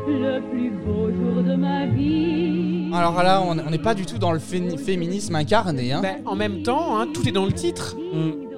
le 0.09 0.41
plus 0.51 0.71
beau 0.85 1.09
jour 1.13 1.41
de 1.45 1.55
ma 1.55 1.87
vie. 1.87 2.91
Alors 2.93 3.23
là, 3.23 3.41
on 3.43 3.55
n'est 3.55 3.79
pas 3.79 3.95
du 3.95 4.07
tout 4.07 4.19
dans 4.19 4.33
le 4.33 4.41
fé- 4.41 4.77
féminisme 4.77 5.37
incarné. 5.37 5.93
Hein. 5.93 6.01
Ben, 6.03 6.17
en 6.27 6.35
même 6.35 6.65
temps, 6.65 6.99
hein, 6.99 7.07
tout 7.15 7.27
est 7.29 7.33
dans 7.33 7.47
le 7.47 7.53
titre. 7.53 7.97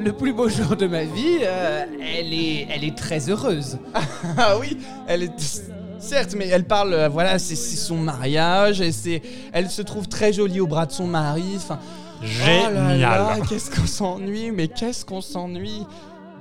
Le 0.01 0.13
plus 0.13 0.33
beau 0.33 0.49
jour 0.49 0.77
de 0.77 0.87
ma 0.87 1.05
vie, 1.05 1.41
euh, 1.43 1.85
elle, 2.01 2.33
est, 2.33 2.67
elle 2.71 2.85
est 2.85 2.97
très 2.97 3.29
heureuse. 3.29 3.79
Ah 4.39 4.57
oui, 4.59 4.79
elle 5.07 5.25
est. 5.25 5.73
Certes, 6.09 6.35
mais 6.37 6.49
elle 6.49 6.65
parle, 6.65 6.93
euh, 6.93 7.09
voilà, 7.09 7.39
c'est 7.39 7.57
son 7.57 7.97
mariage, 7.97 8.81
et 8.81 8.93
c'est, 8.93 9.23
elle 9.53 9.71
se 9.71 9.83
trouve 9.83 10.09
très 10.09 10.33
jolie 10.33 10.61
au 10.61 10.67
bras 10.67 10.87
de 10.87 10.93
son 10.93 11.07
mari. 11.07 11.45
Enfin, 11.57 11.79
oh 11.83 12.25
là 12.25 12.29
Génial. 12.29 12.99
là, 13.01 13.37
qu'est-ce 13.49 13.71
qu'on 13.71 13.87
s'ennuie, 13.87 14.51
mais 14.51 14.69
qu'est-ce 14.69 15.05
qu'on 15.05 15.21
s'ennuie. 15.21 15.83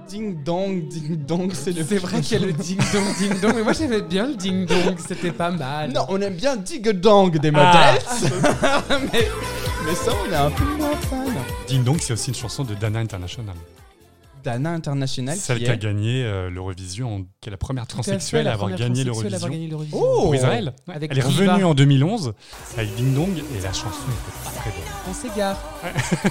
Ding 0.10 0.44
dong, 0.44 0.86
ding 0.90 1.16
dong, 1.26 1.52
c'est 1.54 1.72
le. 1.72 1.84
C'est 1.88 1.98
vrai 1.98 2.20
qu'il 2.20 2.40
y 2.40 2.44
a 2.44 2.46
le 2.46 2.52
ding 2.66 2.78
dong, 2.92 3.04
ding 3.18 3.40
dong. 3.40 3.54
Mais 3.56 3.64
moi, 3.64 3.72
j'aimais 3.72 4.02
bien 4.02 4.28
le 4.28 4.36
ding 4.36 4.66
dong, 4.68 4.96
c'était 5.08 5.32
pas 5.32 5.50
mal. 5.50 5.92
Non, 5.94 6.06
on 6.10 6.20
aime 6.22 6.34
bien 6.36 6.58
Dig 6.58 6.90
Dong 7.00 7.40
des 7.40 7.52
Ah. 7.56 7.94
modèles, 8.02 9.02
mais, 9.14 9.28
mais 9.86 9.96
ça, 9.96 10.12
on 10.28 10.32
est 10.32 10.36
un 10.36 10.52
peu 10.52 10.66
moins 10.78 10.96
fan. 11.10 11.34
Ding 11.68 11.84
Dong, 11.86 11.98
c'est 12.02 12.12
aussi 12.14 12.30
une 12.32 12.36
chanson 12.36 12.66
de 12.66 12.74
Dana 12.76 13.00
International. 13.00 13.56
International 14.48 15.38
Celle 15.38 15.58
qui 15.60 15.64
qui 15.66 15.70
a 15.70 15.78
gagné 15.78 16.24
euh, 16.24 16.50
l'Eurovision, 16.50 17.26
qui 17.42 17.50
est 17.50 17.52
la 17.52 17.58
première 17.58 17.88
transsexuelle 17.88 18.48
à 18.48 18.54
avoir 18.54 18.72
gagné 18.76 19.04
l'Eurovision. 19.04 19.50
Oh 19.92 20.22
Pour 20.24 20.36
Israël. 20.36 20.74
Avec 20.88 21.12
Elle 21.12 21.20
est 21.20 21.28
Diva. 21.28 21.54
revenue 21.54 21.64
en 21.66 21.74
2011 21.74 22.34
avec 22.78 22.96
Ding 22.96 23.14
Dong 23.14 23.38
et 23.38 23.62
la 23.62 23.74
chanson 23.74 23.90
était 23.90 24.44
pas 24.44 24.52
très 24.52 24.70
bonne. 24.72 24.80
On 25.10 25.14
s'égare. 25.14 25.58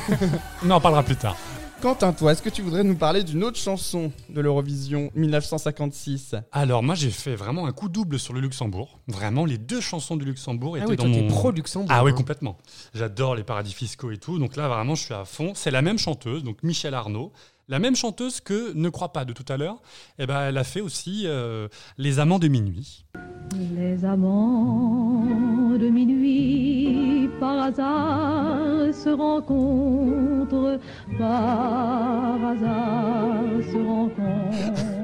On 0.65 0.71
en 0.71 0.81
parlera 0.81 1.03
plus 1.03 1.17
tard. 1.17 1.37
Quentin, 1.83 2.13
toi, 2.13 2.31
est-ce 2.31 2.43
que 2.43 2.49
tu 2.49 2.63
voudrais 2.63 2.85
nous 2.85 2.95
parler 2.95 3.25
d'une 3.25 3.43
autre 3.43 3.59
chanson 3.59 4.13
de 4.29 4.41
l'Eurovision 4.41 5.11
1956 5.17 6.37
Alors 6.53 6.81
moi 6.81 6.95
j'ai 6.95 7.11
fait 7.11 7.35
vraiment 7.35 7.67
un 7.67 7.73
coup 7.73 7.89
double 7.89 8.21
sur 8.21 8.33
le 8.33 8.39
Luxembourg. 8.41 9.01
Vraiment 9.09 9.45
les 9.45 9.59
deux 9.59 9.81
chansons 9.81 10.15
du 10.17 10.25
Luxembourg 10.25 10.77
Ah 10.77 10.85
étaient 10.85 10.91
oui, 10.91 10.97
dans 10.97 11.11
toi, 11.11 11.23
mon... 11.23 11.27
pro 11.27 11.51
Luxembourg. 11.51 11.91
Ah 11.93 12.05
oui 12.05 12.13
hein. 12.13 12.15
complètement. 12.15 12.57
J'adore 12.95 13.35
les 13.35 13.43
paradis 13.43 13.73
fiscaux 13.73 14.13
et 14.13 14.19
tout. 14.19 14.39
Donc 14.39 14.55
là 14.55 14.69
vraiment 14.69 14.95
je 14.95 15.03
suis 15.03 15.15
à 15.15 15.25
fond. 15.25 15.55
C'est 15.57 15.73
la 15.73 15.83
même 15.83 15.99
chanteuse, 15.99 16.45
donc 16.45 16.63
Michel 16.63 16.95
Arnaud. 16.95 17.33
La 17.73 17.79
même 17.79 17.97
chanteuse 17.97 18.43
que 18.43 18.75
Ne 18.75 18.91
crois 18.91 19.15
pas 19.15 19.25
de 19.25 19.33
tout 19.33 19.51
à 19.51 19.57
l'heure. 19.57 19.81
Et 20.19 20.27
ben 20.27 20.43
elle 20.43 20.59
a 20.59 20.63
fait 20.63 20.83
aussi 20.83 21.23
euh, 21.25 21.69
Les 21.97 22.19
Amants 22.19 22.39
de 22.39 22.49
minuit. 22.49 23.07
Les 23.75 24.05
amants 24.05 25.25
de 25.81 25.89
minuit 25.89 27.31
par 27.41 27.63
hasard 27.63 28.93
se 28.93 29.09
rencontrent, 29.09 30.79
par 31.19 32.45
hasard 32.45 33.43
se 33.63 33.79
rencontrent. 33.79 35.03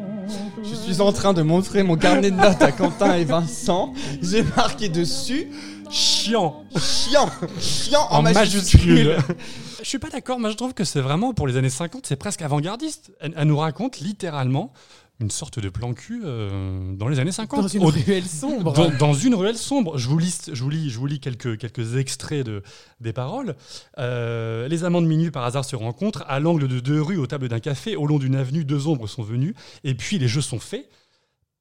Je 0.63 0.75
suis 0.75 1.01
en 1.01 1.13
train 1.13 1.33
de 1.33 1.41
montrer 1.41 1.83
mon 1.83 1.97
carnet 1.97 2.31
de 2.31 2.37
notes 2.37 2.61
à 2.61 2.73
Quentin 2.73 3.15
et 3.15 3.25
Vincent. 3.25 3.95
J'ai 4.21 4.43
marqué 4.43 4.91
dessus 4.91 5.49
Chiant 5.91 6.65
chiant, 6.77 7.31
chiant 7.61 8.07
en, 8.11 8.19
en 8.19 8.23
majuscule. 8.23 9.09
majuscule. 9.17 9.35
Je 9.83 9.85
suis 9.89 9.99
pas 9.99 10.11
d'accord, 10.11 10.39
moi 10.39 10.51
je 10.51 10.57
trouve 10.57 10.75
que 10.75 10.85
c'est 10.85 11.01
vraiment 11.01 11.33
pour 11.33 11.47
les 11.47 11.57
années 11.57 11.71
50, 11.71 12.07
c'est 12.07 12.17
presque 12.17 12.43
avant-gardiste. 12.43 13.13
Elle, 13.21 13.33
elle 13.37 13.49
nous 13.49 13.57
raconte 13.57 14.01
littéralement 14.01 14.73
une 15.21 15.31
sorte 15.31 15.59
de 15.59 15.69
plan 15.69 15.95
cul 15.95 16.21
euh, 16.25 16.93
dans 16.95 17.09
les 17.09 17.19
années 17.19 17.33
50. 17.33 17.63
Dans 17.63 17.69
une 17.69 17.83
Au- 17.85 17.87
ruelle 17.89 18.25
sombre. 18.27 18.73
Dans, 18.73 18.91
dans 18.91 19.15
une 19.15 19.35
ruelle 19.35 19.57
sombre. 19.57 19.97
Je 19.99 20.09
vous 20.09 20.19
lis, 20.19 20.39
je 20.53 20.63
vous 20.63 20.71
lis, 20.71 20.91
je 20.91 20.99
vous 20.99 21.07
lis 21.07 21.19
quelques, 21.21 21.59
quelques 21.59 21.97
extraits 21.97 22.45
de, 22.45 22.63
des 23.01 23.13
paroles. 23.13 23.57
Euh, 23.99 24.69
les 24.69 24.85
amants 24.85 25.03
de 25.03 25.07
minuit 25.09 25.31
par 25.31 25.45
hasard 25.45 25.65
se 25.65 25.75
rencontrent 25.75 26.25
à 26.29 26.39
l'angle 26.39 26.69
de 26.69 26.79
deux 26.81 27.01
rues, 27.03 27.17
au 27.17 27.27
table 27.27 27.49
d'un 27.49 27.61
café, 27.61 27.97
au 27.97 28.07
long 28.07 28.19
d'une 28.19 28.37
avenue, 28.37 28.65
deux 28.65 28.87
ombres 28.87 29.07
sont 29.09 29.23
venues, 29.25 29.55
et 29.85 29.95
puis 29.95 30.19
les 30.19 30.29
jeux 30.29 30.43
sont 30.43 30.61
faits. 30.61 30.89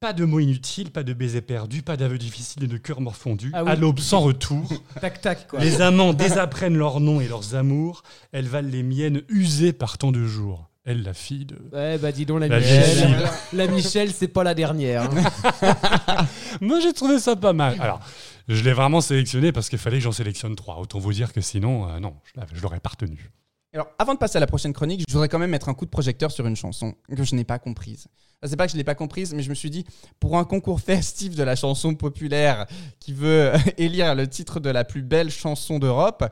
Pas 0.00 0.12
de 0.12 0.24
mots 0.24 0.38
inutiles, 0.38 0.92
pas 0.92 1.02
de 1.02 1.12
baisers 1.12 1.42
perdus, 1.42 1.82
pas 1.82 1.96
d'aveux 1.96 2.18
difficiles 2.18 2.62
et 2.62 2.66
de 2.68 2.76
cœurs 2.76 3.00
morfondus. 3.00 3.50
Ah 3.52 3.64
oui. 3.64 3.70
À 3.72 3.74
l'aube 3.74 3.98
sans 3.98 4.20
retour, 4.20 4.68
Tac, 5.00 5.20
tac, 5.20 5.48
quoi. 5.48 5.58
les 5.58 5.80
amants 5.80 6.12
désapprennent 6.12 6.76
leurs 6.76 7.00
noms 7.00 7.20
et 7.20 7.26
leurs 7.26 7.56
amours. 7.56 8.04
Elles 8.30 8.46
valent 8.46 8.68
les 8.70 8.84
miennes 8.84 9.22
usées 9.28 9.72
par 9.72 9.98
tant 9.98 10.12
de 10.12 10.24
jours. 10.24 10.68
Elle, 10.84 11.02
la 11.02 11.14
fille 11.14 11.44
de. 11.46 11.56
Ouais, 11.72 11.98
bah 11.98 12.12
dis 12.12 12.24
donc, 12.26 12.38
la, 12.40 12.46
La. 12.48 12.60
La 13.52 13.66
Michelle, 13.66 14.12
c'est 14.12 14.28
pas 14.28 14.44
la 14.44 14.54
dernière. 14.54 15.02
hein. 15.02 16.26
Moi, 16.60 16.78
j'ai 16.80 16.92
trouvé 16.92 17.18
ça 17.18 17.34
pas 17.36 17.52
mal. 17.52 17.76
Alors, 17.80 18.00
je 18.46 18.62
l'ai 18.62 18.72
vraiment 18.72 19.00
sélectionné 19.00 19.50
parce 19.52 19.68
qu'il 19.68 19.78
fallait 19.80 19.98
que 19.98 20.04
j'en 20.04 20.12
sélectionne 20.12 20.54
trois. 20.54 20.78
Autant 20.78 20.98
vous 21.00 21.12
dire 21.12 21.32
que 21.32 21.40
sinon, 21.40 21.88
euh, 21.90 21.98
non, 21.98 22.14
je 22.54 22.62
l'aurais 22.62 22.80
pas 22.80 22.90
retenu. 22.90 23.30
Alors, 23.74 23.88
avant 23.98 24.14
de 24.14 24.18
passer 24.18 24.38
à 24.38 24.40
la 24.40 24.46
prochaine 24.46 24.72
chronique, 24.72 25.02
je 25.06 25.12
voudrais 25.12 25.28
quand 25.28 25.38
même 25.38 25.50
mettre 25.50 25.68
un 25.68 25.74
coup 25.74 25.84
de 25.84 25.90
projecteur 25.90 26.30
sur 26.30 26.46
une 26.46 26.56
chanson 26.56 26.94
que 27.14 27.22
je 27.22 27.34
n'ai 27.34 27.44
pas 27.44 27.58
comprise. 27.58 28.06
Enfin, 28.40 28.50
C'est 28.50 28.56
pas 28.56 28.66
que 28.66 28.72
je 28.72 28.78
l'ai 28.78 28.84
pas 28.84 28.94
comprise, 28.94 29.34
mais 29.34 29.42
je 29.42 29.50
me 29.50 29.54
suis 29.54 29.68
dit, 29.68 29.84
pour 30.20 30.38
un 30.38 30.44
concours 30.44 30.80
festif 30.80 31.34
de 31.34 31.42
la 31.42 31.54
chanson 31.54 31.94
populaire 31.94 32.66
qui 32.98 33.12
veut 33.12 33.52
élire 33.76 34.14
le 34.14 34.26
titre 34.26 34.58
de 34.58 34.70
la 34.70 34.84
plus 34.84 35.02
belle 35.02 35.30
chanson 35.30 35.78
d'Europe, 35.78 36.24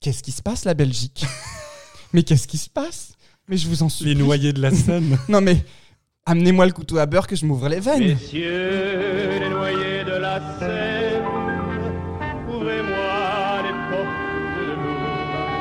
qu'est-ce 0.00 0.22
qui 0.22 0.30
se 0.30 0.42
passe, 0.42 0.64
la 0.64 0.74
Belgique? 0.74 1.24
Mais 2.12 2.22
qu'est-ce 2.22 2.46
qui 2.46 2.58
se 2.58 2.70
passe? 2.70 3.12
Mais 3.48 3.56
je 3.56 3.66
vous 3.66 3.82
en 3.82 3.88
supplie. 3.88 4.14
Les 4.14 4.20
noyés 4.22 4.52
de 4.52 4.60
la 4.62 4.70
Seine. 4.70 5.18
Non 5.28 5.40
mais, 5.40 5.64
amenez-moi 6.26 6.66
le 6.66 6.72
couteau 6.72 6.98
à 6.98 7.06
beurre 7.06 7.26
que 7.26 7.34
je 7.34 7.46
m'ouvre 7.46 7.68
les 7.68 7.80
veines. 7.80 8.08
Messieurs 8.14 9.40
les 9.40 9.48
noyés 9.48 10.04
de 10.04 10.12
la 10.12 10.58
Seine, 10.58 11.07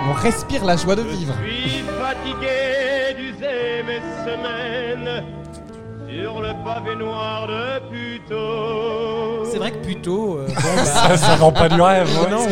On 0.10 0.14
respire 0.14 0.64
la 0.66 0.76
joie 0.78 0.96
de 0.96 1.02
vivre. 1.02 1.34
Je 1.46 1.70
suis 1.70 1.84
fatigué 1.84 3.16
d'user 3.18 3.84
mes 3.86 4.02
semaines 4.26 5.24
sur 6.10 6.42
le 6.42 6.54
pavé 6.64 6.96
noir 6.96 7.48
de 7.48 7.80
Puteaux. 7.90 9.46
C'est 9.52 9.58
vrai 9.58 9.72
que 9.72 9.78
plutôt. 9.84 10.38
euh, 10.38 10.48
bon, 10.48 10.54
bah, 10.76 10.86
ça, 10.86 11.18
ça 11.18 11.36
vend 11.36 11.52
pas 11.52 11.68
du 11.70 11.82
rêve. 11.82 12.08
ouais. 12.08 12.30
non. 12.30 12.48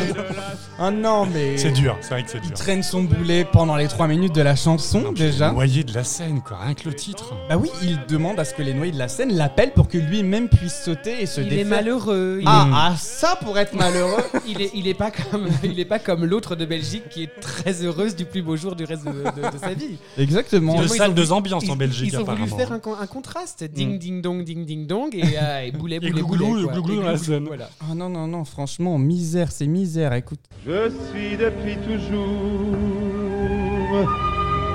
Ah 0.77 0.91
non, 0.91 1.25
mais... 1.25 1.57
C'est 1.57 1.71
dur, 1.71 1.97
c'est 2.01 2.09
vrai 2.09 2.23
que 2.23 2.29
c'est 2.29 2.39
Il 2.39 2.47
dur. 2.49 2.53
traîne 2.57 2.83
son 2.83 3.03
boulet 3.03 3.45
pendant 3.45 3.77
les 3.77 3.87
3 3.87 4.09
minutes 4.09 4.35
de 4.35 4.41
la 4.41 4.57
chanson, 4.57 4.99
Non, 4.99 5.11
déjà. 5.13 5.47
Les 5.47 5.53
noyés 5.53 5.83
de 5.85 5.93
la 5.93 6.03
Seine, 6.03 6.41
quoi, 6.41 6.57
rien 6.61 6.73
que 6.73 6.89
le 6.89 6.93
titre. 6.93 7.33
Bah 7.47 7.55
oui, 7.57 7.69
il 7.81 7.97
demande 8.09 8.37
à 8.39 8.43
ce 8.45 8.53
que 8.53 8.61
les 8.61 8.73
noyés 8.73 8.91
de 8.91 8.97
la 8.99 9.07
scène 9.07 9.33
l'appellent 9.33 9.71
pour 9.71 9.87
que 9.87 9.97
lui-même 9.97 10.49
puisse 10.49 10.83
sauter 10.83 11.21
et 11.21 11.25
se 11.27 11.39
il 11.39 11.47
est 11.47 11.49
défaire. 11.63 11.67
malheureux. 11.77 12.39
Il, 12.41 12.47
Ah, 12.47 12.67
ah, 12.91 12.95
ça 12.97 13.37
pour 13.41 13.57
être 13.57 13.73
malheureux 13.73 14.21
est, 14.33 14.41
il 14.49 14.61
est, 14.61 14.71
il 14.73 14.87
est 14.89 14.93
pas 14.93 15.11
comme, 15.11 15.47
il 15.63 15.79
est 15.79 15.85
pas 15.85 15.99
comme 15.99 16.25
l'autre 16.25 16.57
de 16.57 16.65
Belgique 16.65 17.07
qui 17.09 17.23
est 17.23 17.39
très 17.39 17.81
heureuse 17.85 18.13
du 18.17 18.25
plus 18.25 18.41
beau 18.41 18.57
jour 18.57 18.75
du 18.75 18.83
reste 18.83 19.05
de, 19.05 19.11
de- 19.11 19.51
de 19.53 19.57
sa 19.61 19.73
vie. 19.73 19.95
Exactement. 20.17 20.75
Ont 20.75 20.81
deux 20.81 20.87
voulu- 20.87 21.31
ambiances 21.31 21.69
en 21.69 21.77
Belgique, 21.77 22.09
Ils 22.11 22.19
ont 22.19 22.25
voulu 22.25 22.47
faire 22.49 22.73
un, 22.73 22.79
con- 22.79 22.95
un 22.99 23.07
contraste. 23.07 23.63
Ding, 23.63 23.95
Mm. 23.95 23.97
ding, 23.97 24.21
dong, 24.21 24.43
ding, 24.43 24.65
ding, 24.65 24.87
dong. 24.87 25.15
Et, 25.15 25.23
euh, 25.41 25.61
et 25.61 25.71
boulet, 25.71 25.95
Et 25.97 25.99
boulet, 26.01 26.11
glouglou, 26.11 26.47
boulet. 26.47 26.63
et 26.63 26.67
glouglou 26.67 26.93
Et 26.93 26.97
dans 26.97 27.01
la 27.03 27.13
glouglou, 27.13 27.23
scène. 27.33 27.45
Voilà. 27.45 27.69
Ah 27.79 27.95
non, 27.95 28.09
non, 28.09 28.27
non, 28.27 28.43
franchement, 28.43 28.97
misère, 28.97 29.53
c'est 29.53 29.67
misère, 29.67 30.11
écoute. 30.13 30.39
Je 30.67 30.89
suis 30.89 31.37
depuis 31.37 31.77
toujours 31.77 32.75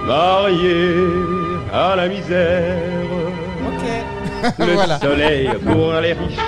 marié 0.07 0.95
à 1.73 1.97
la 1.97 2.07
misère. 2.09 2.77
Ok. 3.67 4.55
Le 4.59 4.65
Voilà. 4.75 4.99
soleil 5.01 5.51
pour 5.67 5.93
les 5.95 6.13
riches, 6.13 6.39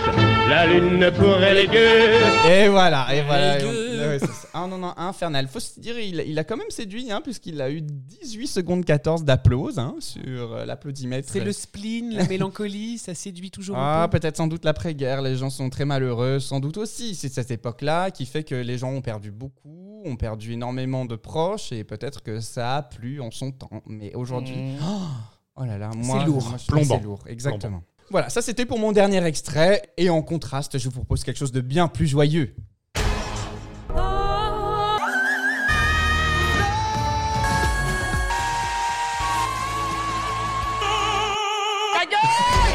la 0.48 0.66
lune 0.66 1.10
pour 1.18 1.36
les 1.38 1.66
gueux. 1.66 2.50
Et 2.50 2.68
voilà, 2.68 3.06
et 3.12 3.22
voilà. 3.26 3.58
Les. 3.58 3.81
Ouais, 4.12 4.18
c'est 4.18 4.26
ça. 4.26 4.48
Ah 4.54 4.66
non, 4.66 4.78
non, 4.78 4.92
infernal. 4.96 5.48
Faut 5.48 5.60
se 5.60 5.78
dire, 5.80 5.98
il, 5.98 6.20
il 6.26 6.38
a 6.38 6.44
quand 6.44 6.56
même 6.56 6.70
séduit, 6.70 7.10
hein, 7.10 7.20
puisqu'il 7.22 7.60
a 7.60 7.70
eu 7.70 7.80
18 7.82 8.46
secondes 8.46 8.84
14 8.84 9.24
d'applause 9.24 9.78
hein, 9.78 9.94
sur 10.00 10.52
euh, 10.52 10.64
l'applaudimètre. 10.64 11.28
C'est 11.30 11.40
le 11.44 11.52
spleen, 11.52 12.14
la 12.14 12.26
mélancolie, 12.26 12.98
ça 12.98 13.14
séduit 13.14 13.50
toujours 13.50 13.76
Ah, 13.78 14.08
peut-être 14.10 14.36
sans 14.36 14.46
doute 14.46 14.64
l'après-guerre, 14.64 15.22
les 15.22 15.36
gens 15.36 15.50
sont 15.50 15.70
très 15.70 15.84
malheureux, 15.84 16.38
sans 16.38 16.60
doute 16.60 16.76
aussi. 16.78 17.14
C'est 17.14 17.28
cette 17.32 17.50
époque-là 17.50 18.10
qui 18.10 18.26
fait 18.26 18.44
que 18.44 18.54
les 18.54 18.78
gens 18.78 18.90
ont 18.90 19.02
perdu 19.02 19.30
beaucoup, 19.30 20.02
ont 20.04 20.16
perdu 20.16 20.52
énormément 20.52 21.04
de 21.04 21.16
proches, 21.16 21.72
et 21.72 21.84
peut-être 21.84 22.22
que 22.22 22.40
ça 22.40 22.76
a 22.76 22.82
plu 22.82 23.20
en 23.20 23.30
son 23.30 23.50
temps. 23.52 23.82
Mais 23.86 24.14
aujourd'hui, 24.14 24.56
oh, 24.82 25.00
oh 25.56 25.64
là 25.64 25.78
là, 25.78 25.90
moi, 25.96 26.24
lourd. 26.24 26.48
moi, 26.48 26.58
je- 26.58 26.66
Plombant. 26.66 26.96
C'est 26.98 27.04
lourd, 27.04 27.20
exactement. 27.26 27.82
Voilà, 28.10 28.28
ça 28.28 28.42
c'était 28.42 28.66
pour 28.66 28.78
mon 28.78 28.92
dernier 28.92 29.24
extrait, 29.24 29.80
et 29.96 30.10
en 30.10 30.20
contraste, 30.22 30.76
je 30.76 30.84
vous 30.88 30.96
propose 30.96 31.24
quelque 31.24 31.38
chose 31.38 31.52
de 31.52 31.60
bien 31.62 31.88
plus 31.88 32.06
joyeux. 32.06 32.54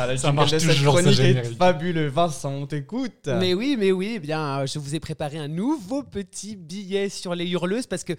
Ah, 0.00 0.06
Ça 0.06 0.14
jingle 0.28 0.36
marche 0.36 0.50
cette 0.50 0.60
toujours, 0.60 0.96
ce 0.98 1.02
chronique 1.02 1.18
est 1.20 1.56
fabuleux. 1.56 2.08
Vincent, 2.08 2.52
on 2.52 2.66
t'écoute. 2.66 3.28
Mais 3.40 3.52
oui, 3.54 3.76
mais 3.78 3.90
oui, 3.90 4.12
eh 4.16 4.18
bien, 4.20 4.64
je 4.64 4.78
vous 4.78 4.94
ai 4.94 5.00
préparé 5.00 5.38
un 5.38 5.48
nouveau 5.48 6.02
petit 6.04 6.54
billet 6.54 7.08
sur 7.08 7.34
les 7.34 7.46
hurleuses 7.48 7.86
parce 7.88 8.04
que 8.04 8.12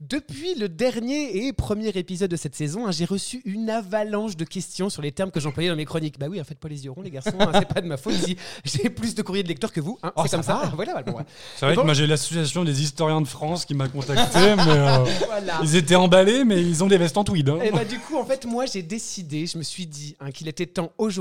depuis 0.00 0.54
le 0.56 0.68
dernier 0.68 1.46
et 1.46 1.52
premier 1.52 1.88
épisode 1.90 2.30
de 2.30 2.36
cette 2.36 2.54
saison, 2.56 2.86
hein, 2.86 2.90
j'ai 2.90 3.04
reçu 3.04 3.42
une 3.44 3.70
avalanche 3.70 4.36
de 4.36 4.44
questions 4.44 4.90
sur 4.90 5.02
les 5.02 5.12
termes 5.12 5.30
que 5.30 5.38
j'employais 5.40 5.68
dans 5.68 5.76
mes 5.76 5.84
chroniques. 5.84 6.18
Bah 6.18 6.26
oui, 6.28 6.40
en 6.40 6.44
fait, 6.44 6.58
pas 6.58 6.68
les 6.68 6.84
yeux 6.84 6.90
ronds, 6.90 7.02
les 7.02 7.10
garçons, 7.10 7.30
hein, 7.38 7.50
c'est 7.54 7.68
pas 7.68 7.80
de 7.80 7.86
ma 7.86 7.96
faute 7.96 8.14
si 8.14 8.36
j'ai 8.64 8.90
plus 8.90 9.14
de 9.14 9.22
courriers 9.22 9.42
de 9.44 9.48
lecteurs 9.48 9.72
que 9.72 9.80
vous. 9.80 9.98
hein, 10.02 10.12
Oh, 10.16 10.22
c'est 10.24 10.30
comme 10.30 10.42
ça. 10.42 10.54
va. 10.54 10.72
Voilà, 10.74 10.92
voilà, 10.92 11.02
bon, 11.12 11.18
ouais. 11.18 11.24
C'est 11.56 11.66
vrai 11.66 11.74
Bon. 11.76 11.82
que 11.82 11.86
moi 11.86 11.94
j'ai 11.94 12.06
l'association 12.08 12.64
des 12.64 12.82
historiens 12.82 13.20
de 13.20 13.28
France 13.28 13.64
qui 13.64 13.74
m'a 13.74 13.86
contacté, 13.88 14.38
mais 14.56 14.62
euh, 14.68 15.04
Voilà. 15.26 15.60
ils 15.62 15.76
étaient 15.76 15.94
emballés, 15.94 16.44
mais 16.44 16.60
ils 16.60 16.82
ont 16.82 16.88
des 16.88 16.98
vestes 16.98 17.16
en 17.18 17.24
tweed. 17.24 17.48
hein. 17.50 17.58
Et 17.62 17.70
bah 17.70 17.84
du 17.84 17.98
coup, 18.00 18.16
en 18.16 18.24
fait, 18.24 18.46
moi, 18.46 18.64
j'ai 18.66 18.82
décidé, 18.82 19.46
je 19.46 19.58
me 19.58 19.62
suis 19.62 19.86
dit 19.86 20.16
hein, 20.20 20.30
qu'il 20.32 20.48
était 20.48 20.66
temps 20.66 20.90
aujourd'hui 20.98 21.19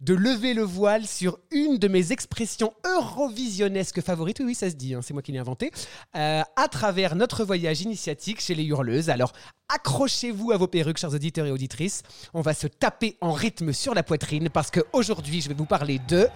de 0.00 0.14
lever 0.14 0.54
le 0.54 0.62
voile 0.62 1.06
sur 1.06 1.38
une 1.50 1.78
de 1.78 1.88
mes 1.88 2.12
expressions 2.12 2.72
eurovisionnesques 2.96 4.00
favorites. 4.00 4.38
Oui, 4.40 4.46
oui, 4.46 4.54
ça 4.54 4.70
se 4.70 4.76
dit, 4.76 4.94
hein, 4.94 5.00
c'est 5.02 5.12
moi 5.14 5.22
qui 5.22 5.32
l'ai 5.32 5.38
inventé. 5.38 5.70
euh, 6.16 6.42
à 6.56 6.68
travers 6.68 7.16
notre 7.16 7.44
voyage 7.44 7.82
initiatique 7.82 8.40
chez 8.40 8.54
les 8.54 8.64
hurleuses. 8.64 9.10
Alors, 9.10 9.32
accrochez-vous 9.68 10.52
à 10.52 10.56
vos 10.56 10.66
perruques, 10.68 10.98
chers 10.98 11.14
auditeurs 11.14 11.46
et 11.46 11.50
auditrices. 11.50 12.02
On 12.32 12.40
va 12.40 12.54
se 12.54 12.66
taper 12.66 13.16
en 13.20 13.32
rythme 13.32 13.72
sur 13.72 13.94
la 13.94 14.02
poitrine 14.02 14.48
parce 14.50 14.70
qu'aujourd'hui, 14.70 15.40
je 15.40 15.48
vais 15.48 15.54
vous 15.54 15.66
parler 15.66 16.00
de 16.08 16.28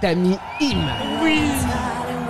Dami 0.00 0.36
Im. 0.60 2.21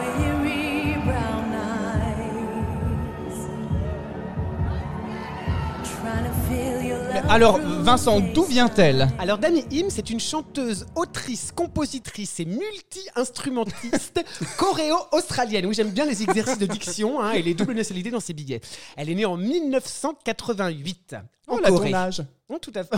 Alors, 7.28 7.58
Vincent, 7.58 8.20
d'où 8.20 8.44
vient-elle 8.44 9.08
Alors 9.18 9.38
Dami 9.38 9.64
Im, 9.72 9.86
c'est 9.88 10.10
une 10.10 10.20
chanteuse, 10.20 10.86
autrice, 10.96 11.50
compositrice 11.52 12.40
et 12.40 12.44
multi-instrumentiste 12.44 14.22
coréo-australienne. 14.58 15.64
Oui, 15.66 15.74
j'aime 15.74 15.90
bien 15.90 16.04
les 16.04 16.22
exercices 16.22 16.58
de 16.58 16.66
diction 16.66 17.22
hein, 17.22 17.32
et 17.32 17.40
les 17.42 17.54
doubles 17.54 17.74
nationalités 17.74 18.10
dans 18.10 18.20
ses 18.20 18.34
billets. 18.34 18.60
Elle 18.96 19.08
est 19.08 19.14
née 19.14 19.24
en 19.24 19.36
1988 19.36 21.16
en 21.48 21.56
Oh, 21.56 21.58
là, 21.60 21.70
Corée. 21.70 21.90
ton 21.90 21.96
âge. 21.96 22.22
Tout 22.60 22.72
à 22.74 22.84
fait. 22.84 22.96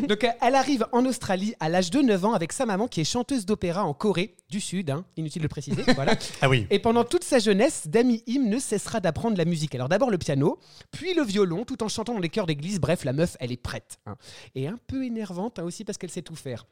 Donc, 0.08 0.24
euh, 0.24 0.28
elle 0.40 0.54
arrive 0.54 0.86
en 0.92 1.04
Australie 1.06 1.54
à 1.60 1.68
l'âge 1.68 1.90
de 1.90 2.00
9 2.00 2.24
ans 2.24 2.32
avec 2.32 2.52
sa 2.52 2.66
maman 2.66 2.88
qui 2.88 3.00
est 3.00 3.04
chanteuse 3.04 3.46
d'opéra 3.46 3.84
en 3.84 3.94
Corée 3.94 4.36
du 4.48 4.60
Sud, 4.60 4.90
hein, 4.90 5.04
inutile 5.16 5.40
de 5.42 5.44
le 5.44 5.48
préciser. 5.48 5.82
Voilà. 5.94 6.16
Ah 6.40 6.48
oui. 6.48 6.66
Et 6.70 6.78
pendant 6.78 7.04
toute 7.04 7.24
sa 7.24 7.38
jeunesse, 7.38 7.86
Dami 7.88 8.22
Im 8.28 8.48
ne 8.48 8.58
cessera 8.58 9.00
d'apprendre 9.00 9.36
la 9.36 9.44
musique. 9.44 9.74
Alors 9.74 9.88
d'abord 9.88 10.10
le 10.10 10.18
piano, 10.18 10.58
puis 10.90 11.14
le 11.14 11.22
violon, 11.22 11.64
tout 11.64 11.82
en 11.82 11.88
chantant 11.88 12.14
dans 12.14 12.20
les 12.20 12.28
chœurs 12.28 12.46
d'église. 12.46 12.80
Bref, 12.80 13.04
la 13.04 13.12
meuf, 13.12 13.36
elle 13.40 13.52
est 13.52 13.56
prête. 13.56 13.98
hein. 14.06 14.16
Et 14.54 14.66
un 14.66 14.78
peu 14.86 15.04
énervante 15.04 15.58
hein, 15.58 15.64
aussi 15.64 15.84
parce 15.84 15.98
qu'elle 15.98 16.10
sait 16.10 16.22
tout 16.22 16.36
faire. 16.36 16.66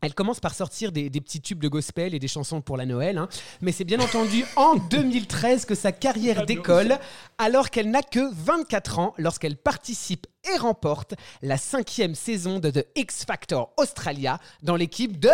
Elle 0.00 0.14
commence 0.14 0.38
par 0.38 0.54
sortir 0.54 0.92
des, 0.92 1.10
des 1.10 1.20
petits 1.20 1.40
tubes 1.40 1.60
de 1.60 1.68
gospel 1.68 2.14
et 2.14 2.18
des 2.18 2.28
chansons 2.28 2.60
pour 2.60 2.76
la 2.76 2.86
Noël, 2.86 3.18
hein. 3.18 3.28
mais 3.60 3.72
c'est 3.72 3.84
bien 3.84 3.98
entendu 3.98 4.44
en 4.56 4.76
2013 4.76 5.64
que 5.64 5.74
sa 5.74 5.90
carrière 5.90 6.46
décolle, 6.46 6.98
alors 7.38 7.70
qu'elle 7.70 7.90
n'a 7.90 8.02
que 8.02 8.32
24 8.32 8.98
ans 9.00 9.14
lorsqu'elle 9.18 9.56
participe 9.56 10.26
et 10.54 10.56
remporte 10.56 11.14
la 11.42 11.56
cinquième 11.56 12.14
saison 12.14 12.58
de 12.60 12.70
The 12.70 12.86
X 12.94 13.24
Factor 13.24 13.72
Australia 13.76 14.38
dans 14.62 14.76
l'équipe 14.76 15.18
de 15.18 15.30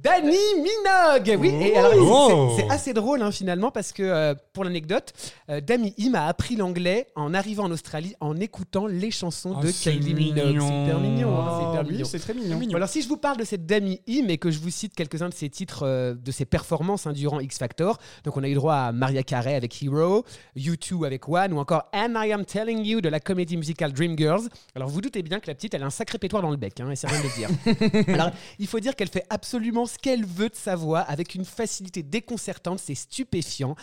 Danny 0.00 0.36
Minogue. 0.56 1.36
Oui, 1.38 1.48
et 1.60 1.76
alors, 1.76 1.92
Oh. 1.98 2.52
c'est- 2.56 2.62
c'est 2.62 2.70
assez 2.70 2.92
drôle 2.94 3.20
hein, 3.22 3.30
finalement 3.30 3.70
parce 3.70 3.92
que 3.92 4.02
euh, 4.02 4.34
pour 4.54 4.64
l'anecdote, 4.64 5.12
euh, 5.50 5.60
Dami 5.60 5.94
Im 6.00 6.14
a 6.14 6.26
appris 6.28 6.56
l'anglais 6.56 7.08
en 7.14 7.34
arrivant 7.34 7.64
en 7.64 7.70
Australie 7.70 8.14
en 8.20 8.40
écoutant 8.40 8.86
les 8.86 9.10
chansons 9.10 9.54
Oh, 9.58 9.62
de 9.62 9.68
c'est 9.70 9.92
Kylie 9.92 10.14
Minogue. 10.14 10.58
C'est 10.60 10.82
hyper 10.84 10.98
mignon. 10.98 11.38
hein, 11.38 11.58
c'est 11.58 11.68
hyper 11.68 11.80
Ah, 11.80 11.84
oui, 11.84 11.92
mignon. 11.92 12.04
c'est 12.06 12.18
très 12.20 12.32
mignon. 12.34 12.58
Alors 12.74 12.88
si 12.88 13.02
je 13.02 13.08
vous 13.08 13.18
parle 13.18 13.36
de 13.36 13.44
cette 13.44 13.66
Dami 13.66 14.00
Im 14.08 14.28
et 14.28 14.38
que 14.38 14.50
je 14.50 14.58
vous 14.60 14.70
cite 14.70 14.94
quelques-uns 14.94 15.28
de 15.28 15.34
ses 15.34 15.50
titres, 15.50 15.82
euh, 15.86 16.14
de 16.14 16.30
ses 16.32 16.46
performances 16.46 17.06
hein, 17.06 17.12
durant 17.12 17.38
X 17.40 17.58
Factor, 17.58 17.98
donc 18.24 18.36
on 18.38 18.42
a 18.42 18.48
eu 18.48 18.54
droit 18.54 18.74
à 18.74 18.92
Maria 18.92 19.22
Carey 19.22 19.54
avec 19.54 19.82
Hero, 19.82 20.24
U2 20.56 21.04
avec 21.04 21.28
One 21.28 21.52
ou 21.52 21.58
encore 21.58 21.84
And 21.92 22.14
I 22.16 22.32
Am 22.32 22.46
Telling 22.46 22.82
You 22.82 23.02
de 23.02 23.10
la 23.10 23.20
comédie 23.20 23.58
musicale 23.58 23.92
Dreamgirls. 23.92 24.48
Alors 24.74 24.88
vous 24.88 25.02
doutez 25.02 25.22
bien 25.22 25.38
que 25.38 25.48
la 25.48 25.54
petite 25.54 25.74
elle 25.74 25.82
a 25.82 25.86
un 25.86 25.90
sacré 25.90 26.16
pétoire 26.18 26.42
dans 26.42 26.50
le 26.50 26.56
bec, 26.56 26.80
hein, 26.80 26.90
et 26.90 26.96
c'est 26.96 27.08
rien 27.08 27.20
de 27.20 27.36
dire. 27.36 28.04
Alors 28.14 28.30
il 28.58 28.66
faut 28.66 28.80
dire 28.80 28.96
qu'elle 28.96 29.08
fait 29.08 29.26
absolument 29.28 29.81
ce 29.86 29.98
qu'elle 29.98 30.24
veut 30.24 30.48
de 30.48 30.54
sa 30.56 30.76
voix 30.76 31.00
avec 31.00 31.34
une 31.34 31.44
facilité 31.44 32.02
déconcertante, 32.02 32.78
c'est 32.78 32.94
stupéfiant 32.94 33.74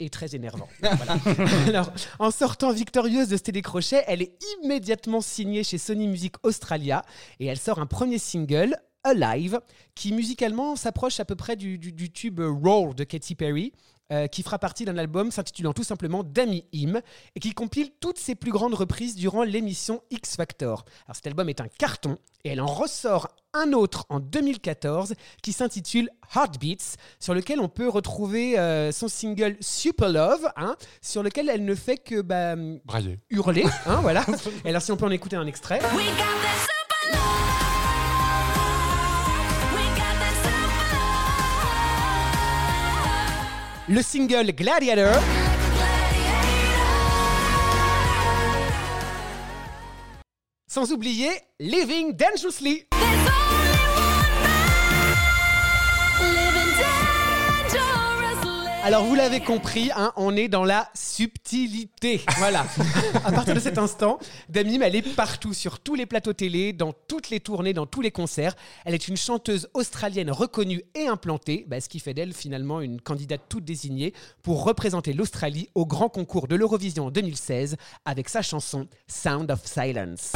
et 0.00 0.10
très 0.10 0.34
énervant. 0.36 0.68
Voilà. 0.80 1.18
Alors, 1.66 1.92
en 2.20 2.30
sortant 2.30 2.72
victorieuse 2.72 3.28
de 3.28 3.36
ce 3.36 3.42
télécrochet, 3.42 4.04
elle 4.06 4.22
est 4.22 4.32
immédiatement 4.62 5.20
signée 5.20 5.64
chez 5.64 5.78
Sony 5.78 6.06
Music 6.06 6.34
Australia 6.44 7.02
et 7.40 7.46
elle 7.46 7.58
sort 7.58 7.78
un 7.80 7.86
premier 7.86 8.18
single, 8.18 8.76
Alive, 9.04 9.60
qui 9.94 10.12
musicalement 10.12 10.76
s'approche 10.76 11.18
à 11.20 11.24
peu 11.24 11.34
près 11.36 11.56
du, 11.56 11.78
du- 11.78 11.92
du 11.92 12.10
tube 12.12 12.40
Roll 12.40 12.94
de 12.94 13.04
Katy 13.04 13.34
Perry. 13.34 13.72
Euh, 14.12 14.26
qui 14.26 14.42
fera 14.42 14.58
partie 14.58 14.84
d'un 14.84 14.96
album 14.98 15.30
s'intitulant 15.30 15.72
tout 15.72 15.84
simplement 15.84 16.24
Dami 16.24 16.64
Im 16.74 17.00
et 17.34 17.40
qui 17.40 17.52
compile 17.52 17.90
toutes 18.00 18.18
ses 18.18 18.34
plus 18.34 18.50
grandes 18.50 18.74
reprises 18.74 19.16
durant 19.16 19.42
l'émission 19.42 20.02
X 20.10 20.36
Factor. 20.36 20.84
Alors 21.06 21.16
cet 21.16 21.26
album 21.26 21.48
est 21.48 21.60
un 21.60 21.68
carton 21.68 22.16
et 22.44 22.50
elle 22.50 22.60
en 22.60 22.66
ressort 22.66 23.28
un 23.54 23.72
autre 23.72 24.06
en 24.08 24.20
2014 24.20 25.14
qui 25.42 25.52
s'intitule 25.52 26.10
Heartbeats, 26.34 26.96
sur 27.18 27.34
lequel 27.34 27.60
on 27.60 27.68
peut 27.68 27.88
retrouver 27.88 28.58
euh, 28.58 28.92
son 28.92 29.08
single 29.08 29.56
Super 29.60 30.08
Love, 30.08 30.48
hein, 30.56 30.76
sur 31.02 31.22
lequel 31.22 31.48
elle 31.48 31.64
ne 31.64 31.74
fait 31.74 31.96
que 31.98 32.20
bah, 32.20 32.54
Brailler. 32.84 33.18
hurler. 33.30 33.64
hein, 33.86 33.98
voilà. 34.02 34.24
Et 34.64 34.70
alors 34.70 34.82
si 34.82 34.92
on 34.92 34.96
peut 34.96 35.06
en 35.06 35.10
écouter 35.10 35.36
un 35.36 35.46
extrait. 35.46 35.80
Le 43.90 44.02
single 44.02 44.52
Gladiator. 44.52 45.18
Sans 50.70 50.92
oublier 50.92 51.30
Living 51.58 52.14
Dangerously. 52.14 52.84
Alors 58.88 59.04
vous 59.04 59.14
l'avez 59.14 59.40
compris, 59.40 59.90
hein, 59.94 60.14
on 60.16 60.34
est 60.34 60.48
dans 60.48 60.64
la 60.64 60.88
subtilité. 60.94 62.22
Voilà. 62.38 62.64
à 63.26 63.30
partir 63.32 63.54
de 63.54 63.60
cet 63.60 63.76
instant, 63.76 64.18
Damim, 64.48 64.80
elle 64.80 64.96
est 64.96 65.02
partout, 65.14 65.52
sur 65.52 65.78
tous 65.78 65.94
les 65.94 66.06
plateaux 66.06 66.32
télé, 66.32 66.72
dans 66.72 66.94
toutes 67.06 67.28
les 67.28 67.38
tournées, 67.38 67.74
dans 67.74 67.84
tous 67.84 68.00
les 68.00 68.10
concerts. 68.10 68.56
Elle 68.86 68.94
est 68.94 69.06
une 69.06 69.18
chanteuse 69.18 69.68
australienne 69.74 70.30
reconnue 70.30 70.84
et 70.94 71.06
implantée, 71.06 71.66
bah, 71.68 71.82
ce 71.82 71.90
qui 71.90 72.00
fait 72.00 72.14
d'elle 72.14 72.32
finalement 72.32 72.80
une 72.80 72.98
candidate 72.98 73.42
toute 73.50 73.66
désignée 73.66 74.14
pour 74.42 74.64
représenter 74.64 75.12
l'Australie 75.12 75.68
au 75.74 75.84
grand 75.84 76.08
concours 76.08 76.48
de 76.48 76.56
l'Eurovision 76.56 77.08
en 77.08 77.10
2016 77.10 77.76
avec 78.06 78.30
sa 78.30 78.40
chanson 78.40 78.88
Sound 79.06 79.50
of 79.50 79.66
Silence. 79.66 80.32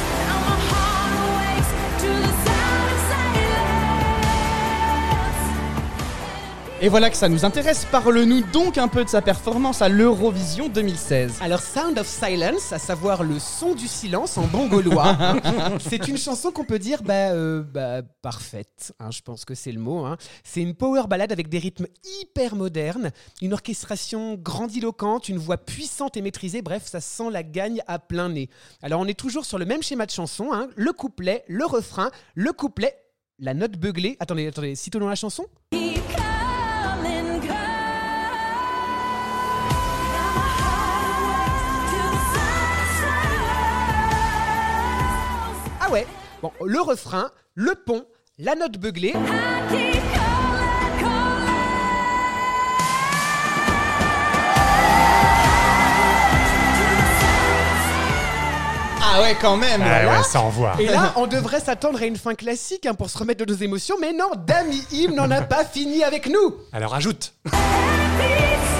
Et 6.85 6.89
voilà 6.89 7.09
que 7.09 7.15
ça 7.15 7.29
nous 7.29 7.45
intéresse. 7.45 7.85
Parle-nous 7.85 8.41
donc 8.51 8.77
un 8.77 8.89
peu 8.89 9.05
de 9.05 9.09
sa 9.09 9.21
performance 9.21 9.81
à 9.81 9.87
l'Eurovision 9.87 10.67
2016. 10.67 11.35
Alors 11.39 11.61
Sound 11.61 11.97
of 11.97 12.05
Silence, 12.05 12.73
à 12.73 12.77
savoir 12.77 13.23
le 13.23 13.39
son 13.39 13.73
du 13.73 13.87
silence 13.87 14.37
en 14.37 14.47
bon 14.47 14.67
gaulois, 14.67 15.15
c'est 15.79 16.09
une 16.09 16.17
chanson 16.17 16.51
qu'on 16.51 16.65
peut 16.65 16.79
dire 16.79 17.01
bah, 17.01 17.31
euh, 17.31 17.63
bah, 17.63 18.01
parfaite. 18.21 18.93
hein, 18.99 19.11
je 19.11 19.21
pense 19.21 19.45
que 19.45 19.55
c'est 19.55 19.71
le 19.71 19.79
mot. 19.79 20.03
hein. 20.05 20.17
C'est 20.43 20.59
une 20.61 20.73
power 20.75 21.03
ballade 21.07 21.31
avec 21.31 21.47
des 21.47 21.57
rythmes 21.57 21.87
hyper 22.21 22.53
modernes, 22.57 23.11
une 23.41 23.53
orchestration 23.53 24.35
grandiloquente, 24.35 25.29
une 25.29 25.37
voix 25.37 25.55
puissante 25.57 26.17
et 26.17 26.21
maîtrisée. 26.21 26.61
Bref, 26.61 26.83
ça 26.85 26.99
sent 26.99 27.29
la 27.31 27.43
gagne 27.43 27.81
à 27.87 27.97
plein 27.97 28.27
nez. 28.27 28.49
Alors 28.81 28.99
on 28.99 29.07
est 29.07 29.17
toujours 29.17 29.45
sur 29.45 29.57
le 29.57 29.63
même 29.63 29.83
schéma 29.83 30.05
de 30.05 30.11
chanson. 30.11 30.49
hein. 30.51 30.67
Le 30.75 30.91
couplet, 30.91 31.45
le 31.47 31.65
refrain, 31.65 32.11
le 32.35 32.51
couplet, 32.51 32.93
la 33.39 33.53
note 33.53 33.77
beuglée. 33.77 34.17
Attendez, 34.19 34.47
attendez, 34.47 34.75
citons 34.75 35.07
la 35.07 35.15
chanson. 35.15 35.45
Ouais 45.93 46.07
Bon, 46.41 46.51
le 46.65 46.81
refrain, 46.81 47.29
le 47.53 47.75
pont, 47.75 48.05
la 48.39 48.55
note 48.55 48.77
beuglée. 48.77 49.13
Ah 59.05 59.21
ouais, 59.21 59.37
quand 59.39 59.55
même. 59.55 59.83
Ah 59.85 60.07
ouais, 60.07 60.23
ça 60.23 60.41
envoie. 60.41 60.73
Et 60.79 60.87
là, 60.87 61.13
on 61.15 61.27
devrait 61.27 61.59
s'attendre 61.59 62.01
à 62.01 62.05
une 62.05 62.17
fin 62.17 62.33
classique 62.33 62.87
hein, 62.87 62.95
pour 62.95 63.11
se 63.11 63.17
remettre 63.19 63.45
de 63.45 63.53
nos 63.53 63.59
émotions, 63.59 63.95
mais 64.01 64.11
non, 64.11 64.31
Dami 64.35 64.83
Im 64.91 65.13
n'en 65.13 65.29
a 65.29 65.41
pas 65.43 65.63
fini 65.63 66.03
avec 66.03 66.27
nous. 66.27 66.55
Alors 66.71 66.95
ajoute. 66.95 67.35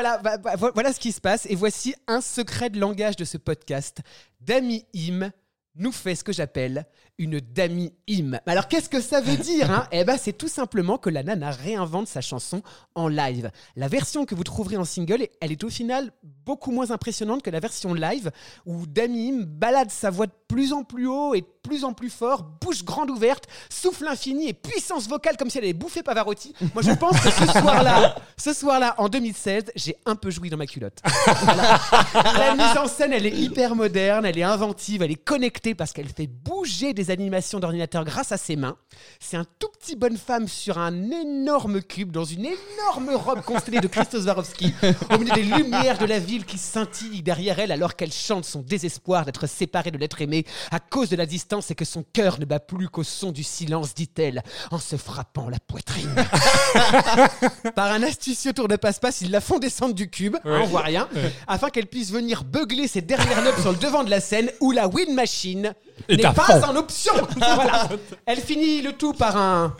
voilà, 0.00 0.56
vo- 0.56 0.70
voilà 0.72 0.92
ce 0.92 1.00
qui 1.00 1.12
se 1.12 1.20
passe. 1.20 1.46
Et 1.46 1.54
voici 1.54 1.94
un 2.06 2.20
secret 2.20 2.70
de 2.70 2.78
langage 2.80 3.16
de 3.16 3.24
ce 3.24 3.36
podcast. 3.36 3.98
Dami 4.40 4.84
Im 4.94 5.30
nous 5.76 5.92
fait 5.92 6.14
ce 6.14 6.24
que 6.24 6.32
j'appelle 6.32 6.86
une 7.20 7.38
Dami 7.38 7.92
Im. 8.08 8.40
Alors 8.46 8.66
qu'est-ce 8.66 8.88
que 8.88 9.00
ça 9.00 9.20
veut 9.20 9.36
dire 9.36 9.70
hein? 9.70 9.86
Eh 9.92 10.04
ben 10.04 10.16
c'est 10.18 10.32
tout 10.32 10.48
simplement 10.48 10.96
que 10.96 11.10
la 11.10 11.22
nana 11.22 11.50
réinvente 11.50 12.08
sa 12.08 12.22
chanson 12.22 12.62
en 12.94 13.08
live. 13.08 13.50
La 13.76 13.88
version 13.88 14.24
que 14.24 14.34
vous 14.34 14.42
trouverez 14.42 14.78
en 14.78 14.86
single, 14.86 15.28
elle 15.40 15.52
est 15.52 15.62
au 15.62 15.68
final 15.68 16.12
beaucoup 16.22 16.72
moins 16.72 16.90
impressionnante 16.90 17.42
que 17.42 17.50
la 17.50 17.60
version 17.60 17.92
live 17.92 18.30
où 18.64 18.86
Dami 18.86 19.28
Im 19.28 19.44
balade 19.44 19.90
sa 19.90 20.08
voix 20.08 20.26
de 20.26 20.32
plus 20.48 20.72
en 20.72 20.82
plus 20.82 21.06
haut 21.06 21.34
et 21.34 21.42
de 21.42 21.46
plus 21.62 21.84
en 21.84 21.92
plus 21.92 22.08
fort, 22.08 22.42
bouche 22.42 22.84
grande 22.84 23.10
ouverte, 23.10 23.44
souffle 23.68 24.08
infini 24.08 24.48
et 24.48 24.54
puissance 24.54 25.06
vocale 25.06 25.36
comme 25.36 25.50
si 25.50 25.58
elle 25.58 25.64
avait 25.64 25.74
bouffé 25.74 26.02
Pavarotti. 26.02 26.54
Moi 26.72 26.82
je 26.82 26.92
pense 26.92 27.20
que 27.20 27.30
ce 27.30 27.46
soir-là, 27.46 28.16
ce 28.38 28.54
soir-là 28.54 28.94
en 28.96 29.10
2016, 29.10 29.64
j'ai 29.76 29.94
un 30.06 30.16
peu 30.16 30.30
joui 30.30 30.48
dans 30.48 30.56
ma 30.56 30.66
culotte. 30.66 31.00
La 31.36 32.54
mise 32.54 32.78
en 32.78 32.88
scène, 32.88 33.12
elle 33.12 33.26
est 33.26 33.36
hyper 33.36 33.76
moderne, 33.76 34.24
elle 34.24 34.38
est 34.38 34.42
inventive, 34.42 35.02
elle 35.02 35.10
est 35.10 35.22
connectée 35.22 35.74
parce 35.74 35.92
qu'elle 35.92 36.08
fait 36.08 36.26
bouger 36.26 36.94
des 36.94 37.09
animations 37.10 37.60
d'ordinateur 37.60 38.04
grâce 38.04 38.32
à 38.32 38.36
ses 38.36 38.56
mains. 38.56 38.76
C'est 39.18 39.36
un 39.36 39.44
tout 39.58 39.68
petit 39.78 39.96
bonne 39.96 40.16
femme 40.16 40.48
sur 40.48 40.78
un 40.78 41.10
énorme 41.10 41.82
cube 41.82 42.12
dans 42.12 42.24
une 42.24 42.46
énorme 42.46 43.10
robe 43.14 43.42
constellée 43.42 43.80
de 43.80 43.86
Christos 43.86 44.22
Swarovski 44.22 44.74
au 45.12 45.18
milieu 45.18 45.32
des 45.34 45.42
lumières 45.42 45.98
de 45.98 46.06
la 46.06 46.18
ville 46.18 46.44
qui 46.44 46.58
scintillent 46.58 47.22
derrière 47.22 47.58
elle 47.58 47.72
alors 47.72 47.96
qu'elle 47.96 48.12
chante 48.12 48.44
son 48.44 48.60
désespoir 48.60 49.24
d'être 49.24 49.46
séparée 49.46 49.90
de 49.90 49.98
l'être 49.98 50.20
aimé 50.20 50.44
à 50.70 50.80
cause 50.80 51.08
de 51.08 51.16
la 51.16 51.26
distance 51.26 51.70
et 51.70 51.74
que 51.74 51.84
son 51.84 52.02
cœur 52.02 52.38
ne 52.38 52.44
bat 52.44 52.60
plus 52.60 52.88
qu'au 52.88 53.02
son 53.02 53.32
du 53.32 53.42
silence, 53.42 53.94
dit-elle, 53.94 54.42
en 54.70 54.78
se 54.78 54.96
frappant 54.96 55.48
la 55.48 55.58
poitrine. 55.58 56.14
Par 57.74 57.92
un 57.92 58.02
astucieux 58.02 58.52
tour 58.52 58.68
de 58.68 58.76
passe-passe, 58.76 59.20
ils 59.20 59.30
la 59.30 59.40
font 59.40 59.58
descendre 59.58 59.94
du 59.94 60.10
cube, 60.10 60.36
hein, 60.44 60.60
on 60.62 60.66
voit 60.66 60.82
rien, 60.82 61.08
afin 61.46 61.70
qu'elle 61.70 61.86
puisse 61.86 62.10
venir 62.10 62.44
beugler 62.44 62.88
ses 62.88 63.02
dernières 63.02 63.42
notes 63.42 63.60
sur 63.60 63.72
le 63.72 63.78
devant 63.78 64.04
de 64.04 64.10
la 64.10 64.20
scène 64.20 64.50
où 64.60 64.72
la 64.72 64.88
wind 64.88 65.14
machine 65.14 65.74
n'est 66.08 66.18
pas 66.18 66.66
en 66.68 66.76
option. 66.76 67.12
Voilà. 67.36 67.88
Elle 68.26 68.40
finit 68.40 68.82
le 68.82 68.92
tout 68.92 69.12
par 69.12 69.36
un. 69.36 69.76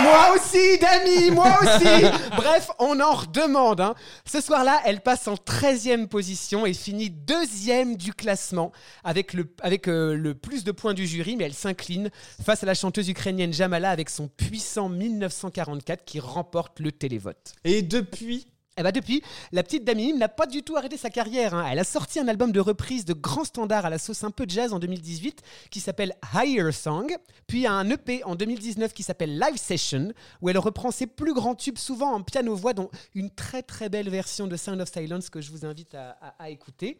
Moi 0.00 0.34
aussi, 0.34 0.78
Dami, 0.80 1.30
moi 1.30 1.58
aussi 1.60 2.04
Bref, 2.36 2.70
on 2.80 2.98
en 2.98 3.12
redemande. 3.12 3.80
hein. 3.80 3.94
Ce 4.26 4.40
soir-là, 4.40 4.80
elle 4.84 5.00
passe 5.00 5.28
en 5.28 5.34
13e 5.34 6.08
position 6.08 6.66
et 6.66 6.72
finit 6.72 7.10
deuxième 7.10 7.96
du 7.96 8.12
classement 8.12 8.72
avec, 9.04 9.32
le, 9.32 9.54
avec 9.60 9.88
euh, 9.88 10.14
le 10.16 10.34
plus 10.34 10.64
de 10.64 10.72
points 10.72 10.94
du 10.94 11.06
jury, 11.06 11.36
mais 11.36 11.44
elle 11.44 11.54
s'incline 11.54 12.10
face 12.44 12.62
à 12.64 12.66
la 12.66 12.74
chanteuse 12.74 13.08
ukrainienne 13.08 13.52
Jamala 13.52 13.90
avec 13.90 14.10
son 14.10 14.26
puissant 14.28 14.88
1944 14.88 16.04
qui 16.04 16.18
remporte 16.20 16.80
le 16.80 16.90
télévote. 16.90 17.52
Et 17.64 17.82
depuis 17.82 18.48
Eh 18.78 18.82
ben 18.82 18.90
depuis, 18.90 19.22
la 19.52 19.62
petite 19.62 19.84
Dami 19.84 20.12
Im 20.12 20.16
n'a 20.16 20.28
pas 20.28 20.46
du 20.46 20.62
tout 20.62 20.76
arrêté 20.76 20.96
sa 20.96 21.10
carrière. 21.10 21.52
hein. 21.52 21.66
Elle 21.70 21.78
a 21.78 21.84
sorti 21.84 22.18
un 22.18 22.26
album 22.28 22.52
de 22.52 22.60
reprise 22.60 23.04
de 23.04 23.12
grands 23.12 23.44
standards 23.44 23.84
à 23.84 23.90
la 23.90 23.98
sauce 23.98 24.24
un 24.24 24.30
peu 24.30 24.46
jazz 24.48 24.72
en 24.72 24.78
2018 24.78 25.42
qui 25.70 25.80
s'appelle 25.80 26.14
Higher 26.34 26.72
Song, 26.72 27.14
puis 27.46 27.66
un 27.66 27.88
EP 27.90 28.24
en 28.24 28.34
2019 28.34 28.94
qui 28.94 29.02
s'appelle 29.02 29.38
Live 29.38 29.56
Session 29.58 30.12
où 30.40 30.48
elle 30.48 30.56
reprend 30.58 30.90
ses 30.90 31.06
plus 31.06 31.34
grands 31.34 31.54
tubes 31.54 31.76
souvent 31.78 32.12
en 32.14 32.22
piano-voix 32.22 32.72
dont 32.72 32.88
une 33.14 33.28
très 33.30 33.62
très 33.62 33.90
belle 33.90 34.08
version 34.08 34.46
de 34.46 34.56
Sound 34.56 34.80
of 34.80 34.90
Silence 34.90 35.28
que 35.28 35.42
je 35.42 35.50
vous 35.50 35.66
invite 35.66 35.94
à, 35.94 36.16
à- 36.22 36.44
à 36.44 36.48
écouter. 36.50 36.98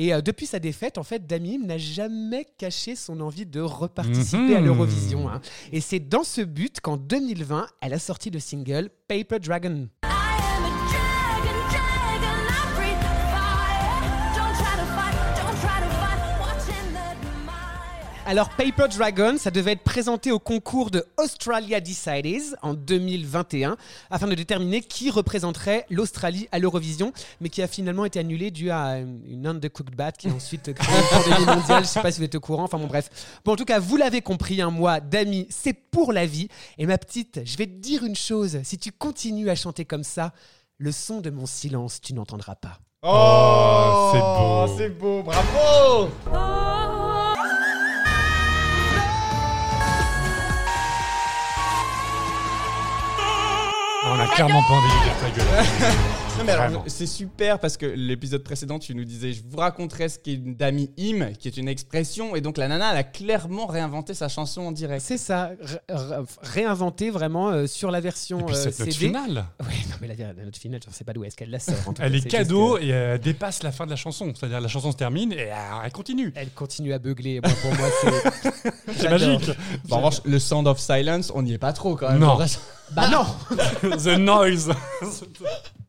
Et 0.00 0.14
euh, 0.14 0.20
depuis 0.20 0.46
sa 0.46 0.60
défaite, 0.60 0.96
en 0.96 1.02
fait, 1.02 1.26
Dami 1.26 1.56
Im 1.56 1.66
n'a 1.66 1.76
jamais 1.78 2.46
caché 2.56 2.94
son 2.94 3.20
envie 3.20 3.46
de 3.46 3.60
reparticiper 3.60 4.54
à 4.54 4.60
Mhm. 4.60 4.66
l'Eurovision. 4.66 5.28
hein. 5.28 5.40
Et 5.72 5.80
c'est 5.80 5.98
dans 5.98 6.22
ce 6.22 6.40
but 6.40 6.80
qu'en 6.80 6.96
2020, 6.96 7.66
elle 7.80 7.94
a 7.94 7.98
sorti 7.98 8.30
le 8.30 8.38
single 8.38 8.90
Paper 9.08 9.40
Dragon. 9.40 9.88
Alors, 18.28 18.50
Paper 18.50 18.88
Dragon, 18.94 19.36
ça 19.38 19.50
devait 19.50 19.72
être 19.72 19.84
présenté 19.84 20.32
au 20.32 20.38
concours 20.38 20.90
de 20.90 21.02
Australia 21.16 21.80
Decides 21.80 22.58
en 22.60 22.74
2021 22.74 23.78
afin 24.10 24.26
de 24.26 24.34
déterminer 24.34 24.82
qui 24.82 25.10
représenterait 25.10 25.86
l'Australie 25.88 26.46
à 26.52 26.58
l'Eurovision, 26.58 27.14
mais 27.40 27.48
qui 27.48 27.62
a 27.62 27.66
finalement 27.66 28.04
été 28.04 28.18
annulé 28.18 28.50
dû 28.50 28.70
à 28.70 28.98
une 28.98 29.22
une 29.26 29.46
undercooked 29.46 29.96
bat 29.96 30.12
qui 30.12 30.28
a 30.28 30.32
ensuite 30.32 30.74
créé 30.74 30.94
une 30.94 31.08
pandémie 31.08 31.46
mondiale. 31.46 31.84
Je 31.84 31.88
sais 31.88 32.02
pas 32.02 32.12
si 32.12 32.18
vous 32.18 32.26
êtes 32.26 32.34
au 32.34 32.40
courant. 32.40 32.64
Enfin 32.64 32.76
bon, 32.76 32.86
bref. 32.86 33.08
Bon, 33.46 33.52
en 33.52 33.56
tout 33.56 33.64
cas, 33.64 33.78
vous 33.78 33.96
l'avez 33.96 34.20
compris, 34.20 34.60
un 34.60 34.70
mois 34.70 35.00
d'amis, 35.00 35.46
c'est 35.48 35.72
pour 35.72 36.12
la 36.12 36.26
vie. 36.26 36.48
Et 36.76 36.84
ma 36.84 36.98
petite, 36.98 37.40
je 37.46 37.56
vais 37.56 37.66
te 37.66 37.80
dire 37.80 38.04
une 38.04 38.14
chose. 38.14 38.58
Si 38.62 38.76
tu 38.76 38.92
continues 38.92 39.48
à 39.48 39.54
chanter 39.54 39.86
comme 39.86 40.04
ça, 40.04 40.34
le 40.76 40.92
son 40.92 41.22
de 41.22 41.30
mon 41.30 41.46
silence, 41.46 42.02
tu 42.02 42.12
n'entendras 42.12 42.56
pas. 42.56 42.78
Oh, 43.04 44.10
C'est 44.12 44.20
beau. 44.20 44.76
C'est 44.76 44.98
beau, 44.98 45.22
bravo 45.22 47.07
On 54.10 54.18
a 54.18 54.26
clairement 54.26 54.62
pas 54.62 54.74
envie 54.74 54.88
de 54.88 55.02
dire 55.04 55.16
ta 55.20 55.30
gueule. 55.30 55.64
Non 56.38 56.44
mais 56.44 56.52
alors, 56.52 56.84
c'est 56.86 57.06
super 57.06 57.58
parce 57.58 57.76
que 57.76 57.84
l'épisode 57.86 58.42
précédent, 58.44 58.78
tu 58.78 58.94
nous 58.94 59.04
disais, 59.04 59.32
je 59.32 59.42
vous 59.46 59.56
raconterai 59.58 60.08
ce 60.08 60.18
qu'est 60.18 60.34
une 60.34 60.54
dami 60.54 60.90
im, 60.98 61.32
qui 61.32 61.48
est 61.48 61.56
une 61.56 61.68
expression, 61.68 62.36
et 62.36 62.40
donc 62.40 62.56
la 62.58 62.68
nana, 62.68 62.92
elle 62.92 62.98
a 62.98 63.02
clairement 63.04 63.66
réinventé 63.66 64.14
sa 64.14 64.28
chanson 64.28 64.62
en 64.62 64.72
direct. 64.72 65.02
C'est 65.04 65.18
ça, 65.18 65.50
ré- 65.60 65.78
ré- 65.88 66.16
réinventé 66.42 67.10
vraiment 67.10 67.50
euh, 67.50 67.66
sur 67.66 67.90
la 67.90 68.00
version 68.00 68.40
Et 68.40 68.44
puis 68.44 68.54
euh, 68.54 68.62
cette 68.62 68.78
note 68.78 68.92
CD. 68.92 69.06
finale. 69.06 69.44
Oui, 69.60 69.74
non, 69.90 69.96
mais 70.00 70.06
la, 70.08 70.32
la 70.32 70.44
note 70.44 70.56
finale, 70.56 70.80
je 70.84 70.88
ne 70.90 70.94
sais 70.94 71.04
pas 71.04 71.12
d'où 71.12 71.24
est-ce 71.24 71.36
qu'elle 71.36 71.50
la 71.50 71.58
sort. 71.58 71.74
en 71.86 71.92
tout 71.92 72.02
Elle 72.02 72.12
cas, 72.12 72.18
est 72.18 72.30
cadeau 72.30 72.78
et 72.78 72.88
elle 72.88 73.18
dépasse 73.20 73.62
la 73.62 73.72
fin 73.72 73.84
de 73.84 73.90
la 73.90 73.96
chanson. 73.96 74.32
C'est-à-dire 74.34 74.60
la 74.60 74.68
chanson 74.68 74.92
se 74.92 74.96
termine 74.96 75.32
et 75.32 75.50
euh, 75.50 75.54
elle 75.84 75.92
continue. 75.92 76.32
Elle 76.36 76.50
continue 76.50 76.92
à 76.92 76.98
beugler. 76.98 77.40
Moi, 77.42 77.52
pour 77.62 77.74
moi, 77.74 77.88
c'est. 78.02 78.72
C'est 78.98 79.10
magique. 79.10 79.50
Bon, 79.84 79.96
en 79.96 79.98
revanche, 79.98 80.20
le 80.24 80.38
Sound 80.38 80.66
of 80.66 80.78
Silence, 80.78 81.30
on 81.34 81.42
n'y 81.42 81.52
est 81.52 81.58
pas 81.58 81.72
trop 81.72 81.94
quand 81.96 82.10
même. 82.10 82.18
Non. 82.20 82.38
Bah 82.92 83.08
non 83.10 83.26
The 83.98 84.16
noise. 84.18 84.70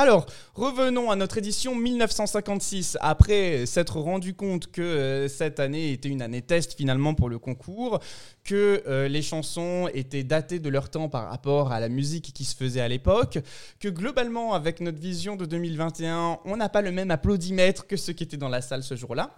Alors, 0.00 0.26
revenons 0.54 1.10
à 1.10 1.16
notre 1.16 1.38
édition 1.38 1.74
1956. 1.74 2.98
Après 3.00 3.66
s'être 3.66 3.98
rendu 3.98 4.32
compte 4.32 4.70
que 4.70 4.80
euh, 4.80 5.26
cette 5.26 5.58
année 5.58 5.90
était 5.90 6.08
une 6.08 6.22
année 6.22 6.40
test 6.40 6.74
finalement 6.74 7.14
pour 7.14 7.28
le 7.28 7.40
concours, 7.40 7.98
que 8.44 8.80
euh, 8.86 9.08
les 9.08 9.22
chansons 9.22 9.90
étaient 9.92 10.22
datées 10.22 10.60
de 10.60 10.68
leur 10.68 10.88
temps 10.88 11.08
par 11.08 11.28
rapport 11.28 11.72
à 11.72 11.80
la 11.80 11.88
musique 11.88 12.32
qui 12.32 12.44
se 12.44 12.54
faisait 12.54 12.80
à 12.80 12.86
l'époque, 12.86 13.40
que 13.80 13.88
globalement 13.88 14.54
avec 14.54 14.78
notre 14.78 15.00
vision 15.00 15.34
de 15.34 15.46
2021, 15.46 16.38
on 16.44 16.56
n'a 16.56 16.68
pas 16.68 16.80
le 16.80 16.92
même 16.92 17.10
applaudimètre 17.10 17.88
que 17.88 17.96
ceux 17.96 18.12
qui 18.12 18.22
étaient 18.22 18.36
dans 18.36 18.48
la 18.48 18.62
salle 18.62 18.84
ce 18.84 18.94
jour-là, 18.94 19.34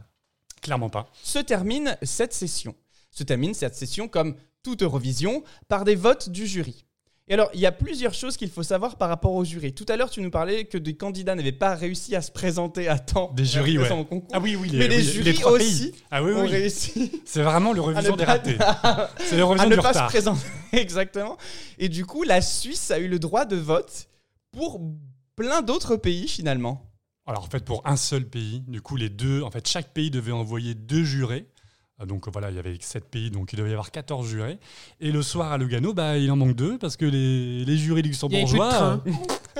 Clairement 0.61 0.91
pas. 0.91 1.11
se 1.23 1.39
termine 1.39 1.97
cette 2.03 2.35
session. 2.35 2.75
Se 3.11 3.23
termine 3.23 3.55
cette 3.55 3.77
session 3.77 4.09
comme 4.09 4.35
toute 4.63 4.83
Eurovision 4.83 5.43
par 5.69 5.85
des 5.85 5.95
votes 5.95 6.29
du 6.29 6.47
jury. 6.47 6.85
Et 7.31 7.35
alors, 7.35 7.49
il 7.55 7.61
y 7.61 7.67
a 7.67 7.71
plusieurs 7.71 8.13
choses 8.13 8.37
qu'il 8.37 8.51
faut 8.51 8.65
savoir 8.65 8.97
par 8.97 9.09
rapport 9.09 9.33
au 9.33 9.45
jury. 9.45 9.73
Tout 9.73 9.87
à 9.89 9.97
l'heure, 9.97 10.11
tu 10.11 10.21
nous 10.21 10.33
parlais 10.33 10.65
que 10.65 10.77
des 10.77 10.97
candidats 10.97 11.37
n'avaient 11.37 11.53
pas 11.53 11.77
réussi 11.77 12.17
à 12.17 12.23
se 12.23 12.33
présenter 12.33 12.89
à 12.89 12.99
temps. 12.99 13.31
Des 13.37 13.45
jurys, 13.45 13.79
euh, 13.79 13.83
ouais. 13.83 13.93
au 13.93 14.05
concours. 14.05 14.29
Ah 14.33 14.41
oui, 14.41 14.57
oui, 14.57 14.69
les, 14.69 14.79
Mais 14.79 14.89
les 14.89 14.97
oui, 14.97 15.03
jurys 15.05 15.35
trois 15.35 15.57
pays. 15.57 15.67
aussi 15.69 15.95
Ah 16.11 16.25
oui, 16.25 16.33
ont 16.33 16.43
oui. 16.43 16.49
réussi 16.49 17.23
C'est 17.25 17.43
vraiment 17.43 17.73
l'Eurovision 17.73 18.15
à 18.15 18.17
des 18.17 18.23
ne 18.25 18.27
ratés. 18.27 18.57
C'est 19.21 19.35
à 19.35 19.39
l'Eurovision 19.39 19.71
ne 19.71 19.77
du 19.77 19.81
pas 19.81 19.95
se 19.95 20.13
présenter. 20.13 20.41
Exactement. 20.73 21.37
Et 21.79 21.89
du 21.89 22.05
coup, 22.05 22.25
la 22.25 22.41
Suisse 22.41 22.91
a 22.91 22.99
eu 22.99 23.07
le 23.07 23.21
droit 23.21 23.45
de 23.45 23.55
vote 23.55 24.09
pour 24.51 24.81
plein 25.37 25.63
d'autres 25.63 25.95
pays 25.95 26.27
finalement. 26.27 26.85
Alors 27.27 27.45
en 27.45 27.49
fait, 27.49 27.65
pour 27.65 27.87
un 27.87 27.95
seul 27.97 28.25
pays, 28.29 28.65
du 28.67 28.81
coup, 28.81 28.97
les 28.97 29.09
deux, 29.09 29.43
en 29.43 29.53
fait, 29.53 29.69
chaque 29.69 29.93
pays 29.93 30.11
devait 30.11 30.33
envoyer 30.33 30.75
deux 30.75 31.05
jurés. 31.05 31.47
Euh, 32.01 32.07
Donc 32.07 32.29
voilà, 32.29 32.51
il 32.51 32.57
y 32.57 32.59
avait 32.59 32.77
sept 32.81 33.05
pays, 33.05 33.31
donc 33.31 33.53
il 33.53 33.57
devait 33.57 33.71
y 33.71 33.73
avoir 33.73 33.91
14 33.91 34.27
jurés. 34.29 34.59
Et 35.01 35.13
le 35.13 35.23
soir 35.23 35.53
à 35.53 35.59
Lugano, 35.59 35.93
bah, 35.95 36.17
il 36.19 36.31
en 36.31 36.37
manque 36.37 36.55
deux 36.55 36.79
parce 36.79 36.97
que 36.97 37.05
les, 37.05 37.65
les 37.65 37.77
jurys 37.77 38.01
Il 38.03 38.07
y 38.07 38.13
a 38.13 38.17
plus 38.17 38.29
de 38.29 38.39
luxembourgeois 38.39 38.69
train. 38.71 39.03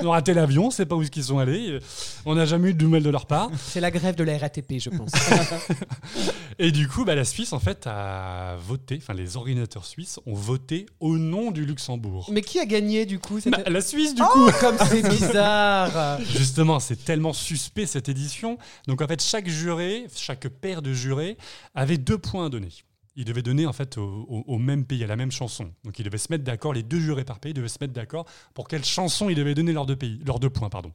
Ils 0.01 0.07
ont 0.07 0.11
raté 0.11 0.33
l'avion, 0.33 0.67
on 0.67 0.71
sait 0.71 0.85
pas 0.85 0.95
où 0.95 1.03
ils 1.03 1.23
sont 1.23 1.39
allés. 1.39 1.79
On 2.25 2.35
n'a 2.35 2.45
jamais 2.45 2.69
eu 2.69 2.73
de 2.73 2.83
nouvelles 2.83 3.03
de 3.03 3.09
leur 3.09 3.25
part. 3.25 3.49
C'est 3.57 3.81
la 3.81 3.91
grève 3.91 4.15
de 4.15 4.23
la 4.23 4.37
RATP, 4.37 4.79
je 4.79 4.89
pense. 4.89 5.11
Et 6.59 6.71
du 6.71 6.87
coup, 6.87 7.05
bah, 7.05 7.15
la 7.15 7.25
Suisse, 7.25 7.53
en 7.53 7.59
fait, 7.59 7.87
a 7.87 8.55
voté, 8.67 8.99
enfin 9.01 9.13
les 9.13 9.37
organisateurs 9.37 9.85
suisses 9.85 10.19
ont 10.25 10.33
voté 10.33 10.85
au 10.99 11.17
nom 11.17 11.51
du 11.51 11.65
Luxembourg. 11.65 12.29
Mais 12.31 12.41
qui 12.41 12.59
a 12.59 12.65
gagné 12.65 13.05
du 13.05 13.19
coup 13.19 13.39
Bah, 13.45 13.59
la 13.67 13.81
Suisse, 13.81 14.13
du 14.15 14.21
Oh, 14.21 14.27
coup 14.31 14.51
comme 14.59 14.77
c'est 14.87 15.07
bizarre 15.07 16.19
Justement, 16.37 16.79
c'est 16.79 17.03
tellement 17.03 17.33
suspect 17.33 17.85
cette 17.85 18.09
édition. 18.09 18.57
Donc 18.87 19.01
en 19.01 19.07
fait, 19.07 19.21
chaque 19.21 19.47
juré, 19.47 20.05
chaque 20.15 20.47
paire 20.47 20.81
de 20.81 20.93
jurés 20.93 21.37
avait 21.75 21.97
deux 21.97 22.17
points 22.17 22.45
à 22.45 22.49
donner. 22.49 22.69
Il 23.15 23.25
devait 23.25 23.41
donner 23.41 23.65
en 23.65 23.73
fait 23.73 23.97
au, 23.97 24.57
même 24.57 24.85
pays, 24.85 25.03
à 25.03 25.07
la 25.07 25.15
même 25.15 25.31
chanson. 25.31 25.71
Donc 25.83 25.99
ils 25.99 26.03
devaient 26.03 26.17
se 26.17 26.31
mettre 26.31 26.43
d'accord, 26.43 26.73
les 26.73 26.83
deux 26.83 26.99
jurés 26.99 27.25
par 27.25 27.39
pays 27.39 27.53
devaient 27.53 27.67
se 27.67 27.77
mettre 27.81 27.93
d'accord 27.93 28.25
pour 28.53 28.67
quelle 28.67 28.85
chanson 28.85 29.29
ils 29.29 29.35
devaient 29.35 29.55
donner 29.55 29.73
leurs 29.73 29.85
deux, 29.85 29.97
pays, 29.97 30.19
leurs 30.25 30.39
deux 30.39 30.49
points. 30.49 30.69
Pardon. 30.69 30.91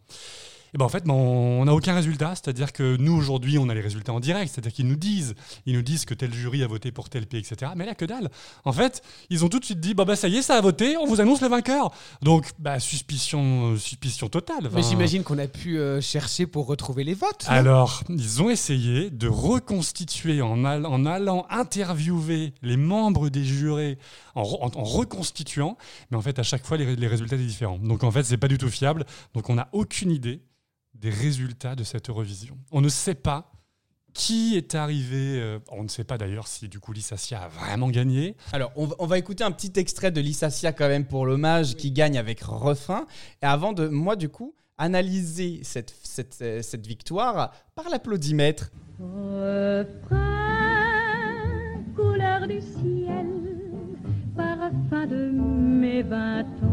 Et 0.77 0.79
ben 0.79 0.85
en 0.85 0.91
fait, 0.91 1.05
ben, 1.05 1.15
on 1.15 1.65
n'a 1.65 1.73
aucun 1.73 1.95
résultat. 1.95 2.35
C'est-à-dire 2.35 2.71
que 2.71 2.99
nous, 2.99 3.17
aujourd'hui, 3.17 3.57
on 3.57 3.71
a 3.71 3.75
les 3.75 3.81
résultats 3.81 4.13
en 4.13 4.21
direct. 4.21 4.53
C'est-à-dire 4.53 4.75
qu'ils 4.75 4.87
nous 4.87 4.97
disent, 4.97 5.35
ils 5.65 5.73
nous 5.75 5.81
disent 5.81 6.05
que 6.05 6.13
tel 6.13 6.35
jury 6.35 6.63
a 6.63 6.67
voté 6.67 6.93
pour 6.93 7.09
tel 7.09 7.27
pays, 7.27 7.41
etc. 7.41 7.73
Mais 7.75 7.87
là, 7.87 7.95
que 7.95 8.05
dalle. 8.05 8.29
En 8.67 8.73
fait, 8.75 9.01
ils 9.31 9.43
ont 9.43 9.49
tout 9.49 9.59
de 9.59 9.65
suite 9.65 9.81
dit, 9.81 9.95
bah, 9.95 10.05
bah 10.05 10.17
ça 10.17 10.29
y 10.29 10.37
est, 10.37 10.43
ça 10.43 10.55
a 10.57 10.61
voté, 10.61 10.99
on 10.99 11.07
vous 11.07 11.23
annonce 11.23 11.41
le 11.41 11.49
vainqueur. 11.49 11.93
Donc, 12.21 12.51
bah, 12.59 12.79
suspicion, 12.79 13.73
euh, 13.73 13.77
suspicion 13.79 14.29
totale. 14.29 14.69
Mais 14.75 14.83
j'imagine 14.83 15.23
qu'on 15.23 15.39
a 15.39 15.47
pu 15.49 15.79
euh, 15.79 16.03
chercher 16.03 16.47
pour 16.47 16.67
retrouver 16.67 17.05
les 17.05 17.15
votes. 17.15 17.47
alors, 17.49 18.03
ils 18.11 18.43
ont 18.43 18.51
essayé 18.51 19.09
de 19.09 19.29
reconstituer 19.29 20.43
en, 20.43 20.63
all- 20.67 20.85
en 20.85 21.07
allant 21.07 21.47
interviewer 21.49 22.53
les 22.61 22.77
membres 22.77 23.31
des 23.31 23.45
jurés, 23.45 23.97
en, 24.35 24.43
re- 24.43 24.59
en- 24.61 24.79
en 24.79 24.85
reconstituant, 24.85 25.79
mais 26.11 26.19
en 26.19 26.21
fait, 26.23 26.39
à 26.39 26.43
chaque 26.43 26.67
fois, 26.67 26.77
les, 26.77 26.97
les 26.97 27.07
résultats 27.07 27.37
étaient 27.37 27.45
différents. 27.47 27.79
Donc, 27.79 28.05
en 28.05 28.11
fait, 28.11 28.25
c'est 28.25 28.37
pas 28.37 28.49
du 28.49 28.59
tout 28.59 28.69
fiable. 28.69 29.07
Donc, 29.35 29.49
on 29.49 29.55
n'a 29.55 29.69
aucune 29.73 30.11
idée 30.11 30.43
des 31.01 31.11
résultats 31.11 31.75
de 31.75 31.85
cette 31.85 32.09
Eurovision. 32.11 32.59
On 32.73 32.81
ne 32.81 32.89
sait 32.89 33.15
pas 33.15 33.53
qui 34.13 34.57
est 34.57 34.75
arrivé. 34.75 35.39
euh, 35.41 35.59
on 35.71 35.83
ne 35.83 35.89
sait 35.89 36.05
pas 36.05 36.17
d'ailleurs 36.17 36.47
si, 36.47 36.69
du 36.69 36.81
coup, 36.81 36.93
Lissassia 36.93 37.43
a 37.43 37.49
vraiment 37.49 37.91
gagné. 37.91 38.35
Alors, 38.53 38.73
on 38.75 38.87
va, 38.87 38.97
on 38.99 39.07
va 39.07 39.19
écouter 39.19 39.45
un 39.45 39.51
petit 39.51 39.73
extrait 39.79 40.11
de 40.11 40.21
Lissassia 40.23 40.73
quand 40.73 40.89
même 40.89 41.05
pour 41.05 41.27
l'hommage 41.27 41.77
qui 41.77 41.93
gagne 41.93 42.17
avec 42.17 42.41
refrain. 42.41 43.07
Et 43.43 43.47
avant 43.47 43.75
de, 43.75 43.89
moi, 43.89 44.17
du 44.17 44.31
coup, 44.31 44.55
analyser 44.79 45.61
cette, 45.63 45.95
cette, 46.03 46.63
cette 46.63 46.87
victoire 46.87 47.53
par 47.75 47.89
l'applaudimètre. 47.91 48.71
Refrain, 48.99 50.25
couleur 51.95 52.49
du 52.49 52.61
ciel, 52.61 53.27
parfum 54.35 55.07
de 55.07 55.31
mes 55.31 56.03
vingt 56.03 56.41
ans. 56.63 56.66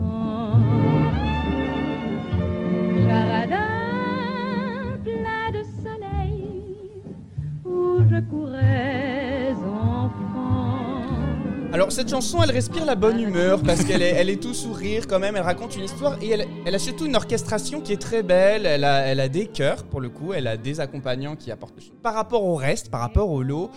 Alors, 11.83 11.91
cette 11.91 12.09
chanson, 12.09 12.41
elle 12.41 12.51
respire 12.51 12.85
la 12.85 12.95
bonne 12.95 13.19
humeur 13.19 13.61
parce 13.61 13.83
qu'elle 13.83 14.01
est, 14.01 14.11
elle 14.11 14.29
est 14.29 14.41
tout 14.41 14.53
sourire 14.53 15.05
quand 15.05 15.19
même. 15.19 15.35
Elle 15.35 15.41
raconte 15.41 15.75
une 15.75 15.83
histoire 15.83 16.15
et 16.21 16.29
elle, 16.29 16.47
elle 16.65 16.73
a 16.75 16.79
surtout 16.79 17.05
une 17.07 17.15
orchestration 17.17 17.81
qui 17.81 17.91
est 17.91 18.01
très 18.01 18.23
belle. 18.23 18.65
Elle 18.65 18.85
a, 18.85 18.99
elle 19.01 19.19
a 19.19 19.27
des 19.27 19.47
chœurs 19.47 19.83
pour 19.83 19.99
le 19.99 20.07
coup. 20.07 20.31
Elle 20.31 20.47
a 20.47 20.55
des 20.55 20.79
accompagnants 20.79 21.35
qui 21.35 21.51
apportent. 21.51 21.73
Par 22.01 22.13
rapport 22.13 22.45
au 22.45 22.55
reste, 22.55 22.89
par 22.89 23.01
rapport 23.01 23.29
au 23.29 23.43
lot, 23.43 23.69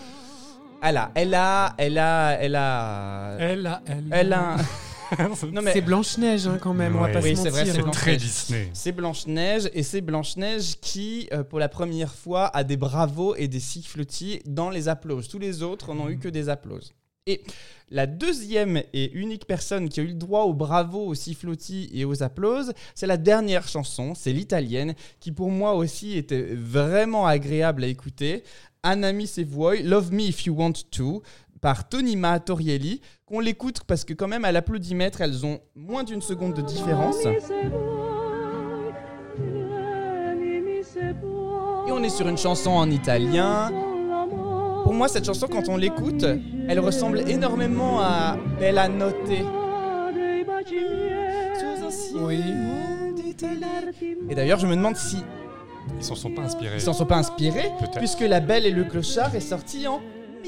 elle 0.85 0.99
a, 0.99 1.11
elle 1.17 1.35
a, 1.35 1.75
elle 1.79 1.99
a, 1.99 2.31
elle 2.41 2.55
a. 2.55 3.37
Elle 3.41 3.67
a, 3.67 3.83
elle, 3.87 4.05
Elle 4.13 4.33
a. 4.33 4.57
Non, 5.53 5.61
mais- 5.63 5.73
C'est 5.73 5.81
Blanche-Neige 5.81 6.47
hein, 6.47 6.59
quand 6.61 6.75
même, 6.75 6.95
on 6.95 7.01
va 7.01 7.07
Ouais. 7.07 7.13
pas 7.13 7.21
Oui, 7.21 7.35
se 7.37 7.43
c'est 7.43 7.51
vrai, 7.51 7.61
mentir. 7.63 7.75
c'est 7.75 7.81
hein. 7.81 7.83
Blanche- 7.83 7.97
très 7.97 8.17
Disney. 8.17 8.71
C'est 8.73 8.93
Blanche-Neige 8.93 9.71
et 9.75 9.83
c'est 9.83 10.01
Blanche-Neige 10.01 10.77
qui, 10.81 11.29
euh, 11.33 11.43
pour 11.43 11.59
la 11.59 11.69
première 11.69 12.15
fois, 12.15 12.47
a 12.57 12.63
des 12.63 12.77
bravos 12.77 13.35
et 13.35 13.49
des 13.49 13.59
siffletis 13.61 14.43
dans 14.47 14.71
les 14.71 14.87
applauses. 14.89 15.27
Tous 15.29 15.41
les 15.41 15.65
autres 15.65 15.93
n'ont 15.93 16.09
eu 16.09 16.19
que 16.19 16.29
des 16.29 16.49
applauses. 16.49 16.93
Et 17.29 17.43
la 17.91 18.07
deuxième 18.07 18.81
et 18.93 19.11
unique 19.13 19.47
personne 19.47 19.89
qui 19.89 19.99
a 19.99 20.05
eu 20.05 20.09
le 20.09 20.15
droit 20.15 20.43
aux 20.43 20.55
bravos, 20.55 21.07
aux 21.07 21.15
sifflotis 21.15 21.91
et 21.93 22.05
aux 22.05 22.23
applauses, 22.23 22.73
c'est 22.95 23.09
la 23.09 23.17
dernière 23.17 23.67
chanson, 23.67 24.15
c'est 24.15 24.33
l'italienne, 24.33 24.95
qui 25.19 25.33
pour 25.33 25.51
moi 25.51 25.75
aussi 25.75 26.17
était 26.17 26.55
vraiment 26.55 27.27
agréable 27.27 27.83
à 27.83 27.89
écouter. 27.89 28.45
Anami 28.85 29.27
se 29.27 29.41
vuoi, 29.41 29.83
Love 29.83 30.13
Me 30.13 30.23
If 30.23 30.47
You 30.47 30.55
Want 30.55 30.75
To, 30.93 31.25
par 31.61 31.89
Tonima 31.89 32.39
Torielli, 32.39 33.01
qu'on 33.25 33.41
l'écoute 33.41 33.81
parce 33.89 34.05
que 34.05 34.15
quand 34.15 34.29
même 34.29 34.45
à 34.45 34.53
l'applaudimètre, 34.53 35.21
elles 35.21 35.45
ont 35.45 35.59
moins 35.75 36.05
d'une 36.05 36.23
seconde 36.23 36.55
de 36.55 36.63
différence. 36.63 37.17
Et 41.89 41.91
on 41.91 42.05
est 42.05 42.09
sur 42.09 42.29
une 42.29 42.39
chanson 42.39 42.71
en 42.71 42.89
italien. 42.89 43.73
Pour 44.87 44.95
moi, 44.95 45.09
cette 45.09 45.25
chanson, 45.25 45.49
quand 45.51 45.69
on 45.69 45.77
l'écoute, 45.77 46.25
elle 46.69 46.79
ressemble 46.79 47.29
énormément 47.29 48.01
à 48.01 48.37
Bella 48.61 48.87
Notte. 48.89 49.17
Oui. 52.15 52.39
Et 54.31 54.35
d'ailleurs, 54.37 54.61
je 54.61 54.67
me 54.69 54.77
demande 54.77 54.95
si 54.95 55.17
Ils 55.99 56.05
s'en 56.05 56.15
sont 56.15 56.31
pas 56.31 56.43
inspirés. 56.43 56.77
ils 56.77 56.81
s'en 56.81 56.93
sont 56.93 57.05
pas 57.05 57.17
inspirés, 57.17 57.69
Peut-être. 57.81 57.99
puisque 57.99 58.21
La 58.21 58.39
Belle 58.39 58.65
et 58.65 58.71
le 58.71 58.85
Clochard 58.85 59.35
est 59.35 59.41
sorti 59.41 59.89
en 59.89 60.01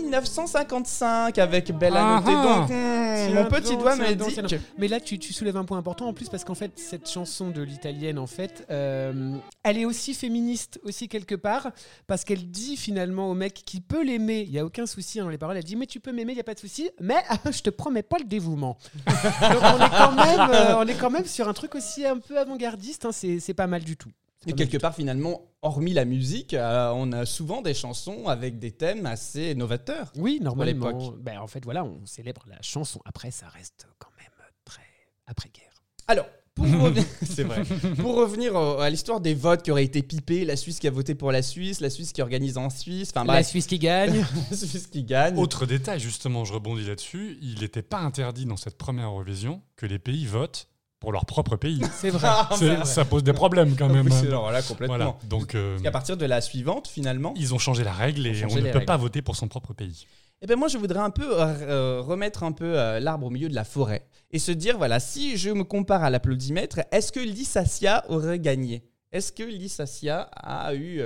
1955 0.02 1.38
avec 1.38 1.72
Bella 1.72 2.18
Ah 2.18 2.20
Notte. 2.20 2.34
ah. 2.36 2.58
Donc, 2.58 2.70
hmm, 2.70 3.34
mon 3.34 3.44
petit 3.46 3.76
doigt 3.76 3.96
me 3.96 4.14
dit 4.14 4.34
que... 4.34 4.56
Mais 4.78 4.88
là, 4.88 5.00
tu, 5.00 5.18
tu 5.18 5.32
soulèves 5.32 5.56
un 5.56 5.64
point 5.64 5.78
important 5.78 6.06
en 6.06 6.12
plus 6.12 6.28
parce 6.28 6.44
qu'en 6.44 6.54
fait, 6.54 6.72
cette 6.76 7.08
chanson 7.08 7.50
de 7.50 7.62
l'italienne, 7.62 8.18
en 8.18 8.26
fait, 8.26 8.66
euh, 8.70 9.36
elle 9.62 9.78
est 9.78 9.84
aussi 9.84 10.14
féministe 10.14 10.80
aussi 10.84 11.08
quelque 11.08 11.34
part 11.34 11.70
parce 12.06 12.24
qu'elle 12.24 12.50
dit 12.50 12.76
finalement 12.76 13.30
au 13.30 13.34
mec 13.34 13.54
qui 13.54 13.80
peut 13.80 14.04
l'aimer, 14.04 14.44
il 14.46 14.52
y 14.52 14.58
a 14.58 14.64
aucun 14.64 14.86
souci 14.86 15.20
hein, 15.20 15.24
dans 15.24 15.30
les 15.30 15.38
paroles, 15.38 15.56
elle 15.56 15.64
dit 15.64 15.76
mais 15.76 15.86
tu 15.86 16.00
peux 16.00 16.12
m'aimer, 16.12 16.32
il 16.32 16.38
y 16.38 16.40
a 16.40 16.44
pas 16.44 16.54
de 16.54 16.60
souci, 16.60 16.90
mais 17.00 17.22
je 17.50 17.60
te 17.60 17.70
promets 17.70 18.02
pas 18.02 18.18
le 18.18 18.24
dévouement. 18.24 18.76
Donc 19.06 19.62
on 19.62 19.84
est 19.84 19.90
quand 19.90 20.12
même, 20.12 20.50
euh, 20.50 20.76
on 20.76 20.86
est 20.86 20.94
quand 20.98 21.10
même 21.10 21.26
sur 21.26 21.48
un 21.48 21.52
truc 21.54 21.74
aussi 21.74 22.06
un 22.06 22.18
peu 22.18 22.38
avant-gardiste, 22.38 23.04
hein, 23.04 23.12
c'est 23.12 23.40
c'est 23.40 23.54
pas 23.54 23.66
mal 23.66 23.82
du 23.82 23.96
tout. 23.96 24.10
Et 24.46 24.52
quelque 24.52 24.76
part, 24.78 24.94
finalement, 24.94 25.42
hormis 25.62 25.92
la 25.92 26.04
musique, 26.04 26.54
euh, 26.54 26.92
on 26.94 27.10
a 27.12 27.26
souvent 27.26 27.60
des 27.60 27.74
chansons 27.74 28.28
avec 28.28 28.58
des 28.58 28.70
thèmes 28.70 29.04
assez 29.06 29.54
novateurs. 29.54 30.12
Oui, 30.16 30.34
l'époque. 30.40 30.44
normalement. 30.44 31.12
Ben, 31.20 31.38
en 31.40 31.46
fait, 31.48 31.64
voilà, 31.64 31.84
on 31.84 32.06
célèbre 32.06 32.44
la 32.48 32.60
chanson. 32.62 33.00
Après, 33.04 33.30
ça 33.30 33.48
reste 33.48 33.88
quand 33.98 34.10
même 34.18 34.30
très 34.64 34.82
après-guerre. 35.26 35.82
Alors, 36.06 36.26
pour 36.54 36.66
revenir, 36.66 37.04
c'est 37.22 37.44
vrai. 37.44 37.62
Pour 38.00 38.16
revenir 38.16 38.54
au- 38.54 38.78
à 38.78 38.90
l'histoire 38.90 39.20
des 39.20 39.34
votes 39.34 39.62
qui 39.62 39.70
auraient 39.70 39.84
été 39.84 40.02
pipés, 40.02 40.44
la 40.44 40.56
Suisse 40.56 40.78
qui 40.80 40.88
a 40.88 40.90
voté 40.90 41.14
pour 41.14 41.30
la 41.30 41.42
Suisse, 41.42 41.80
la 41.80 41.90
Suisse 41.90 42.12
qui 42.12 42.20
organise 42.22 42.58
en 42.58 42.68
Suisse, 42.70 43.12
enfin 43.14 43.24
La 43.32 43.44
Suisse 43.44 43.66
qui 43.68 43.78
gagne. 43.78 44.24
la 44.50 44.56
Suisse 44.56 44.86
qui 44.88 45.04
gagne. 45.04 45.36
Autre 45.38 45.66
détail, 45.66 46.00
justement, 46.00 46.44
je 46.44 46.54
rebondis 46.54 46.84
là-dessus, 46.84 47.38
il 47.42 47.60
n'était 47.60 47.82
pas 47.82 47.98
interdit 47.98 48.44
dans 48.44 48.56
cette 48.56 48.76
première 48.76 49.06
Eurovision 49.08 49.62
que 49.76 49.86
les 49.86 49.98
pays 50.00 50.26
votent 50.26 50.68
pour 51.00 51.12
leur 51.12 51.26
propre 51.26 51.56
pays. 51.56 51.80
C'est 51.92 52.10
vrai. 52.10 52.28
Ah, 52.30 52.48
C'est- 52.58 52.76
bah, 52.76 52.84
ça 52.84 53.04
pose 53.04 53.22
des 53.22 53.32
problèmes 53.32 53.76
quand 53.76 53.88
même. 53.88 54.06
oui, 54.10 54.12
c'est- 54.12 54.26
alors 54.26 54.50
là, 54.50 54.62
complètement. 54.62 54.96
Voilà, 54.96 55.16
donc 55.28 55.54
euh, 55.54 55.72
Parce 55.74 55.82
qu'à 55.82 55.90
partir 55.90 56.16
de 56.16 56.26
la 56.26 56.40
suivante, 56.40 56.88
finalement, 56.88 57.34
ils 57.36 57.54
ont 57.54 57.58
changé 57.58 57.84
la 57.84 57.92
règle 57.92 58.26
et 58.26 58.44
on 58.44 58.56
ne 58.56 58.72
peut 58.72 58.84
pas 58.84 58.96
voter 58.96 59.22
pour 59.22 59.36
son 59.36 59.48
propre 59.48 59.72
pays. 59.74 60.06
Eh 60.40 60.46
ben 60.46 60.56
moi, 60.56 60.68
je 60.68 60.78
voudrais 60.78 61.00
un 61.00 61.10
peu 61.10 61.40
euh, 61.40 61.44
euh, 61.62 62.00
remettre 62.00 62.44
un 62.44 62.52
peu 62.52 62.78
euh, 62.78 63.00
l'arbre 63.00 63.26
au 63.26 63.30
milieu 63.30 63.48
de 63.48 63.54
la 63.56 63.64
forêt 63.64 64.06
et 64.30 64.38
se 64.38 64.52
dire 64.52 64.78
voilà, 64.78 65.00
si 65.00 65.36
je 65.36 65.50
me 65.50 65.64
compare 65.64 66.04
à 66.04 66.10
l'applaudimètre, 66.10 66.78
est-ce 66.92 67.10
que 67.10 67.18
Lissacia 67.20 68.04
aurait 68.08 68.38
gagné? 68.38 68.84
Est-ce 69.10 69.32
que 69.32 69.42
Lissacia 69.42 70.22
a 70.36 70.74
eu 70.74 71.00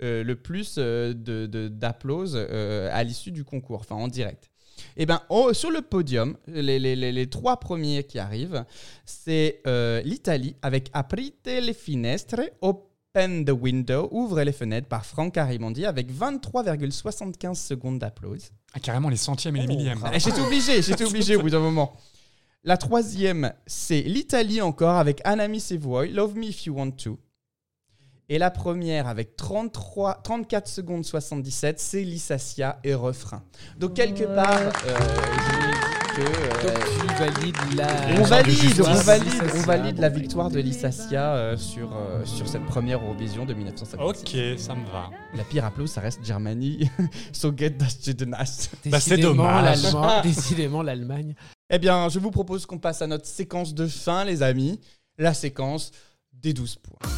le 0.00 0.34
plus 0.34 0.74
euh, 0.78 1.14
de- 1.14 1.48
euh, 2.34 2.90
à 2.92 3.04
l'issue 3.04 3.30
du 3.30 3.44
concours, 3.44 3.80
enfin 3.80 3.94
en 3.94 4.08
direct? 4.08 4.50
Eh 4.98 5.06
ben, 5.06 5.20
au- 5.30 5.52
sur 5.54 5.70
le 5.70 5.80
podium, 5.80 6.36
les, 6.48 6.78
les- 6.78 6.96
les- 6.96 7.12
les 7.12 7.26
trois 7.28 7.58
premiers 7.60 8.04
qui 8.04 8.18
arrivent, 8.18 8.64
c'est 9.06 9.60
euh, 9.66 10.02
l'Italie 10.02 10.56
avec 10.62 10.90
Aprite 10.92 11.48
le 11.48 11.72
finestre, 11.72 12.40
Open 12.60 13.44
the 13.44 13.50
window, 13.50 14.08
ouvre 14.10 14.42
les 14.42 14.52
fenêtres 14.52 14.88
par 14.88 15.06
Franck 15.06 15.36
Arimondi 15.38 15.86
avec 15.86 16.12
23,75 16.12 17.54
secondes 17.54 17.98
d'applause. 17.98 18.50
Ah, 18.74 18.80
carrément 18.80 19.08
les 19.08 19.16
centièmes 19.16 19.56
et 19.56 19.60
les 19.60 19.66
millièmes. 19.66 19.98
Et 20.12 20.20
J'étais 20.20 20.40
obligé, 20.40 20.82
j'étais 20.82 21.04
obligé 21.04 21.36
au 21.36 21.40
bout 21.42 21.50
d'un 21.50 21.60
moment. 21.60 21.94
La 22.64 22.76
troisième, 22.76 23.52
c'est 23.66 24.02
l'Italie 24.02 24.60
encore 24.60 24.96
avec 24.96 25.20
Anami 25.24 25.60
Sevoy, 25.60 26.08
Love 26.10 26.36
Me 26.36 26.46
If 26.46 26.66
You 26.66 26.74
Want 26.74 26.90
To. 27.02 27.18
Et 28.30 28.36
la 28.38 28.50
première, 28.50 29.06
avec 29.08 29.36
33, 29.36 30.20
34 30.22 30.68
secondes 30.68 31.04
77, 31.04 31.80
c'est 31.80 32.02
Lissacia 32.02 32.78
et 32.84 32.92
refrain. 32.94 33.42
Donc 33.78 33.94
quelque 33.94 34.24
part, 34.24 34.58
euh, 34.58 34.98
je 35.38 35.56
me 35.56 35.72
dis 35.72 35.78
que... 36.14 36.20
euh, 36.20 36.74
Donc, 36.74 36.84
tu 37.00 37.14
valides 37.24 37.56
la. 37.76 37.86
on 38.20 38.24
valide, 38.24 38.80
on 38.80 38.92
valide, 38.94 39.42
on 39.54 39.60
valide 39.60 39.98
la 39.98 40.08
victoire 40.10 40.50
de 40.50 40.60
Lissacia 40.60 41.36
euh, 41.36 41.56
sur, 41.56 41.90
euh, 41.96 42.22
sur 42.26 42.46
cette 42.48 42.66
première 42.66 43.02
Eurovision 43.02 43.46
de 43.46 43.54
1956. 43.54 44.20
Ok, 44.20 44.58
ça 44.58 44.74
me 44.74 44.84
va. 44.92 45.08
La 45.34 45.44
pire 45.44 45.64
applause, 45.64 45.90
ça 45.90 46.02
reste 46.02 46.22
Germany. 46.22 46.90
so 47.32 47.50
get 47.56 47.70
das. 47.70 47.96
Bah, 48.26 48.44
c'est 48.44 48.90
Décidément, 48.90 49.36
dommage. 49.36 49.82
l'Allemand- 49.84 50.20
Décidément, 50.22 50.82
l'Allemagne. 50.82 51.34
Eh 51.70 51.78
bien, 51.78 52.10
je 52.10 52.18
vous 52.18 52.30
propose 52.30 52.66
qu'on 52.66 52.78
passe 52.78 53.00
à 53.00 53.06
notre 53.06 53.26
séquence 53.26 53.72
de 53.72 53.86
fin, 53.86 54.26
les 54.26 54.42
amis. 54.42 54.78
La 55.16 55.32
séquence 55.32 55.92
des 56.32 56.52
12 56.52 56.76
points. 56.76 57.08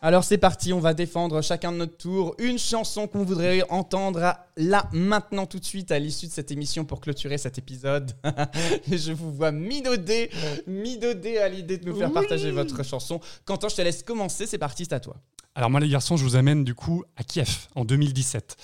Alors 0.00 0.22
c'est 0.22 0.38
parti, 0.38 0.72
on 0.72 0.78
va 0.78 0.94
défendre 0.94 1.42
chacun 1.42 1.72
de 1.72 1.78
notre 1.78 1.96
tour 1.96 2.36
une 2.38 2.56
chanson 2.56 3.08
qu'on 3.08 3.24
voudrait 3.24 3.62
entendre 3.68 4.32
là, 4.56 4.88
maintenant, 4.92 5.44
tout 5.44 5.58
de 5.58 5.64
suite, 5.64 5.90
à 5.90 5.98
l'issue 5.98 6.26
de 6.26 6.30
cette 6.30 6.52
émission 6.52 6.84
pour 6.84 7.00
clôturer 7.00 7.36
cet 7.36 7.58
épisode. 7.58 8.12
Je 8.88 9.12
vous 9.12 9.32
vois 9.32 9.50
minauder, 9.50 10.30
minauder 10.68 11.38
à 11.38 11.48
l'idée 11.48 11.78
de 11.78 11.84
nous 11.90 11.96
faire 11.96 12.12
partager 12.12 12.52
votre 12.52 12.84
chanson. 12.84 13.20
Quentin, 13.44 13.68
je 13.68 13.74
te 13.74 13.82
laisse 13.82 14.04
commencer, 14.04 14.46
c'est 14.46 14.58
parti, 14.58 14.84
c'est 14.84 14.94
à 14.94 15.00
toi. 15.00 15.16
Alors 15.58 15.70
moi 15.70 15.80
les 15.80 15.88
garçons, 15.88 16.16
je 16.16 16.22
vous 16.22 16.36
amène 16.36 16.62
du 16.62 16.72
coup 16.76 17.02
à 17.16 17.24
Kiev 17.24 17.66
en 17.74 17.84
2017. 17.84 18.56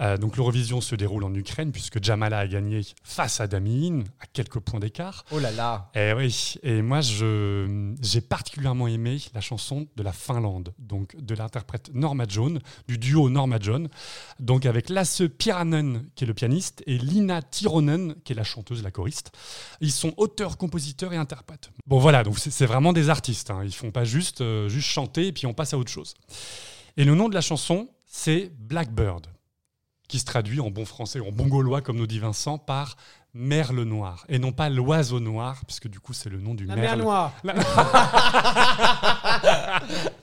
Euh, 0.00 0.16
donc 0.16 0.36
l'Eurovision 0.36 0.80
se 0.80 0.96
déroule 0.96 1.22
en 1.22 1.32
Ukraine 1.32 1.70
puisque 1.70 2.02
Jamala 2.02 2.38
a 2.38 2.46
gagné 2.48 2.80
face 3.04 3.40
à 3.40 3.46
Damien 3.46 4.00
à 4.18 4.26
quelques 4.26 4.58
points 4.58 4.80
d'écart. 4.80 5.24
Oh 5.30 5.38
là 5.38 5.52
là 5.52 5.92
Et 5.94 6.12
oui, 6.12 6.54
et 6.64 6.82
moi 6.82 7.02
je 7.02 7.94
j'ai 8.02 8.20
particulièrement 8.20 8.88
aimé 8.88 9.18
la 9.32 9.40
chanson 9.40 9.86
de 9.94 10.02
la 10.02 10.10
Finlande, 10.12 10.74
donc 10.80 11.14
de 11.16 11.36
l'interprète 11.36 11.90
Norma 11.94 12.24
Jones, 12.28 12.58
du 12.88 12.98
duo 12.98 13.30
Norma 13.30 13.58
Jones, 13.60 13.88
donc 14.40 14.66
avec 14.66 14.88
Lasse 14.88 15.22
Piranen 15.38 16.04
qui 16.16 16.24
est 16.24 16.26
le 16.26 16.34
pianiste 16.34 16.82
et 16.88 16.98
Lina 16.98 17.42
Tironen 17.42 18.16
qui 18.24 18.32
est 18.32 18.36
la 18.36 18.42
chanteuse, 18.42 18.82
la 18.82 18.90
choriste. 18.90 19.30
Ils 19.80 19.92
sont 19.92 20.14
auteurs, 20.16 20.56
compositeurs 20.56 21.12
et 21.12 21.16
interprètes. 21.16 21.70
Bon 21.86 22.00
voilà, 22.00 22.24
donc 22.24 22.40
c'est 22.40 22.50
c'est 22.50 22.66
vraiment 22.66 22.92
des 22.92 23.08
artistes. 23.08 23.52
hein. 23.52 23.62
Ils 23.64 23.72
font 23.72 23.92
pas 23.92 24.04
juste 24.04 24.40
euh, 24.40 24.68
juste 24.68 24.88
chanter 24.88 25.28
et 25.28 25.32
puis 25.32 25.46
on 25.46 25.54
passe 25.54 25.74
à 25.74 25.78
autre 25.78 25.92
chose. 25.92 26.14
Et 26.96 27.04
le 27.04 27.14
nom 27.14 27.28
de 27.28 27.34
la 27.34 27.40
chanson 27.40 27.88
c'est 28.06 28.50
Blackbird, 28.58 29.26
qui 30.08 30.18
se 30.18 30.24
traduit 30.24 30.60
en 30.60 30.70
bon 30.70 30.84
français, 30.84 31.20
en 31.20 31.30
bon 31.30 31.46
gaulois 31.46 31.80
comme 31.80 31.96
nous 31.96 32.08
dit 32.08 32.18
Vincent 32.18 32.58
par 32.58 32.96
merle 33.32 33.82
noir 33.82 34.24
et 34.28 34.40
non 34.40 34.50
pas 34.50 34.68
l'oiseau 34.68 35.20
noir 35.20 35.60
puisque 35.64 35.86
du 35.86 36.00
coup 36.00 36.12
c'est 36.12 36.28
le 36.28 36.40
nom 36.40 36.54
du 36.54 36.66
La 36.66 36.74
mer 36.74 36.96
merle. 36.96 37.02
noire. 37.02 37.32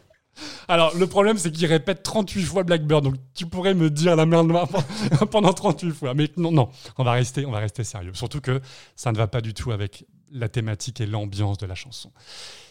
Alors, 0.68 0.96
le 0.96 1.08
problème, 1.08 1.38
c'est 1.38 1.52
qu'il 1.52 1.66
répète 1.66 2.04
38 2.04 2.44
fois 2.44 2.64
Blackbird. 2.64 3.04
Donc, 3.04 3.16
tu 3.34 3.46
pourrais 3.48 3.74
me 3.74 3.90
dire 3.90 4.16
la 4.16 4.26
mer 4.26 4.44
noire 4.44 4.68
pendant 5.32 5.54
38 5.54 5.92
fois. 5.92 6.14
Mais 6.14 6.30
non, 6.36 6.52
non, 6.52 6.70
on 6.98 7.04
va 7.04 7.14
rester, 7.14 7.46
on 7.46 7.52
va 7.52 7.60
rester 7.60 7.84
sérieux. 7.84 8.14
Surtout 8.14 8.42
que 8.42 8.62
ça 8.96 9.12
ne 9.12 9.18
va 9.18 9.28
pas 9.28 9.42
du 9.42 9.54
tout 9.54 9.72
avec 9.72 10.06
la 10.32 10.50
thématique 10.50 11.02
et 11.02 11.06
l'ambiance 11.06 11.58
de 11.58 11.66
la 11.66 11.76
chanson. 11.76 12.12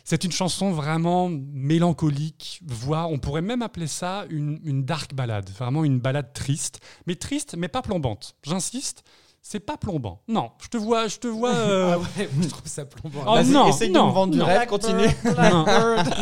C'est 0.04 0.24
une 0.24 0.32
chanson 0.32 0.70
vraiment 0.72 1.28
mélancolique, 1.28 2.60
voire 2.64 3.10
on 3.10 3.18
pourrait 3.18 3.42
même 3.42 3.62
appeler 3.62 3.86
ça 3.86 4.24
une, 4.30 4.60
une 4.64 4.84
dark 4.84 5.14
ballade. 5.14 5.50
Vraiment 5.50 5.84
une 5.84 5.98
ballade 5.98 6.32
triste, 6.32 6.80
mais 7.06 7.16
triste, 7.16 7.56
mais 7.58 7.68
pas 7.68 7.82
plombante. 7.82 8.36
J'insiste, 8.42 9.04
c'est 9.48 9.60
pas 9.60 9.76
plombant. 9.76 10.22
Non, 10.26 10.50
je 10.60 10.66
te 10.68 10.76
vois, 10.76 11.06
je 11.06 11.18
te 11.18 11.28
vois. 11.28 11.54
euh, 11.54 11.92
Ah 11.94 11.98
ouais, 11.98 12.28
moi, 12.34 12.42
je 12.42 12.48
trouve 12.48 12.66
ça 12.66 12.84
plombant. 12.84 13.22
Oh 13.28 13.34
Vas-y, 13.34 13.50
non, 13.50 13.68
essaye 13.68 13.88
de 13.90 13.94
non, 13.94 14.08
me 14.08 14.12
vendre 14.12 14.32
du 14.32 14.38
non. 14.40 14.46
rêve, 14.46 14.66
continue. 14.66 15.06
non, 15.38 15.64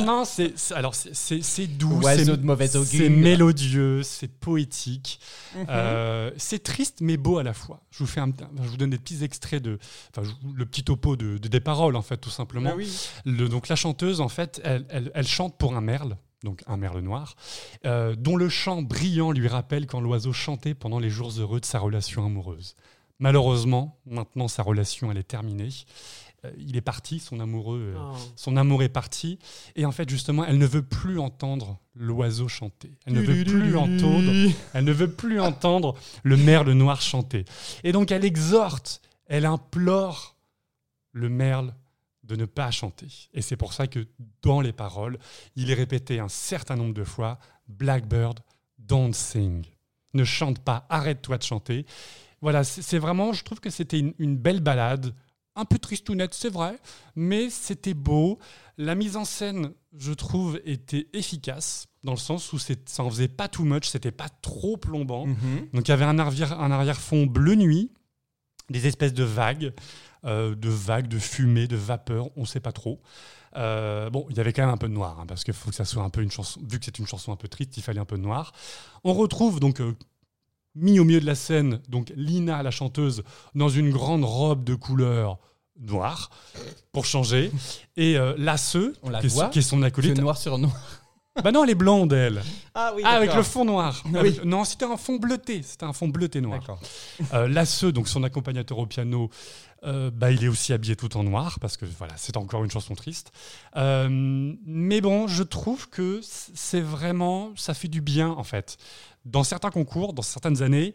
non, 0.04 0.24
c'est 0.26 0.52
alors 0.72 0.94
c'est- 0.94 1.14
c'est 1.14 1.66
doux, 1.66 2.00
c'est 2.02 2.24
de 2.26 2.32
augure. 2.76 2.84
c'est 2.84 3.08
mélodieux, 3.08 4.02
c'est 4.02 4.28
poétique, 4.28 5.20
Mhm. 5.56 5.66
Euh, 5.70 6.30
c'est 6.36 6.62
triste 6.62 6.98
mais 7.00 7.16
beau 7.16 7.38
à 7.38 7.42
la 7.42 7.54
fois. 7.54 7.80
Je 7.92 7.98
vous 8.00 8.06
fais 8.06 8.20
un, 8.20 8.30
je 8.62 8.68
vous 8.68 8.76
donne 8.76 8.90
des 8.90 8.98
petits 8.98 9.22
extraits 9.24 9.62
de, 9.62 9.78
enfin 10.16 10.28
le 10.54 10.66
petit 10.66 10.82
topo 10.82 11.14
de, 11.16 11.38
de- 11.38 11.48
des 11.48 11.60
paroles 11.60 11.94
en 11.96 12.02
fait 12.02 12.16
tout 12.18 12.30
simplement. 12.30 12.70
Ah 12.72 12.76
oui. 12.76 12.92
Le- 13.24 13.48
donc 13.48 13.68
la 13.68 13.76
chanteuse 13.76 14.20
en 14.20 14.28
fait, 14.28 14.60
elle, 14.64 14.84
elle- 14.90 15.10
elle 15.14 15.26
chante 15.26 15.56
pour 15.56 15.74
un 15.76 15.80
merle. 15.80 16.16
Donc 16.42 16.62
un 16.66 16.76
merle 16.76 16.98
noir, 17.00 17.36
euh, 17.86 18.14
dont 18.18 18.36
le 18.36 18.50
chant 18.50 18.82
brillant 18.82 19.32
lui 19.32 19.48
rappelle 19.48 19.86
quand 19.86 20.00
l'oiseau 20.00 20.34
chantait 20.34 20.74
pendant 20.74 20.98
les 20.98 21.08
jours 21.08 21.32
heureux 21.38 21.58
de 21.58 21.64
sa 21.64 21.78
relation 21.78 22.26
amoureuse. 22.26 22.74
Malheureusement, 23.18 23.98
maintenant 24.06 24.48
sa 24.48 24.62
relation 24.62 25.10
elle 25.10 25.18
est 25.18 25.22
terminée. 25.22 25.68
Euh, 26.44 26.50
il 26.58 26.76
est 26.76 26.80
parti, 26.82 27.20
son 27.20 27.40
amoureux, 27.40 27.94
euh, 27.96 27.98
Oh. 27.98 28.16
son 28.36 28.56
amour 28.56 28.82
est 28.82 28.88
parti, 28.88 29.38
et 29.76 29.86
en 29.86 29.92
fait 29.92 30.08
justement, 30.08 30.44
elle 30.44 30.58
ne 30.58 30.66
veut 30.66 30.82
plus 30.84 31.18
entendre 31.18 31.78
l'oiseau 31.94 32.48
chanter. 32.48 32.90
Elle 33.06 33.14
ne 33.14 33.20
veut 33.22 33.44
plus 33.44 33.76
entendre, 33.76 34.52
elle 34.74 34.84
ne 34.84 34.92
veut 34.92 35.10
plus 35.10 35.40
entendre 35.40 35.94
le 36.22 36.36
merle 36.36 36.72
noir 36.72 37.00
chanter. 37.00 37.44
Et 37.84 37.92
donc 37.92 38.10
elle 38.10 38.24
exhorte, 38.24 39.00
elle 39.26 39.46
implore 39.46 40.36
le 41.12 41.28
merle 41.28 41.74
de 42.24 42.36
ne 42.36 42.46
pas 42.46 42.70
chanter. 42.70 43.06
Et 43.32 43.42
c'est 43.42 43.56
pour 43.56 43.72
ça 43.72 43.86
que 43.86 44.06
dans 44.42 44.60
les 44.60 44.72
paroles, 44.72 45.18
il 45.56 45.70
est 45.70 45.74
répété 45.74 46.18
un 46.20 46.28
certain 46.28 46.74
nombre 46.76 46.94
de 46.94 47.04
fois 47.04 47.38
Blackbird, 47.68 48.40
don't 48.78 49.12
sing. 49.12 49.64
Ne 50.14 50.24
chante 50.24 50.58
pas, 50.58 50.86
arrête-toi 50.88 51.38
de 51.38 51.42
chanter. 51.42 51.86
Voilà, 52.44 52.62
c'est 52.62 52.98
vraiment, 52.98 53.32
je 53.32 53.42
trouve 53.42 53.58
que 53.58 53.70
c'était 53.70 53.98
une, 53.98 54.12
une 54.18 54.36
belle 54.36 54.60
balade, 54.60 55.14
un 55.56 55.64
peu 55.64 55.78
tristounette, 55.78 56.34
c'est 56.34 56.52
vrai, 56.52 56.78
mais 57.16 57.48
c'était 57.48 57.94
beau. 57.94 58.38
La 58.76 58.94
mise 58.94 59.16
en 59.16 59.24
scène, 59.24 59.72
je 59.96 60.12
trouve, 60.12 60.60
était 60.66 61.08
efficace, 61.14 61.86
dans 62.02 62.12
le 62.12 62.18
sens 62.18 62.52
où 62.52 62.58
ça 62.58 62.74
en 63.02 63.08
faisait 63.08 63.28
pas 63.28 63.48
too 63.48 63.64
much, 63.64 63.86
c'était 63.88 64.10
pas 64.10 64.28
trop 64.42 64.76
plombant. 64.76 65.24
Mhm. 65.24 65.68
Donc 65.72 65.88
il 65.88 65.90
y 65.90 65.92
avait 65.92 66.04
un 66.04 66.18
arrière- 66.18 66.60
un 66.60 66.70
arrière-fond 66.70 67.24
bleu 67.24 67.54
nuit, 67.54 67.90
des 68.68 68.86
espèces 68.86 69.14
de 69.14 69.24
vagues, 69.24 69.72
euh, 70.26 70.54
de 70.54 70.68
vagues, 70.68 71.08
de 71.08 71.18
fumée, 71.18 71.66
de 71.66 71.76
vapeur, 71.76 72.28
on 72.36 72.42
ne 72.42 72.46
sait 72.46 72.60
pas 72.60 72.72
trop. 72.72 73.00
Euh, 73.56 74.10
bon, 74.10 74.26
il 74.28 74.36
y 74.36 74.40
avait 74.40 74.52
quand 74.52 74.62
même 74.66 74.74
un 74.74 74.76
peu 74.76 74.88
de 74.88 74.92
noir, 74.92 75.18
hein, 75.18 75.24
parce 75.26 75.44
qu'il 75.44 75.54
faut 75.54 75.70
que 75.70 75.76
ça 75.76 75.86
soit 75.86 76.02
un 76.02 76.10
peu 76.10 76.20
une 76.20 76.30
chanson, 76.30 76.60
vu 76.68 76.78
que 76.78 76.84
c'est 76.84 76.98
une 76.98 77.06
chanson 77.06 77.32
un 77.32 77.36
peu 77.36 77.48
triste, 77.48 77.74
il 77.78 77.82
fallait 77.82 78.00
un 78.00 78.04
peu 78.04 78.16
de 78.18 78.22
noir. 78.22 78.52
On 79.02 79.14
retrouve 79.14 79.60
donc, 79.60 79.80
euh, 79.80 79.94
mis 80.74 80.98
au 81.00 81.04
milieu 81.04 81.20
de 81.20 81.26
la 81.26 81.34
scène, 81.34 81.80
donc 81.88 82.12
Lina, 82.16 82.62
la 82.62 82.70
chanteuse, 82.70 83.22
dans 83.54 83.68
une 83.68 83.90
grande 83.90 84.24
robe 84.24 84.64
de 84.64 84.74
couleur 84.74 85.38
noire, 85.80 86.30
pour 86.92 87.04
changer, 87.04 87.50
et 87.96 88.16
euh, 88.16 88.34
Lasse, 88.38 88.76
On 89.02 89.10
la 89.10 89.20
qui, 89.20 89.26
est, 89.26 89.50
qui 89.50 89.58
est 89.58 89.62
son 89.62 89.82
acolyte. 89.82 90.18
noir 90.20 90.36
sur 90.38 90.56
noir. 90.58 90.72
Bah 91.42 91.50
non, 91.50 91.64
elle 91.64 91.70
est 91.70 91.74
blonde, 91.74 92.12
elle. 92.12 92.42
Ah 92.76 92.92
oui, 92.94 93.02
Ah, 93.04 93.16
avec 93.16 93.34
le 93.34 93.42
fond 93.42 93.64
noir. 93.64 94.04
Oui. 94.06 94.16
Avec- 94.18 94.44
Non, 94.44 94.62
c'était 94.64 94.84
un 94.84 94.96
fond 94.96 95.16
bleuté. 95.16 95.62
C'était 95.64 95.82
un 95.84 95.92
fond 95.92 96.06
bleuté 96.06 96.40
noir. 96.40 96.60
D'accord. 96.60 96.78
Euh, 97.32 97.48
Lasse, 97.48 97.82
donc 97.82 98.06
son 98.06 98.22
accompagnateur 98.22 98.78
au 98.78 98.86
piano, 98.86 99.30
Euh, 99.84 100.10
bah, 100.10 100.30
il 100.30 100.42
est 100.44 100.48
aussi 100.48 100.72
habillé 100.72 100.96
tout 100.96 101.16
en 101.16 101.24
noir, 101.24 101.58
parce 101.60 101.76
que 101.76 101.84
voilà, 101.84 102.14
c'est 102.16 102.36
encore 102.36 102.64
une 102.64 102.70
chanson 102.70 102.94
triste. 102.94 103.32
Euh, 103.76 104.08
mais 104.64 105.00
bon, 105.00 105.26
je 105.26 105.42
trouve 105.42 105.88
que 105.88 106.20
c'est 106.22 106.80
vraiment, 106.80 107.52
ça 107.56 107.74
fait 107.74 107.88
du 107.88 108.00
bien 108.00 108.30
en 108.30 108.44
fait. 108.44 108.78
Dans 109.24 109.44
certains 109.44 109.70
concours, 109.70 110.12
dans 110.12 110.22
certaines 110.22 110.62
années, 110.62 110.94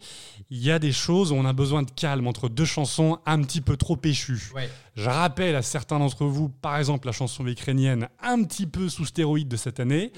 il 0.52 0.60
y 0.60 0.70
a 0.70 0.78
des 0.78 0.92
choses 0.92 1.32
où 1.32 1.36
on 1.36 1.46
a 1.46 1.54
besoin 1.54 1.82
de 1.82 1.90
calme 1.90 2.28
entre 2.28 2.48
deux 2.48 2.66
chansons 2.66 3.18
un 3.26 3.42
petit 3.42 3.62
peu 3.62 3.76
trop 3.76 3.96
péchues. 3.96 4.52
Ouais. 4.54 4.70
Je 4.96 5.10
rappelle 5.10 5.56
à 5.56 5.64
certains 5.64 5.98
d'entre 5.98 6.26
vous, 6.26 6.50
par 6.50 6.78
exemple, 6.78 7.08
la 7.08 7.12
chanson 7.12 7.46
ukrainienne 7.48 8.08
un 8.22 8.44
petit 8.44 8.68
peu 8.68 8.88
sous 8.88 9.06
stéroïde 9.06 9.48
de 9.48 9.58
cette 9.58 9.80
année. 9.80 10.12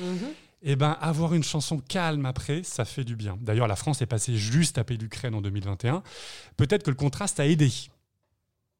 Eh 0.63 0.75
ben, 0.75 0.95
avoir 1.01 1.33
une 1.33 1.43
chanson 1.43 1.79
calme 1.79 2.25
après, 2.25 2.61
ça 2.63 2.85
fait 2.85 3.03
du 3.03 3.15
bien. 3.15 3.37
D'ailleurs, 3.41 3.67
la 3.67 3.75
France 3.75 4.01
est 4.01 4.05
passée 4.05 4.35
juste 4.35 4.77
après 4.77 4.95
l'Ukraine 4.95 5.33
en 5.33 5.41
2021. 5.41 6.03
Peut-être 6.55 6.83
que 6.83 6.91
le 6.91 6.95
contraste 6.95 7.39
a 7.39 7.47
aidé. 7.47 7.71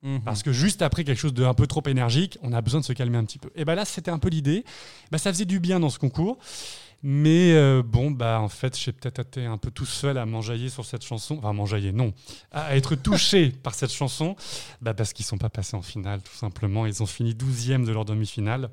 Mhm. 0.04 0.22
Parce 0.22 0.44
que 0.44 0.52
juste 0.52 0.82
après 0.82 1.04
quelque 1.04 1.20
chose 1.20 1.34
d'un 1.34 1.54
peu 1.54 1.68
trop 1.68 1.84
énergique, 1.88 2.38
on 2.42 2.54
a 2.54 2.62
besoin 2.62 2.80
de 2.80 2.86
se 2.86 2.94
calmer 2.94 3.18
un 3.18 3.26
petit 3.26 3.40
peu. 3.40 3.52
Et 3.56 3.66
ben 3.66 3.76
là, 3.76 3.86
c'était 3.86 4.12
un 4.12 4.20
peu 4.20 4.30
l'idée. 4.30 4.64
Ben, 5.12 5.18
ça 5.18 5.32
faisait 5.32 5.46
du 5.46 5.60
bien 5.60 5.80
dans 5.80 5.90
ce 5.90 6.00
concours. 6.00 6.38
Mais 7.04 7.54
euh, 7.54 7.82
bon, 7.84 8.12
bah 8.12 8.40
en 8.40 8.50
fait, 8.50 8.78
j'ai 8.78 8.92
peut-être 8.92 9.20
été 9.20 9.46
un 9.46 9.58
peu 9.58 9.72
tout 9.72 9.88
seul 9.88 10.20
à 10.20 10.26
m'enjailler 10.28 10.70
sur 10.70 10.86
cette 10.86 11.04
chanson. 11.04 11.38
Enfin, 11.40 11.52
m'enjailler, 11.54 11.92
non. 11.92 12.14
À 12.52 12.76
être 12.76 12.96
touché 12.96 13.50
par 13.64 13.74
cette 13.74 13.92
chanson. 13.92 14.36
Bah, 14.82 14.94
parce 14.94 15.14
qu'ils 15.14 15.26
sont 15.26 15.38
pas 15.40 15.50
passés 15.50 15.76
en 15.76 15.82
finale, 15.82 16.22
tout 16.22 16.36
simplement. 16.36 16.86
Ils 16.86 17.02
ont 17.02 17.08
fini 17.08 17.34
12e 17.34 17.86
de 17.86 17.92
leur 17.92 18.06
demi-finale. 18.06 18.70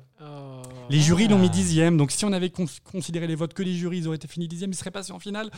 Les 0.89 0.99
jurys 0.99 1.27
l'ont 1.27 1.37
mis 1.39 1.49
dixième, 1.49 1.97
donc 1.97 2.11
si 2.11 2.25
on 2.25 2.31
avait 2.33 2.49
cons- 2.49 2.65
considéré 2.91 3.27
les 3.27 3.35
votes 3.35 3.53
que 3.53 3.63
les 3.63 3.73
jurys, 3.75 3.99
ils 3.99 4.07
auraient 4.07 4.15
été 4.17 4.27
finis 4.27 4.47
dixième, 4.47 4.71
ils 4.71 4.75
seraient 4.75 4.91
passés 4.91 5.11
en 5.11 5.19
finale. 5.19 5.49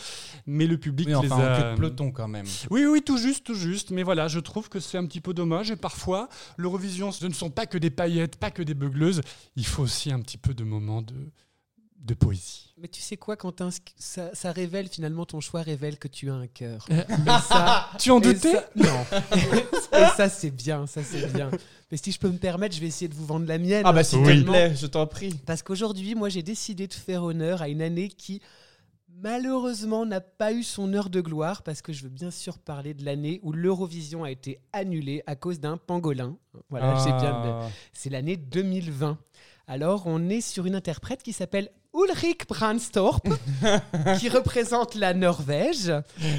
Mais 0.45 0.67
le 0.67 0.77
public 0.77 1.07
Oui, 1.07 1.15
enfin, 1.15 1.25
les 1.27 1.31
en 1.33 1.39
a... 1.39 1.61
queue 1.61 1.71
de 1.71 1.75
peloton 1.75 2.11
quand 2.11 2.27
même. 2.27 2.45
Oui, 2.69 2.85
oui, 2.85 3.01
tout 3.01 3.17
juste, 3.17 3.45
tout 3.45 3.55
juste. 3.55 3.91
Mais 3.91 4.03
voilà, 4.03 4.27
je 4.27 4.39
trouve 4.39 4.69
que 4.69 4.79
c'est 4.79 4.97
un 4.97 5.05
petit 5.05 5.21
peu 5.21 5.33
dommage. 5.33 5.71
Et 5.71 5.75
parfois, 5.75 6.27
l'Eurovision, 6.57 7.11
ce 7.11 7.25
ne 7.25 7.33
sont 7.33 7.49
pas 7.49 7.65
que 7.65 7.77
des 7.77 7.89
paillettes, 7.89 8.35
pas 8.37 8.51
que 8.51 8.61
des 8.63 8.73
beugleuses. 8.73 9.21
Il 9.55 9.65
faut 9.65 9.83
aussi 9.83 10.11
un 10.11 10.19
petit 10.19 10.37
peu 10.37 10.53
de 10.53 10.63
moments 10.63 11.01
de, 11.01 11.15
de 12.01 12.13
poésie. 12.15 12.73
Mais 12.77 12.87
tu 12.87 12.99
sais 13.01 13.15
quoi, 13.15 13.37
Quentin 13.37 13.69
ça, 13.95 14.31
ça 14.33 14.51
révèle 14.51 14.87
finalement 14.87 15.25
ton 15.25 15.39
choix 15.39 15.61
révèle 15.61 15.99
que 15.99 16.07
tu 16.07 16.31
as 16.31 16.33
un 16.33 16.47
cœur. 16.47 16.87
Euh, 16.89 17.03
tu 17.99 18.09
en 18.09 18.19
doutais 18.19 18.53
ça- 18.53 18.69
Non. 18.75 19.05
et 19.97 20.05
ça 20.17 20.27
c'est 20.29 20.49
bien, 20.49 20.87
ça 20.87 21.03
c'est 21.03 21.31
bien. 21.31 21.51
Mais 21.91 21.97
si 21.97 22.11
je 22.11 22.17
peux 22.19 22.29
me 22.29 22.37
permettre, 22.39 22.75
je 22.75 22.81
vais 22.81 22.87
essayer 22.87 23.07
de 23.07 23.13
vous 23.13 23.25
vendre 23.25 23.45
la 23.45 23.59
mienne. 23.59 23.83
Ah 23.85 23.93
bah 23.93 23.99
hein, 23.99 24.03
s'il 24.03 24.19
Oui. 24.19 24.43
te 24.43 24.49
plaît, 24.49 24.75
je 24.75 24.87
t'en 24.87 25.05
prie. 25.05 25.35
Parce 25.45 25.61
qu'aujourd'hui, 25.61 26.15
moi, 26.15 26.29
j'ai 26.29 26.41
décidé 26.41 26.87
de 26.87 26.93
faire 26.93 27.23
honneur 27.23 27.61
à 27.61 27.69
une 27.69 27.81
année 27.83 28.07
qui, 28.07 28.41
malheureusement, 29.21 30.05
n'a 30.05 30.21
pas 30.21 30.53
eu 30.53 30.63
son 30.63 30.93
heure 30.93 31.09
de 31.09 31.21
gloire, 31.21 31.61
parce 31.63 31.81
que 31.81 31.93
je 31.93 32.03
veux 32.03 32.09
bien 32.09 32.31
sûr 32.31 32.57
parler 32.57 32.93
de 32.93 33.05
l'année 33.05 33.39
où 33.43 33.51
l'Eurovision 33.51 34.23
a 34.23 34.31
été 34.31 34.59
annulée 34.73 35.21
à 35.27 35.35
cause 35.35 35.59
d'un 35.59 35.77
pangolin. 35.77 36.37
Voilà, 36.69 36.95
j'ai 37.03 37.11
bien. 37.11 37.41
Ah. 37.43 37.69
C'est 37.93 38.09
l'année 38.09 38.37
2020. 38.37 39.17
Alors, 39.67 40.07
on 40.07 40.29
est 40.29 40.41
sur 40.41 40.65
une 40.65 40.75
interprète 40.75 41.21
qui 41.23 41.33
s'appelle 41.33 41.69
Ulrik 41.93 42.47
Brandstorp, 42.47 43.21
qui 44.19 44.29
représente 44.29 44.95
la 44.95 45.13
Norvège, 45.13 45.91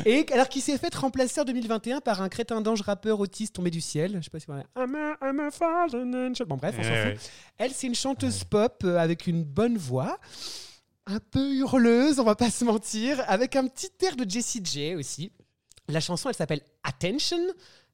et 0.06 0.26
alors 0.32 0.48
qui 0.48 0.60
s'est 0.60 0.78
fait 0.78 0.94
remplacer 0.94 1.40
en 1.40 1.44
2021 1.44 2.00
par 2.00 2.22
un 2.22 2.28
crétin 2.28 2.60
d'ange 2.60 2.80
rappeur 2.82 3.20
autiste 3.20 3.54
tombé 3.54 3.70
du 3.70 3.80
ciel. 3.80 4.16
Je 4.18 4.22
sais 4.24 4.30
pas 4.30 4.40
si 4.40 4.46
vous. 4.46 4.54
I'm 4.76 4.94
a, 4.94 5.16
I'm 5.22 5.40
a 5.40 5.50
fallen 5.50 6.14
angel. 6.14 6.46
Bon, 6.46 6.56
bref, 6.56 6.74
on 6.78 6.82
s'en 6.82 6.88
Eh 6.88 7.02
fout. 7.02 7.12
ouais. 7.12 7.18
Elle, 7.58 7.72
c'est 7.72 7.86
une 7.86 7.94
chanteuse 7.94 8.44
pop 8.44 8.82
euh, 8.84 8.96
avec 8.96 9.26
une 9.26 9.44
bonne 9.44 9.76
voix, 9.76 10.18
un 11.06 11.18
peu 11.18 11.54
hurleuse, 11.54 12.18
on 12.18 12.24
va 12.24 12.34
pas 12.36 12.50
se 12.50 12.64
mentir, 12.64 13.22
avec 13.26 13.54
un 13.56 13.66
petit 13.66 13.90
air 14.06 14.16
de 14.16 14.28
Jessie 14.28 14.62
J 14.64 14.94
aussi. 14.94 15.32
La 15.88 16.00
chanson, 16.00 16.28
elle 16.28 16.34
s'appelle 16.34 16.62
Attention. 16.84 17.38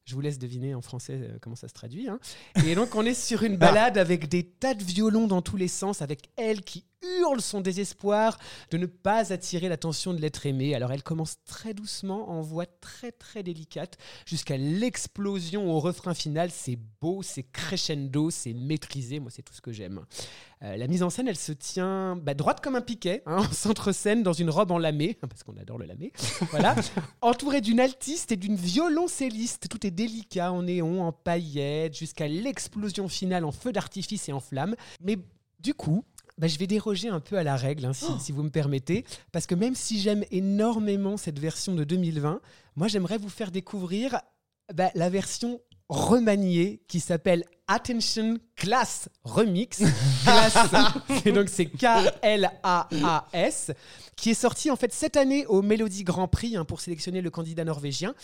Je 0.05 0.15
vous 0.15 0.21
laisse 0.21 0.39
deviner 0.39 0.73
en 0.73 0.81
français 0.81 1.19
euh, 1.21 1.37
comment 1.41 1.55
ça 1.55 1.67
se 1.67 1.73
traduit. 1.73 2.07
hein. 2.07 2.19
Et 2.65 2.73
donc, 2.73 2.95
on 2.95 3.05
est 3.05 3.13
sur 3.13 3.43
une 3.43 3.57
balade 3.57 3.97
avec 3.97 4.27
des 4.27 4.43
tas 4.43 4.73
de 4.73 4.83
violons 4.83 5.27
dans 5.27 5.41
tous 5.43 5.57
les 5.57 5.67
sens, 5.67 6.01
avec 6.01 6.29
elle 6.37 6.61
qui 6.61 6.85
hurle 7.01 7.41
son 7.41 7.61
désespoir 7.61 8.37
de 8.71 8.77
ne 8.77 8.85
pas 8.85 9.31
attirer 9.31 9.69
l'attention 9.69 10.13
de 10.13 10.19
l'être 10.19 10.45
aimé. 10.45 10.75
Alors, 10.75 10.91
elle 10.91 11.03
commence 11.03 11.37
très 11.45 11.73
doucement, 11.73 12.29
en 12.29 12.41
voix 12.41 12.65
très 12.65 13.11
très 13.11 13.43
délicate, 13.43 13.97
jusqu'à 14.25 14.57
l'explosion 14.57 15.71
au 15.71 15.79
refrain 15.79 16.13
final. 16.13 16.49
C'est 16.51 16.77
beau, 17.01 17.21
c'est 17.23 17.43
crescendo, 17.43 18.29
c'est 18.29 18.53
maîtrisé. 18.53 19.19
Moi, 19.19 19.31
c'est 19.33 19.41
tout 19.41 19.53
ce 19.53 19.61
que 19.61 19.71
j'aime. 19.71 20.01
Euh, 20.61 20.75
la 20.75 20.87
mise 20.87 21.03
en 21.03 21.09
scène, 21.09 21.27
elle 21.29 21.37
se 21.37 21.53
tient 21.53 22.17
bah, 22.17 22.33
droite 22.33 22.59
comme 22.61 22.75
un 22.75 22.81
piquet, 22.81 23.23
hein, 23.25 23.37
en 23.37 23.51
centre-scène, 23.51 24.23
dans 24.23 24.33
une 24.33 24.49
robe 24.49 24.71
en 24.71 24.77
lamé, 24.77 25.13
parce 25.21 25.43
qu'on 25.43 25.55
adore 25.57 25.77
le 25.77 25.85
lamé, 25.85 26.11
voilà, 26.51 26.75
entourée 27.21 27.61
d'une 27.61 27.79
altiste 27.79 28.33
et 28.33 28.35
d'une 28.35 28.55
violoncelliste. 28.55 29.69
Tout 29.69 29.87
est 29.87 29.91
délicat, 29.91 30.51
en 30.51 30.63
néon, 30.63 31.03
en 31.03 31.13
paillettes, 31.13 31.97
jusqu'à 31.97 32.27
l'explosion 32.27 33.07
finale 33.07 33.45
en 33.45 33.51
feu 33.51 33.71
d'artifice 33.71 34.27
et 34.27 34.33
en 34.33 34.41
flammes. 34.41 34.75
Mais 35.01 35.17
du 35.59 35.73
coup, 35.73 36.03
bah, 36.39 36.47
je 36.47 36.57
vais 36.57 36.67
déroger 36.67 37.09
un 37.09 37.19
peu 37.19 37.37
à 37.37 37.43
la 37.43 37.55
règle, 37.57 37.85
hein, 37.85 37.93
si, 37.93 38.07
si 38.19 38.31
vous 38.31 38.43
me 38.43 38.49
permettez, 38.49 39.03
parce 39.31 39.45
que 39.45 39.55
même 39.55 39.75
si 39.75 39.99
j'aime 39.99 40.23
énormément 40.31 41.17
cette 41.17 41.37
version 41.37 41.75
de 41.75 41.83
2020, 41.83 42.39
moi 42.77 42.87
j'aimerais 42.87 43.17
vous 43.17 43.29
faire 43.29 43.51
découvrir 43.51 44.21
bah, 44.73 44.89
la 44.95 45.09
version 45.09 45.59
remaniée 45.89 46.81
qui 46.87 47.01
s'appelle 47.01 47.43
Attention 47.67 48.37
Class 48.55 49.09
Remix. 49.23 49.81
Class, 50.23 50.57
et 51.25 51.31
donc 51.33 51.49
c'est 51.49 51.65
K-L-A-A-S, 51.65 52.11
qui 54.15 54.29
est 54.29 54.35
sorti 54.35 54.71
en 54.71 54.77
fait 54.77 54.93
cette 54.93 55.17
année 55.17 55.45
au 55.47 55.61
Melody 55.61 56.05
Grand 56.05 56.29
Prix 56.29 56.55
hein, 56.55 56.63
pour 56.63 56.79
sélectionner 56.79 57.21
le 57.21 57.29
candidat 57.29 57.65
norvégien. 57.65 58.15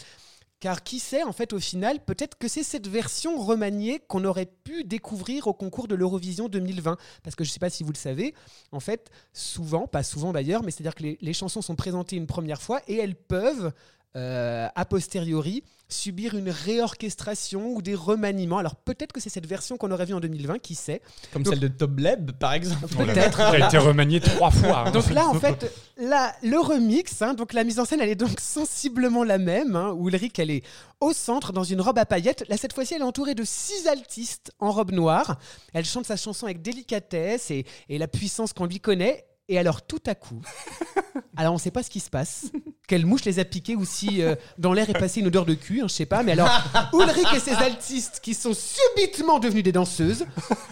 Car 0.59 0.83
qui 0.83 0.99
sait, 0.99 1.23
en 1.23 1.33
fait, 1.33 1.53
au 1.53 1.59
final, 1.59 1.99
peut-être 2.03 2.37
que 2.37 2.47
c'est 2.47 2.63
cette 2.63 2.87
version 2.87 3.37
remaniée 3.37 3.99
qu'on 4.07 4.23
aurait 4.23 4.45
pu 4.63 4.83
découvrir 4.83 5.47
au 5.47 5.53
concours 5.53 5.87
de 5.87 5.95
l'Eurovision 5.95 6.47
2020. 6.47 6.97
Parce 7.23 7.35
que 7.35 7.43
je 7.43 7.49
ne 7.49 7.53
sais 7.53 7.59
pas 7.59 7.69
si 7.69 7.83
vous 7.83 7.91
le 7.91 7.97
savez, 7.97 8.33
en 8.71 8.79
fait, 8.79 9.09
souvent, 9.33 9.85
pas 9.87 10.03
souvent 10.03 10.31
d'ailleurs, 10.31 10.63
mais 10.63 10.71
c'est-à-dire 10.71 10.95
que 10.95 11.03
les, 11.19 11.33
chansons 11.33 11.61
sont 11.61 11.75
présentées 11.75 12.15
une 12.15 12.27
première 12.27 12.61
fois 12.61 12.81
et 12.87 12.95
elles 12.95 13.15
peuvent, 13.15 13.73
euh, 14.15 14.67
a 14.73 14.85
posteriori, 14.85 15.63
subir 15.87 16.33
une 16.35 16.49
réorchestration 16.49 17.67
ou 17.73 17.81
des 17.81 17.95
remaniements. 17.95 18.57
Alors 18.57 18.75
peut-être 18.75 19.11
que 19.11 19.19
c'est 19.19 19.29
cette 19.29 19.45
version 19.45 19.77
qu'on 19.77 19.91
aurait 19.91 20.05
vue 20.05 20.13
en 20.13 20.19
2020, 20.19 20.59
qui 20.59 20.75
sait. 20.75 21.01
Comme 21.31 21.43
Donc- 21.43 21.53
celle 21.53 21.61
de 21.61 21.67
Top 21.67 21.99
Leb, 21.99 22.31
par 22.33 22.53
exemple. 22.53 22.87
Peut-être. 22.87 23.37
Ça 23.37 23.49
a 23.51 23.57
été 23.67 23.77
remanié 23.77 24.19
trois 24.19 24.51
fois. 24.51 24.85
hein. 24.87 24.91
Donc 24.91 25.09
là, 25.11 25.27
en 25.27 25.33
fait, 25.39 25.71
la, 25.97 26.33
le 26.43 26.59
remix, 26.59 27.21
hein, 27.21 27.33
donc 27.33 27.53
la 27.53 27.63
mise 27.63 27.79
en 27.79 27.85
scène, 27.85 28.01
elle 28.01 28.09
est 28.09 28.15
donc 28.15 28.39
sensiblement 28.39 29.23
la 29.23 29.37
même. 29.37 29.75
Hein, 29.75 29.91
où 29.95 30.07
Ulrich, 30.09 30.39
elle 30.39 30.51
est 30.51 30.63
au 31.01 31.13
centre, 31.13 31.53
dans 31.53 31.63
une 31.63 31.81
robe 31.81 31.99
à 31.99 32.05
paillettes. 32.05 32.45
Là, 32.49 32.57
cette 32.57 32.73
fois-ci, 32.73 32.95
elle 32.95 33.01
est 33.01 33.05
entourée 33.05 33.35
de 33.35 33.43
six 33.43 33.87
altistes 33.87 34.51
en 34.59 34.71
robe 34.71 34.91
noire. 34.91 35.37
Elle 35.73 35.85
chante 35.85 36.05
sa 36.05 36.15
chanson 36.17 36.45
avec 36.45 36.61
délicatesse 36.61 37.51
et, 37.51 37.65
et 37.89 37.97
la 37.97 38.07
puissance 38.07 38.53
qu'on 38.53 38.65
lui 38.65 38.79
connaît. 38.79 39.25
Et 39.47 39.59
alors, 39.59 39.83
tout 39.85 40.01
à 40.07 40.15
coup, 40.15 40.41
alors 41.37 41.51
on 41.53 41.57
ne 41.57 41.61
sait 41.61 41.69
pas 41.69 41.83
ce 41.83 41.89
qui 41.91 41.99
se 41.99 42.09
passe, 42.09 42.45
quelle 42.87 43.05
mouche 43.05 43.25
les 43.25 43.39
a 43.39 43.45
piqués 43.45 43.75
ou 43.75 43.85
si 43.85 44.21
euh, 44.21 44.35
dans 44.57 44.73
l'air 44.73 44.89
est 44.89 44.97
passée 44.97 45.19
une 45.19 45.27
odeur 45.27 45.45
de 45.45 45.53
cul, 45.53 45.81
hein, 45.81 45.87
je 45.87 45.93
sais 45.93 46.05
pas. 46.05 46.23
Mais 46.23 46.33
alors, 46.33 46.49
Ulrich 46.93 47.27
et 47.35 47.39
ses 47.39 47.53
altistes 47.53 48.19
qui 48.21 48.33
sont 48.33 48.53
subitement 48.53 49.39
devenues 49.39 49.63
des 49.63 49.71
danseuses, 49.71 50.25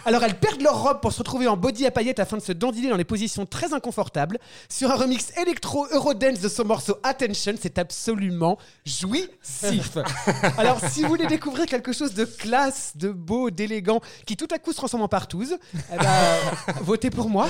alors 0.04 0.22
elles 0.22 0.38
perdent 0.38 0.62
leur 0.62 0.82
robe 0.82 1.00
pour 1.00 1.12
se 1.12 1.18
retrouver 1.18 1.48
en 1.48 1.56
body 1.56 1.86
à 1.86 1.90
paillettes 1.90 2.20
afin 2.20 2.36
de 2.36 2.42
se 2.42 2.52
dandiner 2.52 2.90
dans 2.90 2.96
des 2.96 3.04
positions 3.04 3.46
très 3.46 3.72
inconfortables. 3.74 4.38
Sur 4.68 4.90
un 4.90 4.96
remix 4.96 5.32
électro 5.38 5.86
Eurodance 5.92 6.40
de 6.40 6.48
son 6.48 6.64
morceau 6.64 6.96
Attention, 7.02 7.54
c'est 7.60 7.78
absolument 7.78 8.58
jouissif. 8.84 9.98
Alors, 10.58 10.80
si 10.90 11.02
vous 11.02 11.08
voulez 11.08 11.26
découvrir 11.26 11.66
quelque 11.66 11.92
chose 11.92 12.14
de 12.14 12.24
classe, 12.24 12.92
de 12.96 13.10
beau, 13.10 13.50
d'élégant, 13.50 14.00
qui 14.26 14.36
tout 14.36 14.48
à 14.52 14.58
coup 14.58 14.72
se 14.72 14.76
transforme 14.76 15.02
en 15.02 15.08
partouze, 15.08 15.56
eh 15.92 15.96
ben, 15.98 16.38
votez 16.82 17.10
pour 17.10 17.28
moi. 17.28 17.48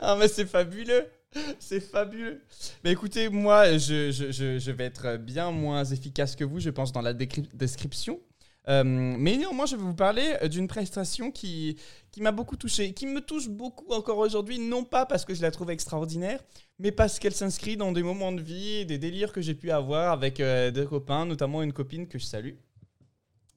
Ah 0.00 0.16
mais 0.18 0.26
c'est 0.26 0.46
fabuleux 0.46 1.06
c'est 1.58 1.80
fabuleux. 1.80 2.42
Mais 2.84 2.92
écoutez, 2.92 3.28
moi, 3.28 3.78
je, 3.78 4.70
vais 4.70 4.84
être 4.84 5.16
bien 5.16 5.50
moins 5.50 5.84
efficace 5.84 6.36
que 6.36 6.44
vous, 6.44 6.60
je 6.60 6.70
pense, 6.70 6.92
dans 6.92 7.02
la 7.02 7.14
description. 7.14 8.20
Euh, 8.68 8.84
mais 8.84 9.36
néanmoins, 9.36 9.66
je 9.66 9.74
vais 9.74 9.82
vous 9.82 9.94
parler 9.94 10.36
d'une 10.48 10.68
prestation 10.68 11.30
qui, 11.30 11.76
qui 12.12 12.20
m'a 12.20 12.30
beaucoup 12.30 12.56
touché, 12.56 12.92
qui 12.92 13.06
me 13.06 13.20
touche 13.20 13.48
beaucoup 13.48 13.90
encore 13.92 14.18
aujourd'hui, 14.18 14.58
non 14.58 14.84
pas 14.84 15.06
parce 15.06 15.24
que 15.24 15.34
je 15.34 15.40
la 15.40 15.50
trouve 15.50 15.70
extraordinaire, 15.70 16.40
mais 16.78 16.92
parce 16.92 17.18
qu'elle 17.18 17.32
s'inscrit 17.32 17.76
dans 17.76 17.90
des 17.90 18.02
moments 18.02 18.32
de 18.32 18.42
vie, 18.42 18.84
des 18.84 18.98
délires 18.98 19.32
que 19.32 19.40
j'ai 19.40 19.54
pu 19.54 19.70
avoir 19.70 20.12
avec 20.12 20.40
euh, 20.40 20.70
des 20.70 20.84
copains, 20.84 21.24
notamment 21.24 21.62
une 21.62 21.72
copine 21.72 22.06
que 22.06 22.18
je 22.18 22.24
salue. 22.24 22.54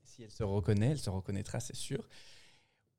Si 0.05 0.23
elle 0.23 0.31
se 0.31 0.43
reconnaît, 0.43 0.91
elle 0.91 0.99
se 0.99 1.09
reconnaîtra, 1.09 1.59
c'est 1.59 1.75
sûr. 1.75 2.07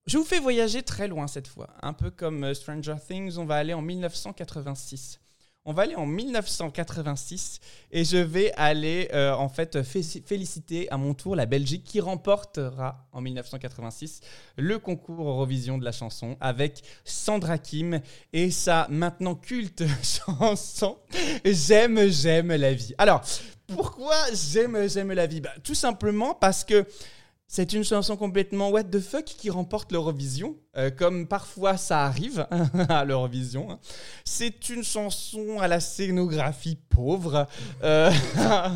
Je 0.06 0.18
vous 0.18 0.24
fais 0.24 0.38
voyager 0.40 0.82
très 0.82 1.08
loin 1.08 1.26
cette 1.26 1.48
fois, 1.48 1.68
un 1.82 1.94
peu 1.94 2.10
comme 2.10 2.44
euh, 2.44 2.52
Stranger 2.54 2.96
Things, 3.08 3.38
on 3.38 3.46
va 3.46 3.56
aller 3.56 3.72
en 3.72 3.80
1986. 3.82 5.18
On 5.66 5.72
va 5.72 5.84
aller 5.84 5.94
en 5.94 6.04
1986 6.04 7.58
et 7.90 8.04
je 8.04 8.18
vais 8.18 8.52
aller 8.52 9.08
euh, 9.14 9.32
en 9.32 9.48
fait 9.48 9.82
fé- 9.82 10.02
féliciter 10.26 10.90
à 10.92 10.98
mon 10.98 11.14
tour 11.14 11.34
la 11.36 11.46
Belgique 11.46 11.84
qui 11.84 12.00
remportera 12.00 13.08
en 13.12 13.22
1986 13.22 14.20
le 14.58 14.78
concours 14.78 15.26
Eurovision 15.26 15.78
de 15.78 15.84
la 15.86 15.92
chanson 15.92 16.36
avec 16.42 16.82
Sandra 17.06 17.56
Kim 17.56 17.98
et 18.34 18.50
sa 18.50 18.86
maintenant 18.90 19.34
culte 19.34 19.84
chanson 20.02 20.98
J'aime, 21.46 22.08
j'aime 22.10 22.54
la 22.54 22.74
vie. 22.74 22.94
Alors, 22.98 23.22
pourquoi 23.66 24.16
j'aime, 24.34 24.86
j'aime 24.86 25.12
la 25.12 25.26
vie? 25.26 25.40
Bah, 25.40 25.54
Tout 25.62 25.74
simplement 25.74 26.34
parce 26.34 26.62
que 26.64 26.84
c'est 27.46 27.72
une 27.72 27.84
chanson 27.84 28.16
complètement 28.16 28.70
what 28.70 28.84
the 28.84 29.00
fuck 29.00 29.24
qui 29.24 29.50
remporte 29.50 29.92
l'Eurovision, 29.92 30.56
euh, 30.76 30.90
comme 30.90 31.26
parfois 31.26 31.76
ça 31.76 32.04
arrive 32.04 32.46
à 32.88 33.04
l'Eurovision. 33.04 33.70
hein. 33.70 33.78
C'est 34.24 34.70
une 34.70 34.82
chanson 34.82 35.60
à 35.60 35.68
la 35.68 35.80
scénographie 35.80 36.78
pauvre, 36.88 37.46
euh, 37.82 38.10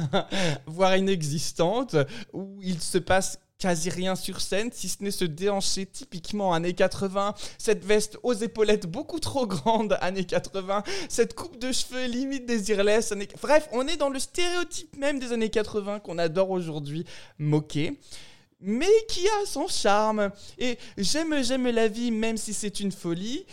voire 0.66 0.96
inexistante, 0.96 1.96
où 2.32 2.58
il 2.62 2.80
se 2.80 2.98
passe 2.98 3.38
quasi 3.58 3.90
rien 3.90 4.14
sur 4.14 4.40
scène, 4.40 4.70
si 4.72 4.88
ce 4.88 5.02
n'est 5.02 5.10
se 5.10 5.24
déhancher 5.24 5.84
typiquement 5.84 6.54
années 6.54 6.74
80, 6.74 7.34
cette 7.58 7.84
veste 7.84 8.16
aux 8.22 8.32
épaulettes 8.32 8.86
beaucoup 8.86 9.18
trop 9.18 9.46
grande 9.48 9.98
années 10.00 10.24
80, 10.24 10.84
cette 11.08 11.34
coupe 11.34 11.58
de 11.58 11.72
cheveux 11.72 12.06
limite 12.06 12.46
désirless 12.46 13.10
années... 13.10 13.26
Bref, 13.42 13.68
on 13.72 13.88
est 13.88 13.96
dans 13.96 14.10
le 14.10 14.20
stéréotype 14.20 14.96
même 14.96 15.18
des 15.18 15.32
années 15.32 15.50
80 15.50 15.98
qu'on 16.00 16.18
adore 16.18 16.50
aujourd'hui 16.50 17.04
moquer 17.38 17.98
mais 18.60 18.86
qui 19.08 19.26
a 19.28 19.46
son 19.46 19.68
charme. 19.68 20.30
Et 20.58 20.78
j'aime, 20.96 21.42
j'aime 21.42 21.68
la 21.68 21.88
vie, 21.88 22.10
même 22.10 22.36
si 22.36 22.54
c'est 22.54 22.80
une 22.80 22.92
folie. 22.92 23.46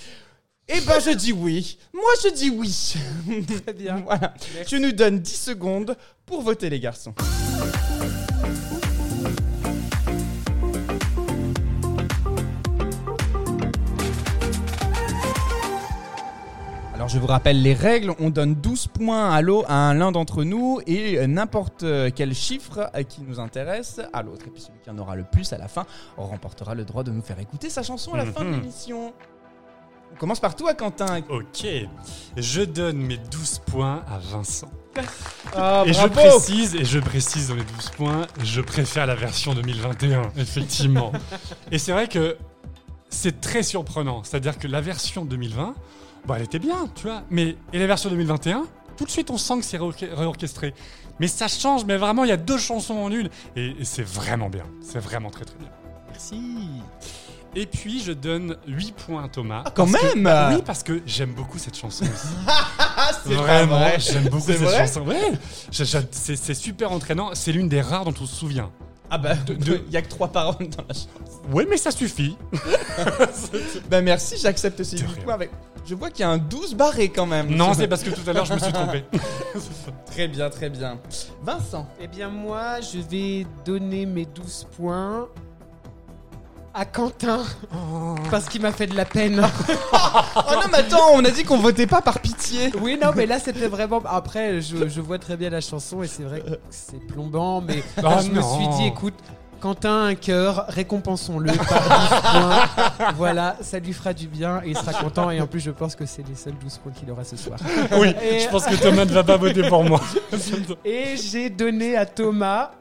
Eh 0.68 0.82
ben, 0.82 1.00
je 1.00 1.12
dis 1.12 1.32
oui. 1.32 1.78
Moi, 1.94 2.12
je 2.24 2.30
dis 2.30 2.50
oui. 2.50 2.96
Très 3.64 3.74
bien. 3.74 3.98
voilà. 4.06 4.34
Je 4.68 4.78
nous 4.78 4.92
donne 4.92 5.20
10 5.20 5.36
secondes 5.36 5.96
pour 6.26 6.42
voter, 6.42 6.70
les 6.70 6.80
garçons. 6.80 7.14
Alors 17.06 17.14
je 17.14 17.20
vous 17.20 17.28
rappelle 17.28 17.62
les 17.62 17.76
règles, 17.76 18.16
on 18.18 18.32
donne 18.32 18.56
12 18.56 18.88
points 18.88 19.30
à 19.30 19.40
l'eau 19.44 19.64
à 19.68 19.94
l'un 19.94 20.12
d'entre 20.12 20.44
nous 20.44 20.82
et 20.88 21.28
n'importe 21.28 21.86
quel 22.16 22.34
chiffre 22.34 22.90
qui 23.08 23.22
nous 23.22 23.40
intéresse 23.40 24.02
à 24.12 24.24
l'autre. 24.24 24.48
Et 24.48 24.50
puis 24.50 24.60
celui 24.64 24.80
qui 24.84 24.90
en 24.90 24.98
aura 24.98 25.16
le 25.16 25.24
plus 25.24 25.54
à 25.54 25.60
la 25.60 25.68
fin 25.68 25.86
remportera 26.18 26.74
le 26.74 26.84
droit 26.84 27.04
de 27.04 27.12
nous 27.12 27.22
faire 27.22 27.40
écouter 27.40 27.70
sa 27.70 27.84
chanson 27.84 28.16
à 28.16 28.18
la 28.18 28.26
fin 28.26 28.44
de 28.44 28.50
Mhm. 28.50 28.56
l'émission. 28.60 29.14
On 30.14 30.16
commence 30.16 30.40
par 30.40 30.56
toi 30.56 30.74
Quentin. 30.74 31.20
Ok, 31.30 31.68
je 32.38 32.62
donne 32.64 32.98
mes 32.98 33.18
12 33.18 33.60
points 33.68 34.04
à 34.12 34.18
Vincent. 34.18 34.72
Ah, 35.56 35.84
et 35.86 35.94
je 35.94 36.08
précise, 36.08 36.74
et 36.74 36.86
je 36.86 36.98
précise 36.98 37.50
dans 37.50 37.56
les 37.56 37.66
12 37.66 37.92
points, 37.92 38.26
je 38.44 38.62
préfère 38.62 39.06
la 39.06 39.14
version 39.14 39.54
2021, 39.54 40.32
effectivement. 40.38 41.12
et 41.72 41.78
c'est 41.78 41.92
vrai 41.92 42.08
que 42.08 42.36
c'est 43.10 43.42
très 43.42 43.62
surprenant. 43.62 44.24
C'est-à-dire 44.24 44.58
que 44.58 44.68
la 44.68 44.82
version 44.82 45.24
2020, 45.24 45.76
bah, 46.28 46.36
elle 46.38 46.44
était 46.46 46.60
bien, 46.60 46.88
tu 46.96 47.04
vois. 47.08 47.24
Mais, 47.30 47.56
et 47.74 47.80
la 47.80 47.88
version 47.88 48.10
2021, 48.10 48.66
tout 48.98 49.06
de 49.06 49.10
suite, 49.12 49.30
on 49.30 49.38
sent 49.38 49.58
que 49.60 49.66
c'est 49.66 49.78
réorche- 49.78 50.14
réorchestré. 50.14 50.74
Mais 51.20 51.28
ça 51.28 51.48
change, 51.48 51.86
mais 51.86 51.98
vraiment, 51.98 52.24
il 52.24 52.30
y 52.30 52.34
a 52.34 52.38
deux 52.38 52.58
chansons 52.58 52.96
en 52.96 53.12
une. 53.12 53.30
Et, 53.56 53.68
et 53.80 53.86
c'est 53.86 54.04
vraiment 54.04 54.50
bien. 54.50 54.64
C'est 54.82 55.00
vraiment 55.00 55.30
très, 55.30 55.46
très 55.46 55.58
bien. 55.58 55.70
Merci. 56.10 56.42
Et 57.58 57.66
puis, 57.68 58.02
je 58.04 58.12
donne 58.12 58.58
8 58.68 58.92
points 58.96 59.24
à 59.24 59.28
Thomas. 59.30 59.64
Ah, 59.66 59.72
quand 59.74 59.86
que- 59.86 59.92
même 60.16 60.24
bah 60.24 60.50
Oui, 60.54 60.62
parce 60.66 60.84
que 60.84 61.02
j'aime 61.06 61.32
beaucoup 61.34 61.58
cette 61.58 61.78
chanson 61.78 62.04
aussi. 62.06 62.28
Ah, 62.98 63.12
Vraiment, 63.26 63.78
vrai. 63.80 63.98
j'aime 64.00 64.24
beaucoup 64.30 64.46
cette 64.46 64.58
vrai 64.62 64.88
chanson. 64.88 65.02
Ouais, 65.06 65.32
c'est 65.72 66.54
super 66.54 66.92
entraînant. 66.92 67.32
C'est 67.34 67.52
l'une 67.52 67.68
des 67.70 67.82
rares 67.82 68.06
dont 68.06 68.14
on 68.22 68.26
se 68.26 68.36
souvient. 68.36 68.72
Ah 69.10 69.18
bah, 69.18 69.36
de- 69.36 69.82
il 69.88 69.94
y 69.94 69.98
a 69.98 70.02
que 70.02 70.10
trois 70.10 70.28
paroles 70.30 70.68
dans 70.70 70.84
la 70.88 70.94
chanson. 70.94 71.10
Oui, 71.52 71.66
mais 71.70 71.78
ça 71.78 71.92
suffit. 71.92 72.36
Bah 73.90 74.02
merci, 74.02 74.36
j'accepte 74.38 74.82
ces 74.84 74.96
De 74.98 75.02
8 75.02 75.08
rien. 75.08 75.24
points 75.24 75.34
avec... 75.36 75.52
Je 75.86 75.94
vois 75.94 76.10
qu'il 76.10 76.22
y 76.22 76.24
a 76.24 76.30
un 76.32 76.38
12 76.40 76.74
barré 76.74 77.10
quand 77.10 77.28
même. 77.28 77.50
Non, 77.56 77.74
c'est 77.76 77.88
parce 77.88 78.02
que 78.02 78.10
tout 78.10 78.28
à 78.28 78.34
l'heure, 78.34 78.46
je 78.46 78.54
me 78.56 78.60
suis 78.60 78.74
trompé. 78.74 79.04
Très 80.08 80.28
bien, 80.28 80.50
très 80.50 80.70
bien. 80.70 80.98
Vincent. 81.44 81.88
Eh 82.02 82.08
bien, 82.08 82.30
moi, 82.30 82.80
je 82.82 83.00
vais 83.00 83.46
donner 83.66 84.06
mes 84.08 84.26
12 84.26 84.66
points 84.78 85.28
à 86.76 86.86
Quentin. 86.86 87.42
Parce 88.30 88.46
qu'il 88.50 88.62
m'a 88.62 88.72
fait 88.72 88.88
de 88.88 88.96
la 88.96 89.06
peine. 89.06 89.42
Oh 90.38 90.52
non, 90.54 90.68
mais 90.72 90.80
attends, 90.80 91.12
on 91.14 91.24
a 91.24 91.32
dit 91.32 91.44
qu'on 91.46 91.58
votait 91.58 91.88
pas 91.88 92.02
par 92.02 92.20
pitié. 92.20 92.72
Oui, 92.82 93.00
non, 93.02 93.12
mais 93.16 93.26
là, 93.26 93.40
c'était 93.40 93.68
vraiment. 93.68 94.02
Après, 94.06 94.60
je, 94.62 94.88
je 94.90 95.02
vois 95.02 95.18
très 95.18 95.38
bien 95.38 95.50
la 95.50 95.62
chanson 95.62 96.04
et 96.04 96.08
c'est 96.08 96.24
vrai 96.24 96.42
que 96.42 96.60
c'est 96.70 97.00
plombant, 97.08 97.62
mais 97.62 97.82
Oh 98.04 98.08
je 98.26 98.30
me 98.32 98.42
suis 98.42 98.68
dit, 98.78 98.88
écoute. 98.88 99.14
Quentin 99.62 99.90
a 99.90 100.08
un 100.08 100.16
cœur, 100.16 100.66
récompensons-le 100.68 101.52
par 101.54 101.66
12 101.66 102.20
points. 102.22 103.14
Voilà, 103.18 103.56
ça 103.62 103.80
lui 103.80 103.94
fera 103.94 104.14
du 104.14 104.28
bien 104.28 104.62
et 104.64 104.72
il 104.72 104.78
sera 104.78 104.94
content. 104.94 105.32
Et 105.32 105.40
en 105.42 105.48
plus, 105.48 105.62
je 105.62 105.72
pense 105.72 105.96
que 105.96 106.06
c'est 106.06 106.28
les 106.28 106.36
seuls 106.36 106.54
12 106.62 106.78
points 106.80 106.92
qu'il 106.92 107.10
aura 107.10 107.24
ce 107.24 107.38
soir. 107.38 107.58
Oui, 107.98 108.14
Et- 108.22 108.42
je 108.42 108.50
pense 108.50 108.66
que 108.66 108.76
Thomas 108.76 109.06
ne 109.06 109.12
va 109.14 109.24
pas 109.24 109.38
voter 109.38 109.68
pour 109.68 109.84
moi. 109.84 110.02
Et 110.84 111.16
j'ai 111.18 111.50
donné 111.50 111.96
à 111.96 112.06
Thomas 112.06 112.72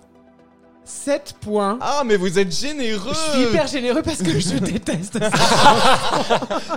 7 0.84 1.36
points. 1.40 1.78
Ah, 1.80 2.02
mais 2.04 2.16
vous 2.16 2.38
êtes 2.38 2.54
généreux. 2.54 3.12
Je 3.12 3.32
suis 3.32 3.42
hyper 3.48 3.66
généreux 3.66 4.02
parce 4.02 4.22
que 4.22 4.38
je 4.38 4.58
déteste 4.58 5.18
ça. 5.18 5.30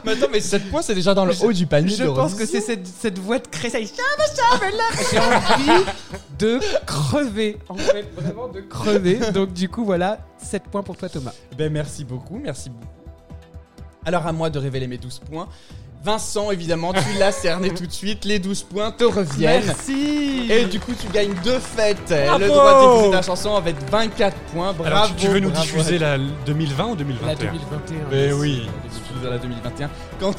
Mais 0.06 0.14
attends, 0.14 0.28
mais 0.32 0.40
7 0.40 0.70
points, 0.70 0.82
c'est 0.82 0.96
déjà 0.96 1.14
dans 1.14 1.26
le 1.26 1.34
haut 1.44 1.52
du 1.52 1.66
panier 1.66 1.90
Je 1.96 2.04
de 2.04 2.10
pense 2.10 2.34
que 2.34 2.46
c'est 2.46 2.62
cette, 2.62 2.88
cette 2.88 3.20
voix 3.20 3.40
de 3.40 3.48
Créteil. 3.48 3.90
J'ai 5.12 5.20
envie 5.20 5.84
de 6.40 6.60
crever. 6.86 7.58
En 7.68 7.76
fait, 7.76 8.06
vraiment 8.16 8.48
de 8.48 8.62
crever. 8.62 9.20
Donc, 9.32 9.54
du 9.54 9.68
coup, 9.68 9.84
voilà, 9.84 10.20
7 10.38 10.64
points 10.64 10.84
pour 10.84 10.96
toi, 10.96 11.10
Thomas. 11.10 11.34
Ben 11.58 11.72
merci 11.72 12.04
beaucoup, 12.06 12.38
merci 12.42 12.70
beaucoup. 12.70 12.86
Alors 14.06 14.26
à 14.26 14.32
moi 14.32 14.50
de 14.50 14.58
révéler 14.58 14.88
mes 14.88 14.98
12 14.98 15.20
points. 15.30 15.50
Vincent, 16.04 16.52
évidemment, 16.52 16.94
tu 16.94 17.20
l'as 17.20 17.32
cerné 17.32 17.70
tout 17.74 17.86
de 17.86 17.92
suite. 17.92 18.24
Les 18.24 18.40
12 18.40 18.64
points 18.64 18.92
te 18.92 19.04
reviennent. 19.04 19.66
Merci. 19.66 20.48
Et 20.50 20.66
du 20.66 20.80
coup, 20.80 20.94
tu 21.00 21.08
gagnes 21.12 21.34
deux 21.44 21.60
fêtes. 21.60 21.98
Bravo 22.08 22.40
Le 22.40 22.48
droit 22.48 22.82
de 22.82 22.96
diffuser 22.98 23.12
ta 23.12 23.22
chanson 23.22 23.56
avec 23.56 23.76
24 23.92 24.36
points. 24.54 24.74
Bravo. 24.74 24.84
Alors, 24.86 25.16
tu, 25.16 25.26
tu 25.26 25.28
veux 25.28 25.40
nous 25.40 25.50
bravo. 25.50 25.66
diffuser 25.66 25.98
la 26.00 26.18
2020 26.46 26.86
ou 26.86 26.96
2021 26.96 27.28
La 27.28 27.36
2021. 27.36 27.98
Mais 28.12 28.32
oui. 28.34 28.70
Diffuser 28.90 29.30
la 29.30 29.38
2021. 29.38 29.90
Quand 30.20 30.36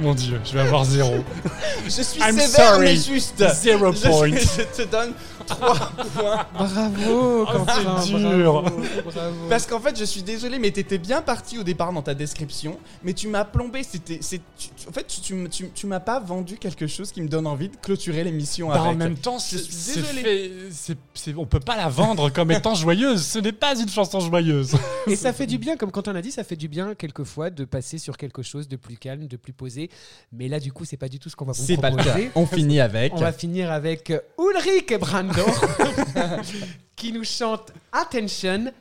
Mon 0.00 0.14
dieu, 0.14 0.40
je 0.44 0.52
vais 0.54 0.60
avoir 0.60 0.84
zéro. 0.84 1.16
je 1.84 1.90
suis 1.90 2.20
I'm 2.20 2.38
sévère, 2.38 2.70
sorry. 2.72 2.84
mais 2.84 2.96
juste. 2.96 3.44
Zero 3.54 3.92
Je- 3.92 4.08
point. 4.08 4.30
Je, 4.36 4.82
te 4.82 4.88
donne 4.90 5.12
3 5.46 5.74
points. 6.14 6.46
Bravo, 6.54 7.46
Quentin. 7.46 8.00
c'est 8.02 8.12
dur. 8.12 8.62
Bravo, 8.62 8.76
bravo. 9.04 9.36
Parce 9.48 9.66
qu'en 9.66 9.80
fait, 9.80 9.98
je 9.98 10.04
suis 10.04 10.22
désolé, 10.22 10.58
mais 10.58 10.70
t'étais 10.70 10.98
bien 10.98 11.22
parti 11.22 11.58
au 11.58 11.62
départ 11.62 11.92
dans 11.92 12.02
ta 12.02 12.14
description, 12.14 12.78
mais 13.02 13.12
tu 13.14 13.28
m'as 13.28 13.44
plombé. 13.44 13.82
C'était, 13.82 14.18
c'est, 14.20 14.40
tu- 14.58 14.68
tu- 14.76 14.88
en 14.88 14.92
fait, 14.92 15.06
tu, 15.06 15.20
tu, 15.20 15.48
tu- 15.48 15.70
tu 15.74 15.86
m'as 15.86 16.00
pas 16.00 16.20
vendu 16.20 16.56
quelque 16.56 16.86
chose 16.86 17.12
qui 17.12 17.20
me 17.22 17.28
donne 17.28 17.46
envie 17.46 17.68
de 17.68 17.76
clôturer 17.76 18.24
l'émission 18.24 18.68
Bah, 18.68 18.80
avec. 18.82 18.92
en 18.92 18.94
même 18.96 19.16
temps, 19.16 19.38
Je 19.38 19.56
suis 19.58 19.72
c'est 19.72 20.00
désolé. 20.00 20.22
fait- 20.22 20.50
c'est- 20.70 20.98
c'est- 21.14 21.34
on 21.36 21.46
peut 21.46 21.60
pas 21.60 21.76
la 21.76 21.88
vendre 21.88 22.30
comme 22.30 22.50
étant 22.52 22.74
joyeuse. 22.74 23.22
Ce 23.24 23.38
n'est 23.38 23.52
pas 23.52 23.78
une 23.78 23.88
chanson 23.88 24.20
joyeuse. 24.20 24.74
Et 25.06 25.16
ça 25.16 25.32
fait 25.32 25.46
du 25.46 25.58
bien, 25.58 25.76
comme 25.76 25.90
Quentin 25.90 26.12
l'a 26.12 26.22
dit, 26.22 26.30
ça 26.30 26.44
fait 26.44 26.56
du 26.56 26.68
bien 26.68 26.94
quelquefois 26.94 27.50
de 27.50 27.64
passer 27.64 27.98
sur 27.98 28.16
quelque 28.16 28.42
chose 28.42 28.68
de 28.68 28.76
plus 28.76 28.96
calme, 28.96 29.26
de 29.26 29.36
plus 29.36 29.52
posé. 29.52 29.90
Mais 30.32 30.48
là, 30.48 30.60
du 30.60 30.72
coup, 30.72 30.84
c'est 30.84 30.96
pas 30.96 31.08
du 31.08 31.18
tout 31.18 31.28
ce 31.28 31.36
qu'on 31.36 31.44
va 31.44 31.52
vous 31.52 31.62
C'est 31.64 31.76
pas 31.76 31.90
le 31.90 31.96
cas. 31.96 32.02
proposer. 32.04 32.30
On 32.34 32.46
finit 32.46 32.80
avec. 32.80 33.12
On 33.14 33.18
va 33.18 33.32
finir 33.32 33.70
avec 33.72 34.12
Ulrich 34.38 34.92
Qui 36.96 37.12
nous 37.12 37.24
chante 37.24 37.72
Attention 37.92 38.72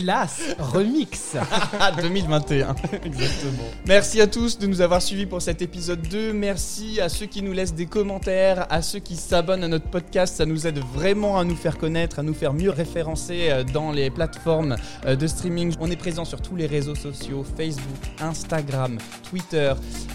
Class 0.00 0.54
Remix. 0.58 1.36
Ah, 1.82 1.92
2021. 1.92 2.74
Exactement. 3.04 3.62
Merci 3.86 4.20
à 4.20 4.26
tous 4.26 4.58
de 4.58 4.66
nous 4.66 4.80
avoir 4.82 5.00
suivis 5.02 5.24
pour 5.26 5.40
cet 5.42 5.62
épisode 5.62 6.02
2. 6.08 6.32
Merci 6.32 7.00
à 7.00 7.08
ceux 7.08 7.26
qui 7.26 7.42
nous 7.42 7.52
laissent 7.52 7.74
des 7.74 7.86
commentaires, 7.86 8.66
à 8.70 8.82
ceux 8.82 8.98
qui 8.98 9.16
s'abonnent 9.16 9.64
à 9.64 9.68
notre 9.68 9.86
podcast. 9.86 10.36
Ça 10.36 10.44
nous 10.46 10.66
aide 10.66 10.78
vraiment 10.94 11.38
à 11.38 11.44
nous 11.44 11.56
faire 11.56 11.78
connaître, 11.78 12.18
à 12.18 12.22
nous 12.22 12.34
faire 12.34 12.52
mieux 12.52 12.70
référencer 12.70 13.48
euh, 13.50 13.64
dans 13.64 13.90
les 13.92 14.10
plateformes 14.10 14.76
euh, 15.06 15.16
de 15.16 15.26
streaming. 15.26 15.74
On 15.80 15.90
est 15.90 15.96
présent 15.96 16.24
sur 16.24 16.40
tous 16.42 16.54
les 16.54 16.66
réseaux 16.66 16.94
sociaux 16.94 17.44
Facebook, 17.56 17.96
Instagram, 18.20 18.98
Twitter. 19.28 19.72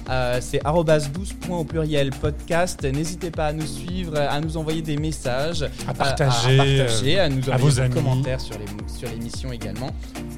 Euh, 0.09 0.39
C'est 0.41 0.63
arrobas 0.65 0.99
12 1.11 1.33
points 1.33 1.57
au 1.57 1.63
pluriel 1.65 2.11
podcast. 2.11 2.83
N'hésitez 2.83 3.31
pas 3.31 3.47
à 3.47 3.53
nous 3.53 3.65
suivre, 3.67 4.17
à 4.17 4.39
nous 4.39 4.55
envoyer 4.57 4.81
des 4.83 4.97
messages, 4.97 5.65
À 5.87 5.93
partager, 5.93 6.59
à, 6.59 6.85
partager, 6.85 7.19
à 7.19 7.29
nous 7.29 7.49
à 7.49 7.55
envoyer 7.55 7.61
vos 7.63 7.69
des 7.71 7.79
amis. 7.79 7.93
commentaires 7.93 8.39
sur 8.41 8.55
les- 8.57 8.65
sur 8.99 9.09
l'émission 9.09 9.51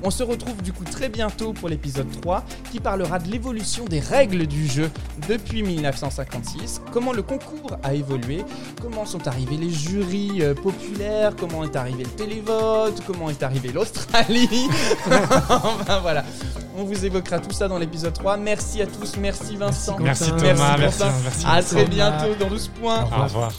on 0.03 0.11
se 0.11 0.23
retrouve 0.23 0.61
du 0.61 0.73
coup 0.73 0.83
très 0.83 1.09
bientôt 1.09 1.53
pour 1.53 1.69
l'épisode 1.69 2.09
3 2.21 2.43
qui 2.71 2.79
parlera 2.79 3.19
de 3.19 3.29
l'évolution 3.29 3.85
des 3.85 3.99
règles 3.99 4.45
du 4.45 4.67
jeu 4.67 4.91
depuis 5.27 5.63
1956, 5.63 6.81
comment 6.91 7.13
le 7.13 7.23
concours 7.23 7.77
a 7.83 7.93
évolué, 7.93 8.43
comment 8.81 9.05
sont 9.05 9.27
arrivés 9.27 9.57
les 9.57 9.71
jurys 9.71 10.43
euh, 10.43 10.53
populaires, 10.53 11.35
comment 11.35 11.63
est 11.63 11.75
arrivé 11.75 12.03
le 12.03 12.09
télévote, 12.11 13.01
comment 13.07 13.29
est 13.29 13.41
arrivé 13.41 13.71
l'Australie. 13.71 14.69
enfin 15.07 15.99
voilà. 16.01 16.23
On 16.79 16.83
vous 16.83 17.05
évoquera 17.05 17.39
tout 17.39 17.51
ça 17.51 17.67
dans 17.67 17.79
l'épisode 17.79 18.13
3. 18.13 18.37
Merci 18.37 18.83
à 18.83 18.87
tous, 18.87 19.17
merci 19.17 19.55
Vincent. 19.55 19.97
Merci, 19.99 20.29
Thomas, 20.29 20.77
merci, 20.77 20.99
Thomas, 20.99 21.13
merci, 21.23 21.45
à 21.47 21.63
très 21.63 21.85
bientôt 21.85 22.35
dans 22.39 22.47
12 22.47 22.67
points. 22.79 23.03
Au 23.03 23.23
revoir. 23.23 23.51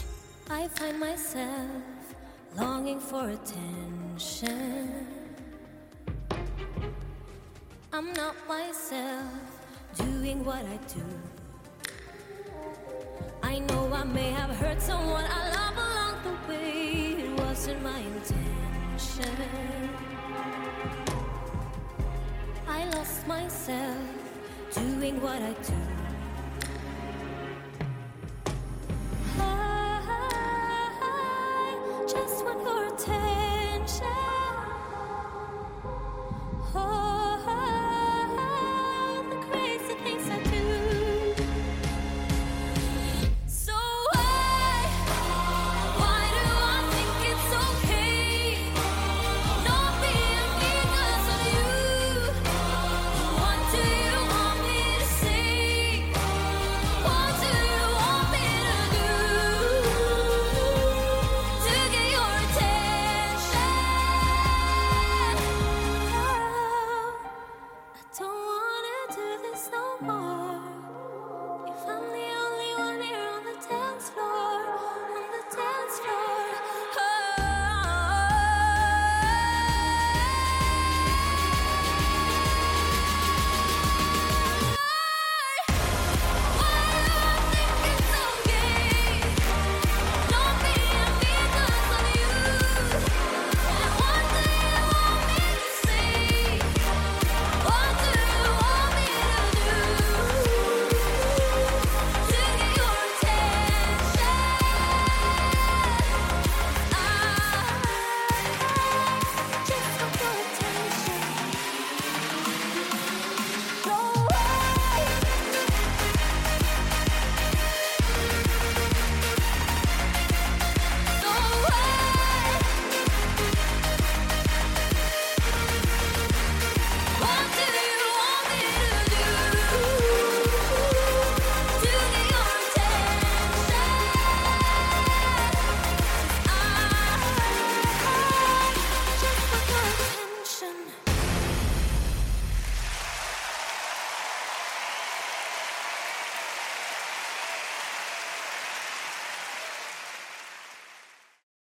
I'm 7.91 8.13
not 8.13 8.35
myself 8.47 9.25
doing 9.97 10.45
what 10.45 10.63
I 10.63 10.77
do. 10.93 11.01
I 13.41 13.57
know 13.59 13.91
I 13.91 14.03
may 14.03 14.29
have 14.29 14.51
hurt 14.57 14.79
someone 14.79 15.25
I 15.25 15.49
love 15.57 15.75
along 15.75 16.21
the 16.23 16.35
way. 16.47 17.23
It 17.25 17.31
wasn't 17.39 17.81
my 17.81 17.97
intention. 17.99 19.35
I 22.67 22.85
lost 22.95 23.25
myself 23.27 23.97
doing 24.71 25.19
what 25.19 25.41
I 25.41 25.53
do. 25.53 25.73
I 29.41 29.43
just 32.07 32.45
want 32.45 32.61
your 32.61 32.85
attention. 32.93 34.05
Oh, 36.75 37.39